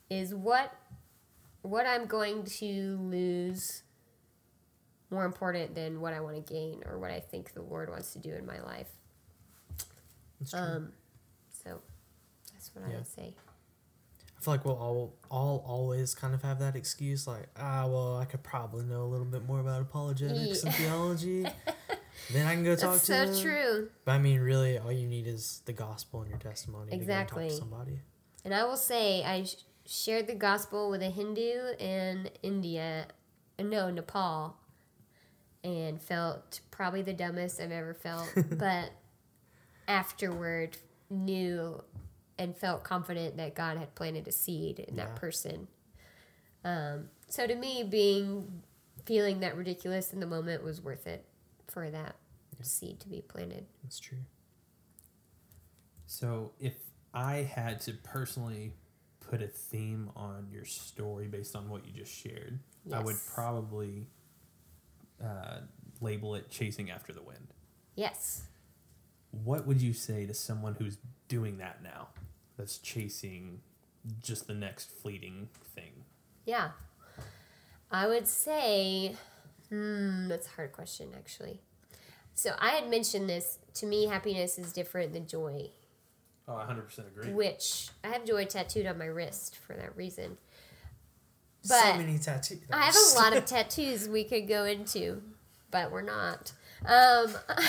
is 0.10 0.34
what, 0.34 0.74
what 1.62 1.86
I'm 1.86 2.08
going 2.08 2.44
to 2.60 2.98
lose 3.02 3.84
more 5.12 5.26
important 5.26 5.76
than 5.76 6.02
what 6.02 6.14
I 6.14 6.20
want 6.20 6.36
to 6.46 6.54
gain 6.54 6.82
or 6.86 6.98
what 6.98 7.12
I 7.12 7.20
think 7.20 7.54
the 7.54 7.62
Lord 7.62 7.90
wants 7.90 8.14
to 8.14 8.20
do 8.20 8.34
in 8.34 8.46
my 8.46 8.60
life. 8.62 8.90
That's 10.40 10.52
true. 10.52 10.60
Um, 10.60 10.94
what 12.76 12.86
I 12.86 12.90
Yeah. 12.92 12.98
would 12.98 13.08
say. 13.08 13.34
I 14.38 14.42
feel 14.42 14.54
like 14.54 14.66
we'll 14.66 14.76
all 14.78 15.16
all 15.32 15.64
always 15.66 16.14
kind 16.14 16.36
of 16.36 16.42
have 16.44 16.60
that 16.60 16.76
excuse, 16.76 17.26
like, 17.26 17.48
ah, 17.58 17.88
well, 17.88 18.18
I 18.18 18.26
could 18.26 18.44
probably 18.44 18.86
know 18.86 19.04
a 19.04 19.10
little 19.10 19.26
bit 19.26 19.44
more 19.46 19.60
about 19.60 19.82
apologetics 19.82 20.64
and 20.64 20.74
theology. 20.76 21.44
then 22.32 22.46
I 22.46 22.54
can 22.54 22.64
go 22.64 22.76
talk 22.76 22.92
That's 22.92 23.06
to 23.08 23.14
so 23.14 23.32
them. 23.34 23.42
true. 23.42 23.90
But 24.04 24.12
I 24.12 24.18
mean, 24.20 24.40
really, 24.42 24.78
all 24.78 24.92
you 24.92 25.08
need 25.08 25.26
is 25.26 25.62
the 25.66 25.74
gospel 25.74 26.22
and 26.22 26.30
your 26.30 26.38
testimony 26.40 26.94
Exactly. 26.94 27.50
to 27.50 27.50
go 27.50 27.58
talk 27.60 27.70
to 27.70 27.76
somebody. 27.76 28.00
And 28.44 28.54
I 28.54 28.66
will 28.66 28.78
say, 28.78 29.24
I 29.24 29.44
sh- 29.46 29.56
shared 29.86 30.28
the 30.28 30.36
gospel 30.36 30.90
with 30.92 31.02
a 31.02 31.10
Hindu 31.10 31.74
in 31.80 32.30
India, 32.44 33.08
uh, 33.58 33.64
no, 33.64 33.90
Nepal, 33.90 34.58
and 35.64 36.00
felt 36.00 36.60
probably 36.70 37.02
the 37.02 37.14
dumbest 37.14 37.60
I've 37.60 37.72
ever 37.72 37.96
felt. 37.96 38.32
but 38.52 38.92
afterward, 39.88 40.78
knew 41.10 41.82
and 42.38 42.56
felt 42.56 42.84
confident 42.84 43.38
that 43.38 43.56
God 43.56 43.78
had 43.78 43.96
planted 43.96 44.28
a 44.28 44.32
seed 44.32 44.80
in 44.80 44.96
that 44.96 45.16
person. 45.16 45.68
Um, 46.64 47.10
so 47.28 47.48
to 47.48 47.56
me, 47.56 47.84
being 47.84 48.62
feeling 49.06 49.40
that 49.42 49.56
ridiculous 49.56 50.14
in 50.14 50.20
the 50.20 50.26
moment 50.26 50.64
was 50.64 50.82
worth 50.82 51.08
it 51.08 51.26
for 51.68 51.90
that 51.90 52.16
seed 52.62 53.00
to 53.02 53.10
be 53.10 53.22
planted. 53.22 53.66
That's 53.84 54.00
true. 54.00 54.18
So, 56.08 56.52
if 56.60 56.74
I 57.14 57.38
had 57.38 57.82
to 57.82 57.94
personally 57.94 58.74
put 59.20 59.42
a 59.42 59.48
theme 59.48 60.12
on 60.16 60.48
your 60.52 60.66
story 60.66 61.28
based 61.28 61.56
on 61.56 61.70
what 61.70 61.86
you 61.86 61.92
just 61.92 62.14
shared, 62.14 62.60
I 62.92 63.00
would 63.00 63.18
probably 63.34 64.08
uh, 65.24 65.60
label 66.02 66.36
it 66.36 66.50
chasing 66.50 66.92
after 66.92 67.12
the 67.12 67.24
wind. 67.24 67.54
Yes. 67.96 68.44
What 69.32 69.66
would 69.66 69.82
you 69.82 69.94
say 69.94 70.26
to 70.26 70.34
someone 70.34 70.76
who's 70.78 70.98
doing 71.28 71.58
that 71.58 71.82
now? 71.82 72.10
That's 72.58 72.78
chasing 72.78 73.62
just 74.22 74.48
the 74.48 74.54
next 74.54 74.90
fleeting 75.02 75.50
thing. 75.74 75.92
Yeah. 76.46 76.70
I 77.92 78.08
would 78.08 78.28
say, 78.28 79.16
hmm, 79.70 80.28
that's 80.28 80.48
a 80.48 80.52
hard 80.52 80.72
question, 80.74 81.10
actually. 81.16 81.60
So 82.34 82.52
I 82.60 82.70
had 82.70 82.90
mentioned 82.90 83.30
this. 83.30 83.60
To 83.76 83.86
me, 83.86 84.06
happiness 84.08 84.58
is 84.58 84.72
different 84.74 85.14
than 85.14 85.28
joy, 85.28 85.70
Oh, 86.48 86.56
I 86.56 86.64
100% 86.66 87.00
agree. 87.08 87.34
which 87.34 87.90
I 88.04 88.10
have 88.10 88.24
joy 88.26 88.46
tattooed 88.46 88.86
on 88.86 88.98
my 88.98 89.06
wrist 89.06 89.58
for 89.58 89.74
that 89.74 89.96
reason. 89.98 90.38
so 91.62 91.98
many 91.98 92.18
tattoos. 92.20 92.60
I 92.72 92.84
have 92.84 92.96
a 92.96 93.16
lot 93.16 93.36
of 93.36 93.46
tattoos 93.46 94.08
we 94.08 94.24
could 94.24 94.48
go 94.48 94.64
into, 94.66 95.22
but 95.72 95.92
we're 95.92 96.02
not. 96.04 96.54
Um, 96.86 97.34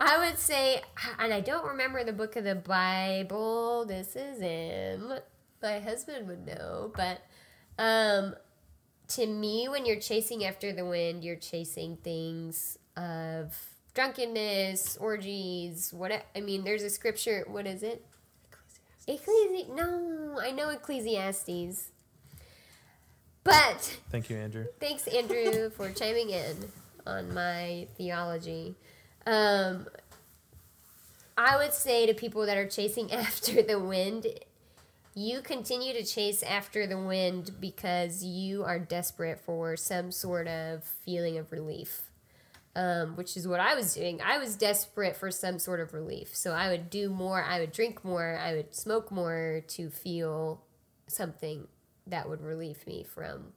I 0.00 0.18
would 0.26 0.38
say, 0.38 0.82
and 1.18 1.32
I 1.32 1.40
don't 1.40 1.66
remember 1.66 2.04
the 2.04 2.12
book 2.12 2.36
of 2.36 2.44
the 2.44 2.54
Bible 2.54 3.84
this 3.86 4.16
is 4.16 4.40
in. 4.40 5.18
My 5.62 5.80
husband 5.80 6.28
would 6.28 6.46
know, 6.46 6.92
but 6.94 7.22
um, 7.78 8.34
to 9.08 9.26
me, 9.26 9.68
when 9.68 9.86
you're 9.86 10.00
chasing 10.00 10.44
after 10.44 10.72
the 10.72 10.84
wind, 10.84 11.24
you're 11.24 11.36
chasing 11.36 11.96
things 11.96 12.78
of 12.96 13.56
drunkenness, 13.94 14.96
orgies, 14.98 15.92
what 15.92 16.12
I 16.36 16.40
mean. 16.40 16.64
There's 16.64 16.82
a 16.82 16.90
scripture. 16.90 17.44
What 17.46 17.66
is 17.66 17.82
it? 17.82 18.04
Ecclesi- 19.08 19.74
no, 19.74 20.38
I 20.40 20.50
know 20.50 20.68
Ecclesiastes. 20.70 21.90
But 23.42 23.98
Thank 24.10 24.30
you, 24.30 24.36
Andrew. 24.38 24.66
thanks, 24.80 25.06
Andrew, 25.06 25.68
for 25.70 25.90
chiming 25.90 26.30
in 26.30 26.56
on 27.06 27.34
my 27.34 27.86
theology. 27.98 28.74
Um, 29.26 29.86
I 31.36 31.56
would 31.56 31.72
say 31.72 32.06
to 32.06 32.14
people 32.14 32.46
that 32.46 32.56
are 32.56 32.68
chasing 32.68 33.12
after 33.12 33.62
the 33.62 33.78
wind, 33.78 34.26
you 35.14 35.40
continue 35.40 35.92
to 35.92 36.04
chase 36.04 36.42
after 36.42 36.86
the 36.86 36.98
wind 36.98 37.52
because 37.60 38.24
you 38.24 38.64
are 38.64 38.78
desperate 38.78 39.40
for 39.40 39.76
some 39.76 40.10
sort 40.10 40.48
of 40.48 40.84
feeling 40.84 41.38
of 41.38 41.52
relief. 41.52 42.10
Um, 42.76 43.14
which 43.14 43.36
is 43.36 43.46
what 43.46 43.60
I 43.60 43.76
was 43.76 43.94
doing. 43.94 44.20
I 44.20 44.38
was 44.38 44.56
desperate 44.56 45.16
for 45.16 45.30
some 45.30 45.60
sort 45.60 45.78
of 45.78 45.94
relief. 45.94 46.34
So 46.34 46.50
I 46.50 46.70
would 46.70 46.90
do 46.90 47.08
more, 47.08 47.40
I 47.40 47.60
would 47.60 47.70
drink 47.70 48.04
more, 48.04 48.36
I 48.36 48.52
would 48.56 48.74
smoke 48.74 49.12
more 49.12 49.62
to 49.68 49.90
feel 49.90 50.60
something 51.06 51.68
that 52.04 52.28
would 52.28 52.42
relieve 52.42 52.84
me 52.84 53.04
from 53.04 53.52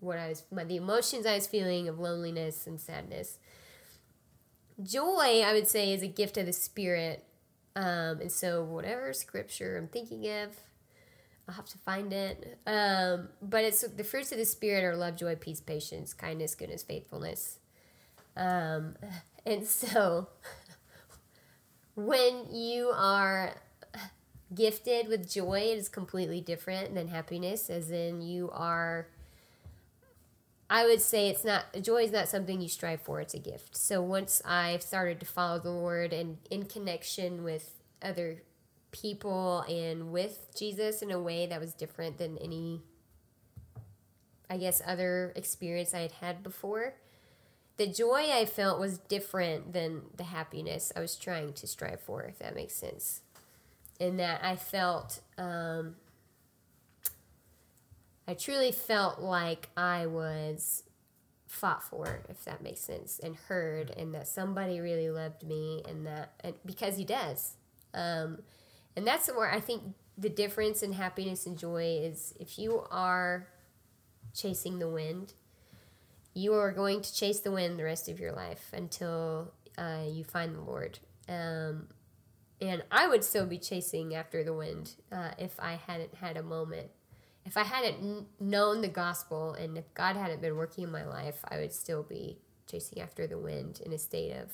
what 0.00 0.18
I 0.18 0.28
was, 0.28 0.42
my, 0.50 0.64
the 0.64 0.74
emotions 0.74 1.24
I 1.24 1.36
was 1.36 1.46
feeling 1.46 1.88
of 1.88 2.00
loneliness 2.00 2.66
and 2.66 2.80
sadness. 2.80 3.38
Joy, 4.82 5.42
I 5.44 5.52
would 5.52 5.66
say, 5.68 5.92
is 5.92 6.02
a 6.02 6.06
gift 6.08 6.36
of 6.36 6.46
the 6.46 6.52
Spirit. 6.52 7.24
Um, 7.74 8.20
and 8.20 8.32
so, 8.32 8.62
whatever 8.62 9.12
scripture 9.12 9.76
I'm 9.76 9.88
thinking 9.88 10.26
of, 10.26 10.56
I'll 11.48 11.54
have 11.54 11.66
to 11.66 11.78
find 11.78 12.12
it. 12.12 12.58
Um, 12.66 13.28
but 13.40 13.64
it's 13.64 13.82
the 13.86 14.04
fruits 14.04 14.32
of 14.32 14.38
the 14.38 14.44
Spirit 14.44 14.84
are 14.84 14.96
love, 14.96 15.16
joy, 15.16 15.36
peace, 15.36 15.60
patience, 15.60 16.12
kindness, 16.12 16.54
goodness, 16.54 16.82
faithfulness. 16.82 17.58
Um, 18.36 18.96
and 19.46 19.66
so, 19.66 20.28
when 21.94 22.46
you 22.52 22.92
are 22.94 23.54
gifted 24.54 25.08
with 25.08 25.30
joy, 25.30 25.60
it 25.60 25.78
is 25.78 25.88
completely 25.88 26.40
different 26.40 26.94
than 26.94 27.08
happiness, 27.08 27.70
as 27.70 27.90
in 27.90 28.20
you 28.22 28.50
are. 28.52 29.08
I 30.68 30.84
would 30.84 31.00
say 31.00 31.28
it's 31.28 31.44
not 31.44 31.64
joy 31.80 32.04
is 32.04 32.12
not 32.12 32.28
something 32.28 32.60
you 32.60 32.68
strive 32.68 33.00
for, 33.00 33.20
it's 33.20 33.34
a 33.34 33.38
gift. 33.38 33.76
So 33.76 34.02
once 34.02 34.42
I 34.44 34.78
started 34.78 35.20
to 35.20 35.26
follow 35.26 35.58
the 35.58 35.70
Lord 35.70 36.12
and 36.12 36.38
in 36.50 36.64
connection 36.64 37.44
with 37.44 37.72
other 38.02 38.42
people 38.90 39.60
and 39.68 40.10
with 40.10 40.48
Jesus 40.56 41.02
in 41.02 41.10
a 41.10 41.20
way 41.20 41.46
that 41.46 41.60
was 41.60 41.72
different 41.72 42.18
than 42.18 42.38
any 42.38 42.82
I 44.48 44.58
guess 44.58 44.80
other 44.86 45.32
experience 45.34 45.92
I 45.92 46.00
had 46.00 46.12
had 46.12 46.42
before, 46.42 46.94
the 47.76 47.86
joy 47.86 48.30
I 48.32 48.44
felt 48.46 48.80
was 48.80 48.98
different 48.98 49.72
than 49.72 50.02
the 50.16 50.24
happiness 50.24 50.92
I 50.94 51.00
was 51.00 51.16
trying 51.16 51.52
to 51.54 51.66
strive 51.66 52.00
for, 52.00 52.22
if 52.22 52.38
that 52.38 52.54
makes 52.54 52.74
sense. 52.74 53.22
In 53.98 54.16
that 54.18 54.44
I 54.44 54.56
felt 54.56 55.20
um, 55.36 55.96
I 58.28 58.34
truly 58.34 58.72
felt 58.72 59.20
like 59.20 59.68
I 59.76 60.06
was 60.06 60.82
fought 61.46 61.82
for, 61.84 62.24
if 62.28 62.44
that 62.44 62.62
makes 62.62 62.80
sense, 62.80 63.20
and 63.22 63.36
heard, 63.36 63.90
and 63.90 64.14
that 64.14 64.26
somebody 64.26 64.80
really 64.80 65.10
loved 65.10 65.44
me, 65.44 65.82
and 65.88 66.06
that 66.06 66.32
and 66.42 66.54
because 66.64 66.96
he 66.96 67.04
does, 67.04 67.56
um, 67.94 68.38
and 68.96 69.06
that's 69.06 69.28
where 69.28 69.50
I 69.50 69.60
think 69.60 69.82
the 70.18 70.28
difference 70.28 70.82
in 70.82 70.92
happiness 70.92 71.46
and 71.46 71.58
joy 71.58 72.00
is 72.02 72.34
if 72.40 72.58
you 72.58 72.84
are 72.90 73.46
chasing 74.34 74.78
the 74.78 74.88
wind, 74.88 75.34
you 76.34 76.54
are 76.54 76.72
going 76.72 77.02
to 77.02 77.14
chase 77.14 77.40
the 77.40 77.50
wind 77.50 77.78
the 77.78 77.84
rest 77.84 78.08
of 78.08 78.18
your 78.18 78.32
life 78.32 78.70
until 78.72 79.52
uh, 79.78 80.04
you 80.08 80.24
find 80.24 80.54
the 80.54 80.60
Lord. 80.60 80.98
Um, 81.28 81.88
and 82.60 82.82
I 82.90 83.06
would 83.06 83.24
still 83.24 83.46
be 83.46 83.58
chasing 83.58 84.14
after 84.14 84.42
the 84.42 84.54
wind 84.54 84.94
uh, 85.12 85.30
if 85.38 85.58
I 85.60 85.74
hadn't 85.74 86.14
had 86.16 86.36
a 86.36 86.42
moment. 86.42 86.88
If 87.46 87.56
I 87.56 87.62
hadn't 87.62 88.26
known 88.40 88.80
the 88.82 88.88
gospel 88.88 89.52
and 89.54 89.78
if 89.78 89.92
God 89.94 90.16
hadn't 90.16 90.42
been 90.42 90.56
working 90.56 90.84
in 90.84 90.90
my 90.90 91.04
life, 91.06 91.38
I 91.48 91.58
would 91.58 91.72
still 91.72 92.02
be 92.02 92.38
chasing 92.70 93.00
after 93.00 93.26
the 93.28 93.38
wind 93.38 93.80
in 93.86 93.92
a 93.92 93.98
state 93.98 94.32
of 94.32 94.50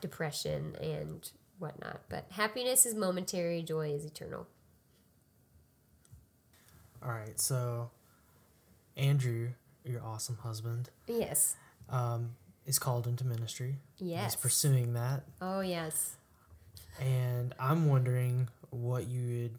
depression 0.00 0.76
and 0.80 1.28
whatnot. 1.58 2.02
But 2.08 2.26
happiness 2.30 2.86
is 2.86 2.94
momentary, 2.94 3.62
joy 3.62 3.90
is 3.90 4.04
eternal. 4.04 4.46
All 7.02 7.10
right, 7.10 7.38
so 7.40 7.90
Andrew, 8.96 9.50
your 9.84 10.02
awesome 10.04 10.36
husband, 10.38 10.90
Yes. 11.08 11.56
um, 11.88 12.36
is 12.66 12.78
called 12.78 13.06
into 13.08 13.24
ministry. 13.24 13.78
Yes. 13.98 14.34
He's 14.34 14.40
pursuing 14.40 14.92
that. 14.94 15.24
Oh, 15.40 15.60
yes. 15.60 16.16
And 17.00 17.54
I'm 17.58 17.88
wondering 17.88 18.48
what 18.70 19.06
you 19.08 19.42
would 19.42 19.58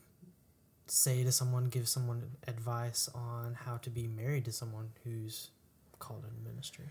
say 0.92 1.24
to 1.24 1.32
someone, 1.32 1.66
give 1.66 1.88
someone 1.88 2.32
advice 2.48 3.10
on 3.14 3.56
how 3.66 3.78
to 3.78 3.90
be 3.90 4.08
married 4.08 4.46
to 4.46 4.52
someone 4.52 4.90
who's 5.04 5.52
called 6.00 6.24
into 6.26 6.50
ministry. 6.50 6.86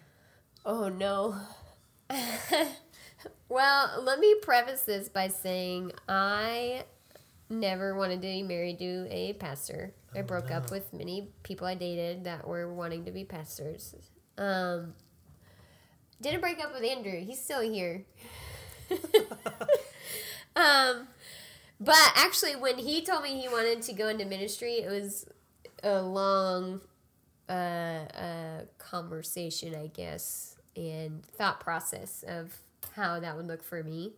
Oh 0.65 0.89
no. 0.89 1.37
well, 3.49 4.03
let 4.03 4.19
me 4.19 4.37
preface 4.43 4.83
this 4.83 5.09
by 5.09 5.29
saying 5.29 5.93
I 6.09 6.85
never 7.51 7.95
wanted 7.95 8.17
to 8.17 8.29
be 8.29 8.43
married 8.43 8.79
to 8.79 9.07
a 9.11 9.33
pastor. 9.35 9.95
I 10.15 10.21
Oh, 10.21 10.23
broke 10.23 10.51
up 10.51 10.71
with 10.71 10.93
many 10.93 11.31
people 11.43 11.67
I 11.67 11.75
dated 11.75 12.25
that 12.25 12.47
were 12.47 12.73
wanting 12.73 13.05
to 13.05 13.11
be 13.11 13.25
pastors. 13.25 13.95
Um, 14.37 14.95
didn't 16.21 16.41
break 16.41 16.63
up 16.65 16.73
with 16.73 16.85
Andrew. 16.85 17.21
He's 17.21 17.43
still 17.43 17.61
here. 17.61 18.05
um, 20.57 21.09
but 21.81 22.13
actually, 22.15 22.57
when 22.57 22.79
he 22.79 23.03
told 23.03 23.23
me 23.23 23.41
he 23.41 23.49
wanted 23.49 23.83
to 23.83 23.93
go 23.93 24.09
into 24.09 24.25
ministry, 24.25 24.75
it 24.75 24.91
was 24.91 25.27
a 25.83 26.03
long 26.03 26.81
uh, 27.49 27.53
uh, 27.53 28.61
conversation, 28.79 29.75
I 29.75 29.87
guess, 29.87 30.57
and 30.77 31.25
thought 31.25 31.61
process 31.61 32.25
of 32.27 32.59
how 32.95 33.21
that 33.21 33.37
would 33.37 33.47
look 33.47 33.63
for 33.63 33.83
me. 33.83 34.13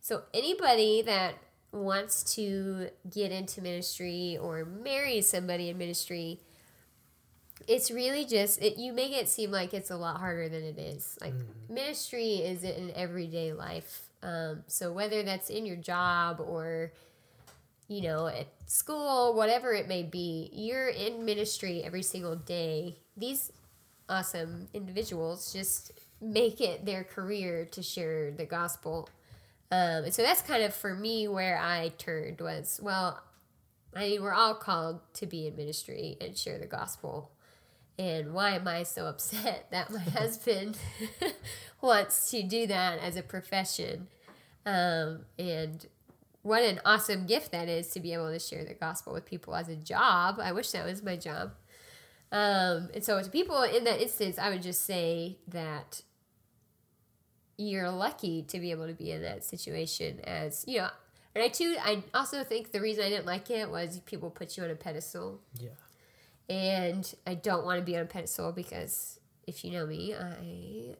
So, 0.00 0.22
anybody 0.34 1.02
that 1.02 1.34
wants 1.72 2.34
to 2.34 2.88
get 3.10 3.30
into 3.30 3.60
ministry 3.60 4.38
or 4.40 4.64
marry 4.64 5.20
somebody 5.20 5.68
in 5.68 5.78
ministry, 5.78 6.40
it's 7.66 7.90
really 7.90 8.24
just 8.24 8.62
it, 8.62 8.78
you 8.78 8.92
make 8.92 9.12
it 9.12 9.28
seem 9.28 9.50
like 9.50 9.74
it's 9.74 9.90
a 9.90 9.96
lot 9.96 10.18
harder 10.18 10.48
than 10.48 10.62
it 10.62 10.78
is. 10.78 11.18
Like 11.20 11.34
ministry 11.68 12.36
is 12.36 12.64
in 12.64 12.92
everyday 12.94 13.52
life. 13.52 14.07
Um, 14.22 14.64
so 14.66 14.92
whether 14.92 15.22
that's 15.22 15.50
in 15.50 15.64
your 15.64 15.76
job 15.76 16.40
or 16.40 16.92
you 17.88 18.02
know, 18.02 18.26
at 18.26 18.46
school, 18.66 19.32
whatever 19.34 19.72
it 19.72 19.88
may 19.88 20.02
be, 20.02 20.50
you're 20.52 20.88
in 20.88 21.24
ministry 21.24 21.82
every 21.82 22.02
single 22.02 22.36
day. 22.36 22.98
These 23.16 23.50
awesome 24.08 24.68
individuals 24.74 25.52
just 25.52 25.92
make 26.20 26.60
it 26.60 26.84
their 26.84 27.02
career 27.02 27.64
to 27.72 27.82
share 27.82 28.30
the 28.30 28.44
gospel. 28.44 29.08
Um, 29.70 30.04
and 30.04 30.14
so 30.14 30.22
that's 30.22 30.42
kind 30.42 30.62
of 30.62 30.74
for 30.74 30.94
me 30.94 31.28
where 31.28 31.58
I 31.58 31.92
turned 31.96 32.40
was, 32.40 32.78
well, 32.82 33.22
I 33.96 34.00
mean, 34.00 34.22
we're 34.22 34.34
all 34.34 34.54
called 34.54 35.00
to 35.14 35.26
be 35.26 35.46
in 35.46 35.56
ministry 35.56 36.18
and 36.20 36.36
share 36.36 36.58
the 36.58 36.66
gospel. 36.66 37.30
And 37.98 38.32
why 38.32 38.50
am 38.50 38.68
I 38.68 38.84
so 38.84 39.06
upset 39.06 39.66
that 39.70 39.90
my 39.90 39.98
husband 39.98 40.78
wants 41.80 42.30
to 42.30 42.42
do 42.42 42.66
that 42.66 42.98
as 43.00 43.16
a 43.16 43.22
profession? 43.22 44.08
Um, 44.64 45.24
and 45.38 45.86
what 46.42 46.62
an 46.62 46.80
awesome 46.84 47.26
gift 47.26 47.52
that 47.52 47.68
is 47.68 47.88
to 47.88 48.00
be 48.00 48.12
able 48.12 48.30
to 48.30 48.38
share 48.38 48.64
the 48.64 48.74
gospel 48.74 49.12
with 49.12 49.24
people 49.24 49.54
as 49.54 49.68
a 49.68 49.76
job. 49.76 50.38
I 50.40 50.52
wish 50.52 50.70
that 50.70 50.84
was 50.84 51.02
my 51.02 51.16
job. 51.16 51.52
Um, 52.30 52.90
and 52.94 53.02
so 53.02 53.20
to 53.20 53.30
people 53.30 53.62
in 53.62 53.84
that 53.84 54.00
instance, 54.00 54.38
I 54.38 54.50
would 54.50 54.62
just 54.62 54.84
say 54.84 55.38
that 55.48 56.02
you're 57.56 57.90
lucky 57.90 58.42
to 58.42 58.60
be 58.60 58.70
able 58.70 58.86
to 58.86 58.92
be 58.92 59.10
in 59.10 59.22
that 59.22 59.44
situation 59.44 60.20
as, 60.24 60.64
you 60.68 60.78
know, 60.78 60.88
and 61.34 61.44
I 61.44 61.48
too, 61.48 61.76
I 61.80 62.02
also 62.14 62.44
think 62.44 62.72
the 62.72 62.80
reason 62.80 63.04
I 63.04 63.08
didn't 63.08 63.26
like 63.26 63.50
it 63.50 63.70
was 63.70 64.00
people 64.00 64.30
put 64.30 64.56
you 64.56 64.64
on 64.64 64.70
a 64.70 64.74
pedestal. 64.74 65.40
Yeah. 65.58 65.70
And 66.48 67.12
I 67.26 67.34
don't 67.34 67.64
want 67.64 67.78
to 67.78 67.84
be 67.84 67.96
on 67.96 68.02
a 68.02 68.06
pedestal 68.06 68.52
because 68.52 69.20
if 69.46 69.64
you 69.64 69.72
know 69.72 69.86
me, 69.86 70.14
I 70.14 70.94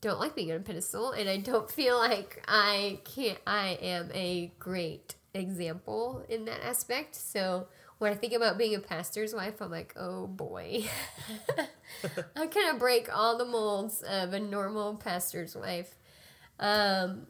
don't 0.00 0.18
like 0.18 0.34
being 0.34 0.50
on 0.50 0.58
a 0.58 0.60
pedestal 0.60 1.12
and 1.12 1.28
I 1.28 1.38
don't 1.38 1.70
feel 1.78 1.96
like 1.98 2.42
I 2.48 3.00
can't 3.04 3.38
I 3.46 3.78
am 3.80 4.10
a 4.14 4.52
great 4.58 5.14
example 5.34 6.24
in 6.28 6.44
that 6.46 6.62
aspect. 6.64 7.14
So 7.14 7.68
when 7.98 8.12
I 8.12 8.16
think 8.16 8.32
about 8.32 8.58
being 8.58 8.74
a 8.74 8.80
pastor's 8.80 9.32
wife, 9.32 9.60
I'm 9.60 9.70
like, 9.70 9.94
oh 9.96 10.26
boy. 10.26 10.84
I 12.36 12.46
kind 12.46 12.70
of 12.70 12.78
break 12.78 13.08
all 13.16 13.38
the 13.38 13.44
molds 13.44 14.02
of 14.02 14.32
a 14.32 14.40
normal 14.40 14.96
pastor's 14.96 15.54
wife. 15.54 15.94
Um, 16.58 17.28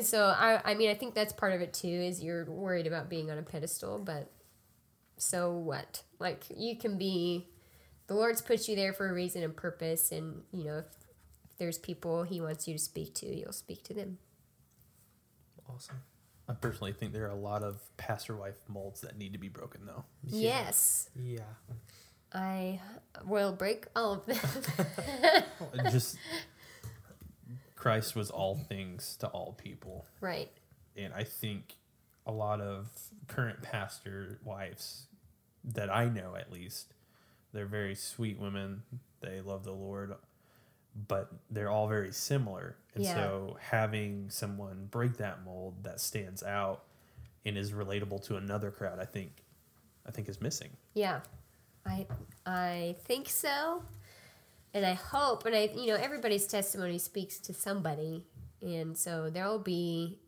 so 0.00 0.24
I, 0.24 0.60
I 0.64 0.74
mean, 0.74 0.90
I 0.90 0.94
think 0.94 1.14
that's 1.14 1.32
part 1.32 1.52
of 1.52 1.60
it 1.60 1.72
too. 1.72 1.88
Is 1.88 2.22
you're 2.22 2.44
worried 2.46 2.86
about 2.86 3.08
being 3.08 3.30
on 3.30 3.38
a 3.38 3.42
pedestal, 3.42 3.98
but 3.98 4.30
so 5.18 5.52
what? 5.52 6.02
Like 6.18 6.44
you 6.56 6.76
can 6.76 6.96
be, 6.98 7.48
the 8.06 8.14
Lord's 8.14 8.40
put 8.40 8.66
you 8.68 8.74
there 8.76 8.92
for 8.92 9.08
a 9.08 9.12
reason 9.12 9.42
and 9.42 9.54
purpose, 9.54 10.10
and 10.12 10.42
you 10.52 10.64
know 10.64 10.78
if, 10.78 10.86
if 11.50 11.58
there's 11.58 11.78
people 11.78 12.22
He 12.24 12.40
wants 12.40 12.66
you 12.66 12.74
to 12.74 12.78
speak 12.78 13.14
to, 13.16 13.26
you'll 13.26 13.52
speak 13.52 13.82
to 13.84 13.94
them. 13.94 14.18
Awesome. 15.68 15.96
I 16.48 16.54
personally 16.54 16.92
think 16.94 17.12
there 17.12 17.26
are 17.26 17.30
a 17.30 17.34
lot 17.34 17.62
of 17.62 17.76
pastor 17.98 18.34
wife 18.34 18.56
molds 18.68 19.02
that 19.02 19.18
need 19.18 19.34
to 19.34 19.38
be 19.38 19.48
broken, 19.48 19.82
though. 19.84 20.04
Yeah. 20.24 20.64
Yes, 20.64 21.10
Yeah. 21.14 21.40
I 22.32 22.80
will 23.26 23.52
break 23.52 23.86
all 23.96 24.12
of 24.14 24.26
them. 24.26 25.42
Just 25.90 26.16
Christ 27.74 28.14
was 28.16 28.30
all 28.30 28.56
things 28.56 29.16
to 29.20 29.26
all 29.28 29.52
people. 29.62 30.06
right. 30.20 30.50
And 30.96 31.12
I 31.14 31.24
think 31.24 31.74
a 32.26 32.32
lot 32.32 32.60
of 32.60 32.88
current 33.28 33.62
pastor 33.62 34.38
wives 34.44 35.06
that 35.64 35.90
I 35.94 36.06
know, 36.08 36.34
at 36.36 36.50
least, 36.52 36.94
they're 37.52 37.66
very 37.66 37.94
sweet 37.94 38.38
women. 38.38 38.82
They 39.20 39.40
love 39.40 39.64
the 39.64 39.72
Lord, 39.72 40.14
but 41.08 41.30
they're 41.50 41.70
all 41.70 41.88
very 41.88 42.12
similar. 42.12 42.76
And 42.94 43.04
Yeah. 43.04 43.14
so 43.14 43.56
having 43.60 44.30
someone 44.30 44.86
break 44.90 45.16
that 45.18 45.44
mold 45.44 45.84
that 45.84 46.00
stands 46.00 46.42
out 46.42 46.84
and 47.44 47.56
is 47.56 47.72
relatable 47.72 48.22
to 48.26 48.36
another 48.36 48.70
crowd, 48.70 48.98
I 48.98 49.04
think, 49.04 49.44
I 50.06 50.10
think 50.10 50.28
is 50.28 50.40
missing. 50.40 50.76
Yeah, 50.94 51.20
I 51.86 52.06
I 52.46 52.96
think 53.04 53.28
so, 53.28 53.82
and 54.74 54.84
I 54.86 54.94
hope, 54.94 55.44
and 55.46 55.54
I 55.54 55.64
you 55.74 55.86
know 55.86 55.94
everybody's 55.96 56.46
testimony 56.46 56.98
speaks 56.98 57.38
to 57.40 57.54
somebody, 57.54 58.24
and 58.62 58.96
so 58.96 59.30
there 59.30 59.46
will 59.46 59.58
be, 59.58 60.18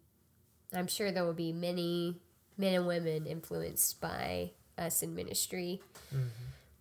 I'm 0.72 0.86
sure 0.86 1.10
there 1.10 1.24
will 1.24 1.32
be 1.34 1.52
many 1.52 2.20
men 2.56 2.74
and 2.74 2.86
women 2.86 3.26
influenced 3.26 4.00
by 4.00 4.52
us 4.80 5.02
in 5.02 5.14
ministry. 5.14 5.80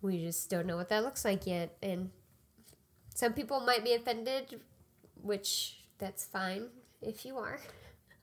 We 0.02 0.24
just 0.24 0.48
don't 0.48 0.66
know 0.66 0.76
what 0.76 0.88
that 0.88 1.04
looks 1.04 1.24
like 1.24 1.46
yet, 1.46 1.76
and 1.82 2.10
some 3.14 3.34
people 3.34 3.60
might 3.60 3.84
be 3.84 3.92
offended, 3.92 4.60
which 5.22 5.76
that's 5.98 6.24
fine 6.24 6.68
if 7.02 7.26
you 7.26 7.36
are. 7.36 7.60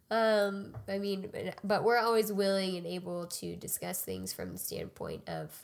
Um, 0.10 0.74
I 0.88 0.98
mean, 0.98 1.30
but 1.64 1.84
we're 1.84 2.00
always 2.00 2.32
willing 2.32 2.78
and 2.78 2.88
able 2.88 3.28
to 3.28 3.56
discuss 3.56 4.02
things 4.02 4.34
from 4.34 4.54
the 4.54 4.58
standpoint 4.58 5.28
of 5.28 5.62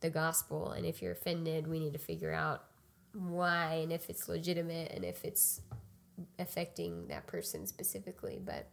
the 0.00 0.10
gospel. 0.10 0.70
And 0.70 0.86
if 0.86 1.02
you're 1.02 1.12
offended, 1.12 1.66
we 1.66 1.80
need 1.80 1.92
to 1.92 1.98
figure 1.98 2.32
out 2.32 2.64
why 3.12 3.80
and 3.82 3.92
if 3.92 4.08
it's 4.08 4.28
legitimate 4.28 4.92
and 4.92 5.04
if 5.04 5.24
it's 5.24 5.60
affecting 6.38 7.08
that 7.08 7.26
person 7.26 7.66
specifically. 7.66 8.40
But 8.42 8.68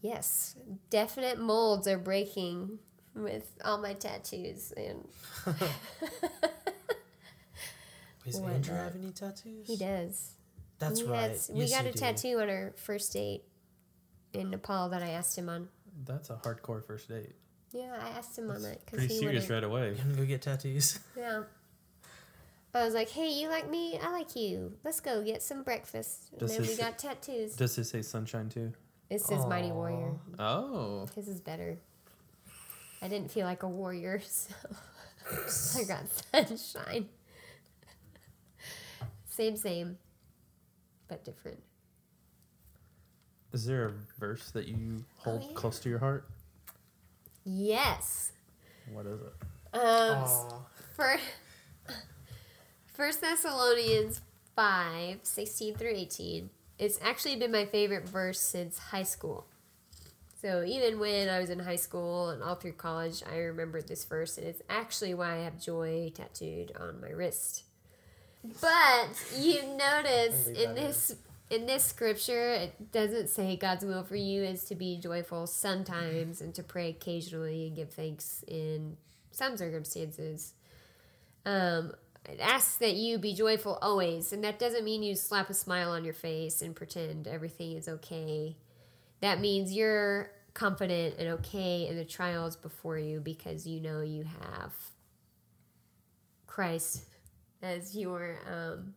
yes, 0.00 0.54
definite 0.90 1.38
molds 1.40 1.88
are 1.88 1.98
breaking 1.98 2.78
with 3.14 3.46
all 3.64 3.78
my 3.78 3.94
tattoos 3.94 4.72
and 4.76 5.06
Does 8.24 8.40
Andrew 8.40 8.74
not? 8.74 8.84
have 8.84 8.94
any 8.96 9.10
tattoos? 9.12 9.66
he 9.66 9.76
does. 9.76 10.30
That's 10.78 11.02
we 11.02 11.08
right. 11.08 11.30
Had, 11.30 11.38
we 11.52 11.68
got 11.68 11.86
a 11.86 11.92
do. 11.92 11.98
tattoo 11.98 12.38
on 12.40 12.48
our 12.48 12.72
first 12.76 13.12
date 13.12 13.44
in 14.32 14.50
Nepal 14.50 14.88
that 14.90 15.02
I 15.02 15.10
asked 15.10 15.36
him 15.36 15.48
on. 15.48 15.68
That's 16.04 16.30
a 16.30 16.34
hardcore 16.34 16.84
first 16.84 17.08
date. 17.08 17.32
Yeah, 17.72 17.92
I 18.00 18.08
asked 18.18 18.38
him 18.38 18.50
on 18.50 18.62
that 18.62 18.84
because 18.84 19.02
he 19.02 19.18
serious 19.18 19.48
wouldn't. 19.48 19.50
right 19.50 19.64
away. 19.64 19.90
You 19.90 19.96
gonna 20.02 20.14
go 20.16 20.24
get 20.24 20.42
tattoos? 20.42 20.98
Yeah. 21.16 21.42
I 22.76 22.84
was 22.84 22.94
like, 22.94 23.08
"Hey, 23.10 23.28
you 23.30 23.48
like 23.48 23.70
me? 23.70 23.98
I 24.02 24.10
like 24.10 24.34
you. 24.34 24.72
Let's 24.84 24.98
go 25.00 25.22
get 25.22 25.42
some 25.42 25.62
breakfast." 25.62 26.30
And 26.32 26.40
Does 26.40 26.56
then 26.56 26.66
we 26.66 26.76
got 26.76 26.98
tattoos. 26.98 27.54
Does 27.54 27.76
this 27.76 27.90
say 27.90 28.02
sunshine 28.02 28.48
too? 28.48 28.72
It 29.10 29.20
says 29.20 29.46
Mighty 29.46 29.70
Warrior. 29.70 30.14
Oh, 30.40 31.06
His 31.14 31.28
is 31.28 31.40
better. 31.40 31.78
I 33.04 33.08
didn't 33.08 33.30
feel 33.30 33.44
like 33.46 33.62
a 33.62 33.68
warrior, 33.68 34.18
so 34.26 34.54
I 35.78 35.84
got 35.88 36.04
sunshine. 36.32 37.06
same, 39.28 39.56
same, 39.58 39.98
but 41.06 41.22
different. 41.22 41.62
Is 43.52 43.66
there 43.66 43.86
a 43.88 43.92
verse 44.18 44.50
that 44.52 44.66
you 44.66 45.04
hold 45.18 45.42
Oh, 45.44 45.46
yeah. 45.48 45.54
close 45.54 45.78
to 45.80 45.88
your 45.90 45.98
heart? 45.98 46.26
Yes. 47.44 48.32
What 48.92 49.04
is 49.06 49.20
it? 49.20 49.78
Um, 49.78 49.82
Aw. 50.24 50.58
for 50.96 51.16
First 52.94 53.20
Thessalonians 53.20 54.22
5, 54.56 55.18
16 55.22 55.74
through 55.76 55.92
18. 55.94 56.48
It's 56.78 56.98
actually 57.02 57.36
been 57.36 57.52
my 57.52 57.66
favorite 57.66 58.08
verse 58.08 58.40
since 58.40 58.78
high 58.78 59.02
school. 59.02 59.46
So 60.44 60.62
even 60.62 60.98
when 60.98 61.30
I 61.30 61.38
was 61.38 61.48
in 61.48 61.58
high 61.58 61.76
school 61.76 62.28
and 62.28 62.42
all 62.42 62.54
through 62.54 62.72
college, 62.72 63.22
I 63.32 63.38
remembered 63.38 63.88
this 63.88 64.04
verse, 64.04 64.36
and 64.36 64.46
it's 64.46 64.60
actually 64.68 65.14
why 65.14 65.36
I 65.36 65.38
have 65.38 65.58
joy 65.58 66.12
tattooed 66.14 66.70
on 66.78 67.00
my 67.00 67.08
wrist. 67.08 67.64
But 68.60 69.08
you 69.38 69.62
notice 69.78 70.48
in 70.48 70.74
this 70.74 71.16
in 71.48 71.64
this 71.64 71.82
scripture, 71.84 72.50
it 72.50 72.92
doesn't 72.92 73.30
say 73.30 73.56
God's 73.56 73.86
will 73.86 74.04
for 74.04 74.16
you 74.16 74.42
is 74.42 74.66
to 74.66 74.74
be 74.74 74.98
joyful 74.98 75.46
sometimes 75.46 76.42
and 76.42 76.54
to 76.56 76.62
pray 76.62 76.90
occasionally 76.90 77.68
and 77.68 77.74
give 77.74 77.94
thanks 77.94 78.44
in 78.46 78.98
some 79.30 79.56
circumstances. 79.56 80.52
Um, 81.46 81.94
it 82.28 82.38
asks 82.40 82.76
that 82.76 82.96
you 82.96 83.16
be 83.16 83.32
joyful 83.32 83.78
always, 83.80 84.30
and 84.30 84.44
that 84.44 84.58
doesn't 84.58 84.84
mean 84.84 85.02
you 85.02 85.14
slap 85.14 85.48
a 85.48 85.54
smile 85.54 85.90
on 85.90 86.04
your 86.04 86.12
face 86.12 86.60
and 86.60 86.76
pretend 86.76 87.26
everything 87.26 87.78
is 87.78 87.88
okay. 87.88 88.56
That 89.20 89.40
means 89.40 89.72
you're 89.72 90.30
confident 90.52 91.16
and 91.18 91.28
okay 91.28 91.88
in 91.88 91.96
the 91.96 92.04
trials 92.04 92.56
before 92.56 92.98
you 92.98 93.20
because 93.20 93.66
you 93.66 93.80
know 93.80 94.00
you 94.00 94.24
have 94.24 94.72
Christ 96.46 97.04
as 97.62 97.96
your 97.96 98.38
um, 98.50 98.94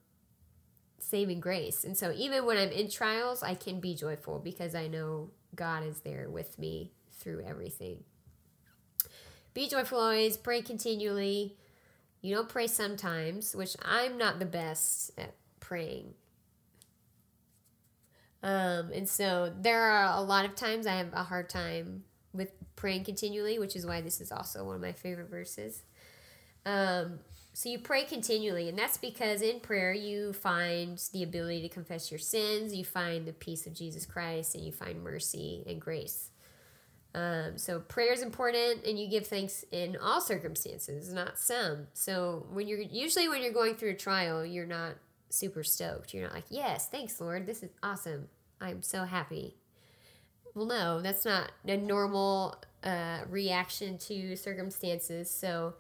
saving 0.99 1.39
grace. 1.39 1.83
And 1.83 1.97
so 1.97 2.11
even 2.15 2.45
when 2.45 2.57
I'm 2.57 2.71
in 2.71 2.89
trials, 2.89 3.41
I 3.41 3.55
can 3.55 3.79
be 3.79 3.95
joyful 3.95 4.39
because 4.39 4.75
I 4.75 4.87
know 4.87 5.31
God 5.55 5.83
is 5.83 6.01
there 6.01 6.29
with 6.29 6.59
me 6.59 6.91
through 7.13 7.43
everything. 7.45 8.03
Be 9.53 9.67
joyful 9.67 9.99
always, 9.99 10.37
pray 10.37 10.61
continually. 10.61 11.57
You 12.21 12.35
don't 12.35 12.49
pray 12.49 12.67
sometimes, 12.67 13.55
which 13.55 13.75
I'm 13.83 14.17
not 14.17 14.37
the 14.37 14.45
best 14.45 15.11
at 15.17 15.33
praying. 15.59 16.13
Um, 18.43 18.91
and 18.93 19.09
so 19.09 19.53
there 19.59 19.81
are 19.81 20.17
a 20.17 20.21
lot 20.21 20.45
of 20.45 20.55
times 20.55 20.85
I 20.85 20.95
have 20.95 21.13
a 21.13 21.23
hard 21.23 21.49
time 21.49 22.03
with 22.33 22.51
praying 22.75 23.03
continually, 23.03 23.59
which 23.59 23.75
is 23.75 23.85
why 23.85 24.01
this 24.01 24.21
is 24.21 24.31
also 24.31 24.63
one 24.63 24.75
of 24.75 24.81
my 24.81 24.91
favorite 24.91 25.29
verses. 25.29 25.83
Um, 26.65 27.19
so 27.53 27.69
you 27.69 27.79
pray 27.79 28.03
continually, 28.03 28.69
and 28.69 28.77
that's 28.77 28.97
because 28.97 29.41
in 29.41 29.59
prayer 29.59 29.91
you 29.91 30.31
find 30.33 31.01
the 31.11 31.23
ability 31.23 31.61
to 31.63 31.69
confess 31.69 32.11
your 32.11 32.19
sins, 32.19 32.75
you 32.75 32.85
find 32.85 33.25
the 33.25 33.33
peace 33.33 33.65
of 33.65 33.73
Jesus 33.73 34.05
Christ, 34.05 34.53
and 34.53 34.63
you 34.63 34.71
find 34.71 35.03
mercy 35.03 35.63
and 35.65 35.81
grace. 35.81 36.29
Um, 37.15 37.57
so 37.57 37.79
prayer 37.79 38.13
is 38.13 38.21
important, 38.21 38.85
and 38.85 38.99
you 38.99 39.09
give 39.09 39.25
thanks 39.25 39.65
in 39.71 39.97
all 39.99 40.21
circumstances, 40.21 41.11
not 41.11 41.39
some. 41.39 41.87
So 41.93 42.45
when 42.51 42.67
you're 42.67 42.79
usually 42.79 43.27
when 43.27 43.41
you're 43.41 43.53
going 43.53 43.73
through 43.73 43.91
a 43.91 43.95
trial, 43.95 44.45
you're 44.45 44.67
not 44.67 44.93
super 45.29 45.63
stoked. 45.63 46.13
You're 46.13 46.23
not 46.23 46.33
like, 46.33 46.45
"Yes, 46.49 46.87
thanks, 46.87 47.19
Lord, 47.19 47.45
this 47.45 47.63
is 47.63 47.71
awesome. 47.83 48.29
I'm 48.59 48.81
so 48.81 49.03
happy." 49.03 49.55
Well, 50.55 50.65
no, 50.65 51.01
that's 51.01 51.25
not 51.25 51.51
a 51.67 51.77
normal 51.77 52.55
uh, 52.83 53.19
reaction 53.29 53.97
to 53.99 54.35
circumstances. 54.35 55.29
So 55.29 55.75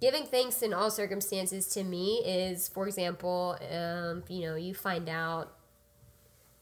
giving 0.00 0.24
thanks 0.24 0.62
in 0.62 0.72
all 0.74 0.90
circumstances 0.90 1.68
to 1.68 1.84
me 1.84 2.20
is, 2.24 2.66
for 2.68 2.88
example, 2.88 3.56
um, 3.70 4.24
you 4.28 4.40
know, 4.40 4.56
you 4.56 4.74
find 4.74 5.08
out 5.08 5.52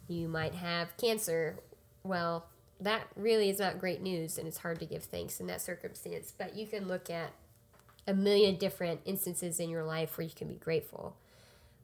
you 0.07 0.29
might 0.29 0.55
have 0.55 0.95
cancer. 0.99 1.59
Well, 2.03 2.47
that 2.81 3.05
really 3.17 3.49
is 3.49 3.59
not 3.59 3.79
great 3.79 4.03
news, 4.03 4.37
and 4.37 4.47
it's 4.47 4.59
hard 4.59 4.79
to 4.81 4.87
give 4.87 5.05
thanks 5.05 5.41
in 5.41 5.47
that 5.47 5.63
circumstance. 5.63 6.35
But 6.37 6.55
you 6.57 6.67
can 6.67 6.89
look 6.89 7.09
at 7.09 7.33
a 8.07 8.13
million 8.13 8.57
different 8.57 9.01
instances 9.05 9.61
in 9.61 9.71
your 9.71 9.85
life 9.85 10.19
where 10.19 10.27
you 10.27 10.35
can 10.35 10.49
be 10.49 10.57
grateful. 10.57 11.17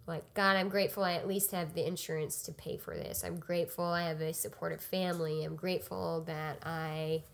Like, 0.07 0.35
God, 0.35 0.57
I'm 0.57 0.69
grateful 0.69 1.03
I 1.03 1.15
at 1.15 1.27
least 1.27 1.51
have 1.51 1.75
the 1.75 1.87
insurance 1.87 2.43
to 2.43 2.53
pay 2.53 2.77
for 2.77 2.95
this. 2.95 3.25
I'm 3.25 3.39
grateful 3.39 3.85
I 3.85 4.03
have 4.09 4.21
a 4.21 4.33
supportive 4.33 4.81
family. 4.81 5.45
I'm 5.45 5.57
grateful 5.57 6.23
that 6.27 6.59
I 6.65 7.25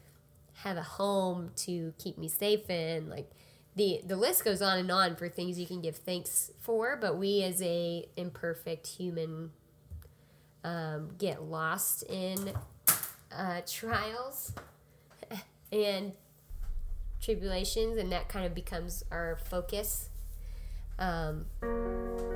have 0.63 0.77
a 0.79 0.83
home 0.83 1.51
to 1.57 1.93
keep 1.99 2.17
me 2.17 2.29
safe 2.29 2.71
in. 2.71 3.11
Like, 3.11 3.31
the, 3.75 4.01
the 4.07 4.17
list 4.17 4.45
goes 4.45 4.61
on 4.61 4.79
and 4.79 4.91
on 4.91 5.17
for 5.17 5.29
things 5.29 5.59
you 5.59 5.67
can 5.67 5.81
give 5.81 5.97
thanks 5.97 6.51
for, 6.61 6.97
but 6.97 7.17
we 7.17 7.43
as 7.43 7.61
a 7.63 8.07
imperfect 8.17 8.87
human 8.87 9.51
um, 10.65 11.11
get 11.19 11.43
lost 11.43 12.03
in 12.05 12.53
uh, 13.35 13.61
trials 13.67 14.53
and 15.73 16.13
tribulations, 17.21 17.97
and 17.99 18.13
that 18.13 18.29
kind 18.29 18.45
of 18.45 18.55
becomes 18.55 19.05
our 19.11 19.39
focus. 19.49 20.11
Um, 21.03 21.47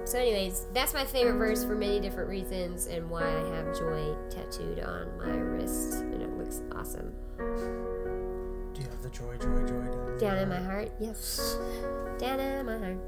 so, 0.04 0.18
anyways, 0.18 0.66
that's 0.72 0.92
my 0.92 1.04
favorite 1.04 1.38
verse 1.38 1.64
for 1.64 1.76
many 1.76 2.00
different 2.00 2.28
reasons, 2.28 2.86
and 2.86 3.08
why 3.08 3.22
I 3.22 3.56
have 3.56 3.78
joy 3.78 4.14
tattooed 4.28 4.80
on 4.80 5.16
my 5.18 5.36
wrist, 5.36 5.94
and 5.94 6.20
it 6.20 6.30
looks 6.36 6.62
awesome. 6.74 7.12
Do 7.38 8.82
you 8.82 8.88
have 8.88 9.02
the 9.02 9.10
joy, 9.10 9.36
joy, 9.38 9.66
joy 9.66 9.86
down, 9.86 10.18
Down 10.18 10.38
in 10.38 10.48
my 10.48 10.60
heart, 10.60 10.90
yes. 11.00 11.56
Down 12.18 12.40
in 12.40 12.66
my 12.66 12.78
heart. 12.78 12.98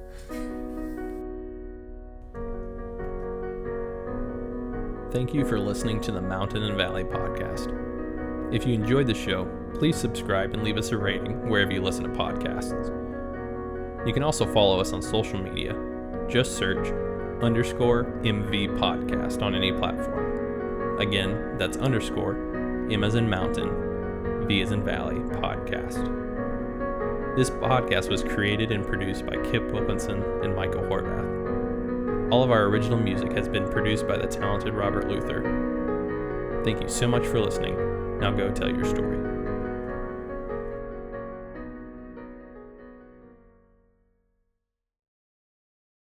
Thank 5.10 5.34
you 5.34 5.44
for 5.44 5.58
listening 5.58 6.00
to 6.02 6.12
the 6.12 6.20
Mountain 6.20 6.62
and 6.62 6.76
Valley 6.76 7.02
podcast. 7.02 7.74
If 8.54 8.66
you 8.66 8.74
enjoyed 8.74 9.08
the 9.08 9.14
show, 9.14 9.46
please 9.74 9.96
subscribe 9.96 10.54
and 10.54 10.62
leave 10.62 10.76
us 10.76 10.92
a 10.92 10.98
rating 10.98 11.48
wherever 11.48 11.72
you 11.72 11.80
listen 11.82 12.04
to 12.04 12.10
podcasts. 12.10 13.07
You 14.06 14.12
can 14.12 14.22
also 14.22 14.46
follow 14.52 14.80
us 14.80 14.92
on 14.92 15.02
social 15.02 15.38
media. 15.38 15.76
Just 16.28 16.56
search 16.56 16.88
underscore 17.42 18.04
MV 18.22 18.78
podcast 18.78 19.42
on 19.42 19.54
any 19.54 19.72
platform. 19.72 20.98
Again, 21.00 21.56
that's 21.58 21.76
underscore 21.76 22.34
M 22.90 23.04
as 23.04 23.14
in 23.14 23.28
mountain, 23.28 24.46
V 24.46 24.62
as 24.62 24.72
in 24.72 24.84
valley 24.84 25.16
podcast. 25.40 26.26
This 27.36 27.50
podcast 27.50 28.08
was 28.08 28.24
created 28.24 28.72
and 28.72 28.84
produced 28.84 29.24
by 29.24 29.36
Kip 29.50 29.70
Wilkinson 29.70 30.22
and 30.42 30.56
Michael 30.56 30.82
Horvath. 30.82 32.32
All 32.32 32.42
of 32.42 32.50
our 32.50 32.64
original 32.64 32.98
music 32.98 33.32
has 33.32 33.48
been 33.48 33.68
produced 33.70 34.08
by 34.08 34.16
the 34.18 34.26
talented 34.26 34.74
Robert 34.74 35.08
Luther. 35.08 36.62
Thank 36.64 36.82
you 36.82 36.88
so 36.88 37.06
much 37.06 37.26
for 37.26 37.40
listening. 37.40 38.18
Now 38.18 38.32
go 38.32 38.50
tell 38.50 38.68
your 38.68 38.84
story. 38.84 39.17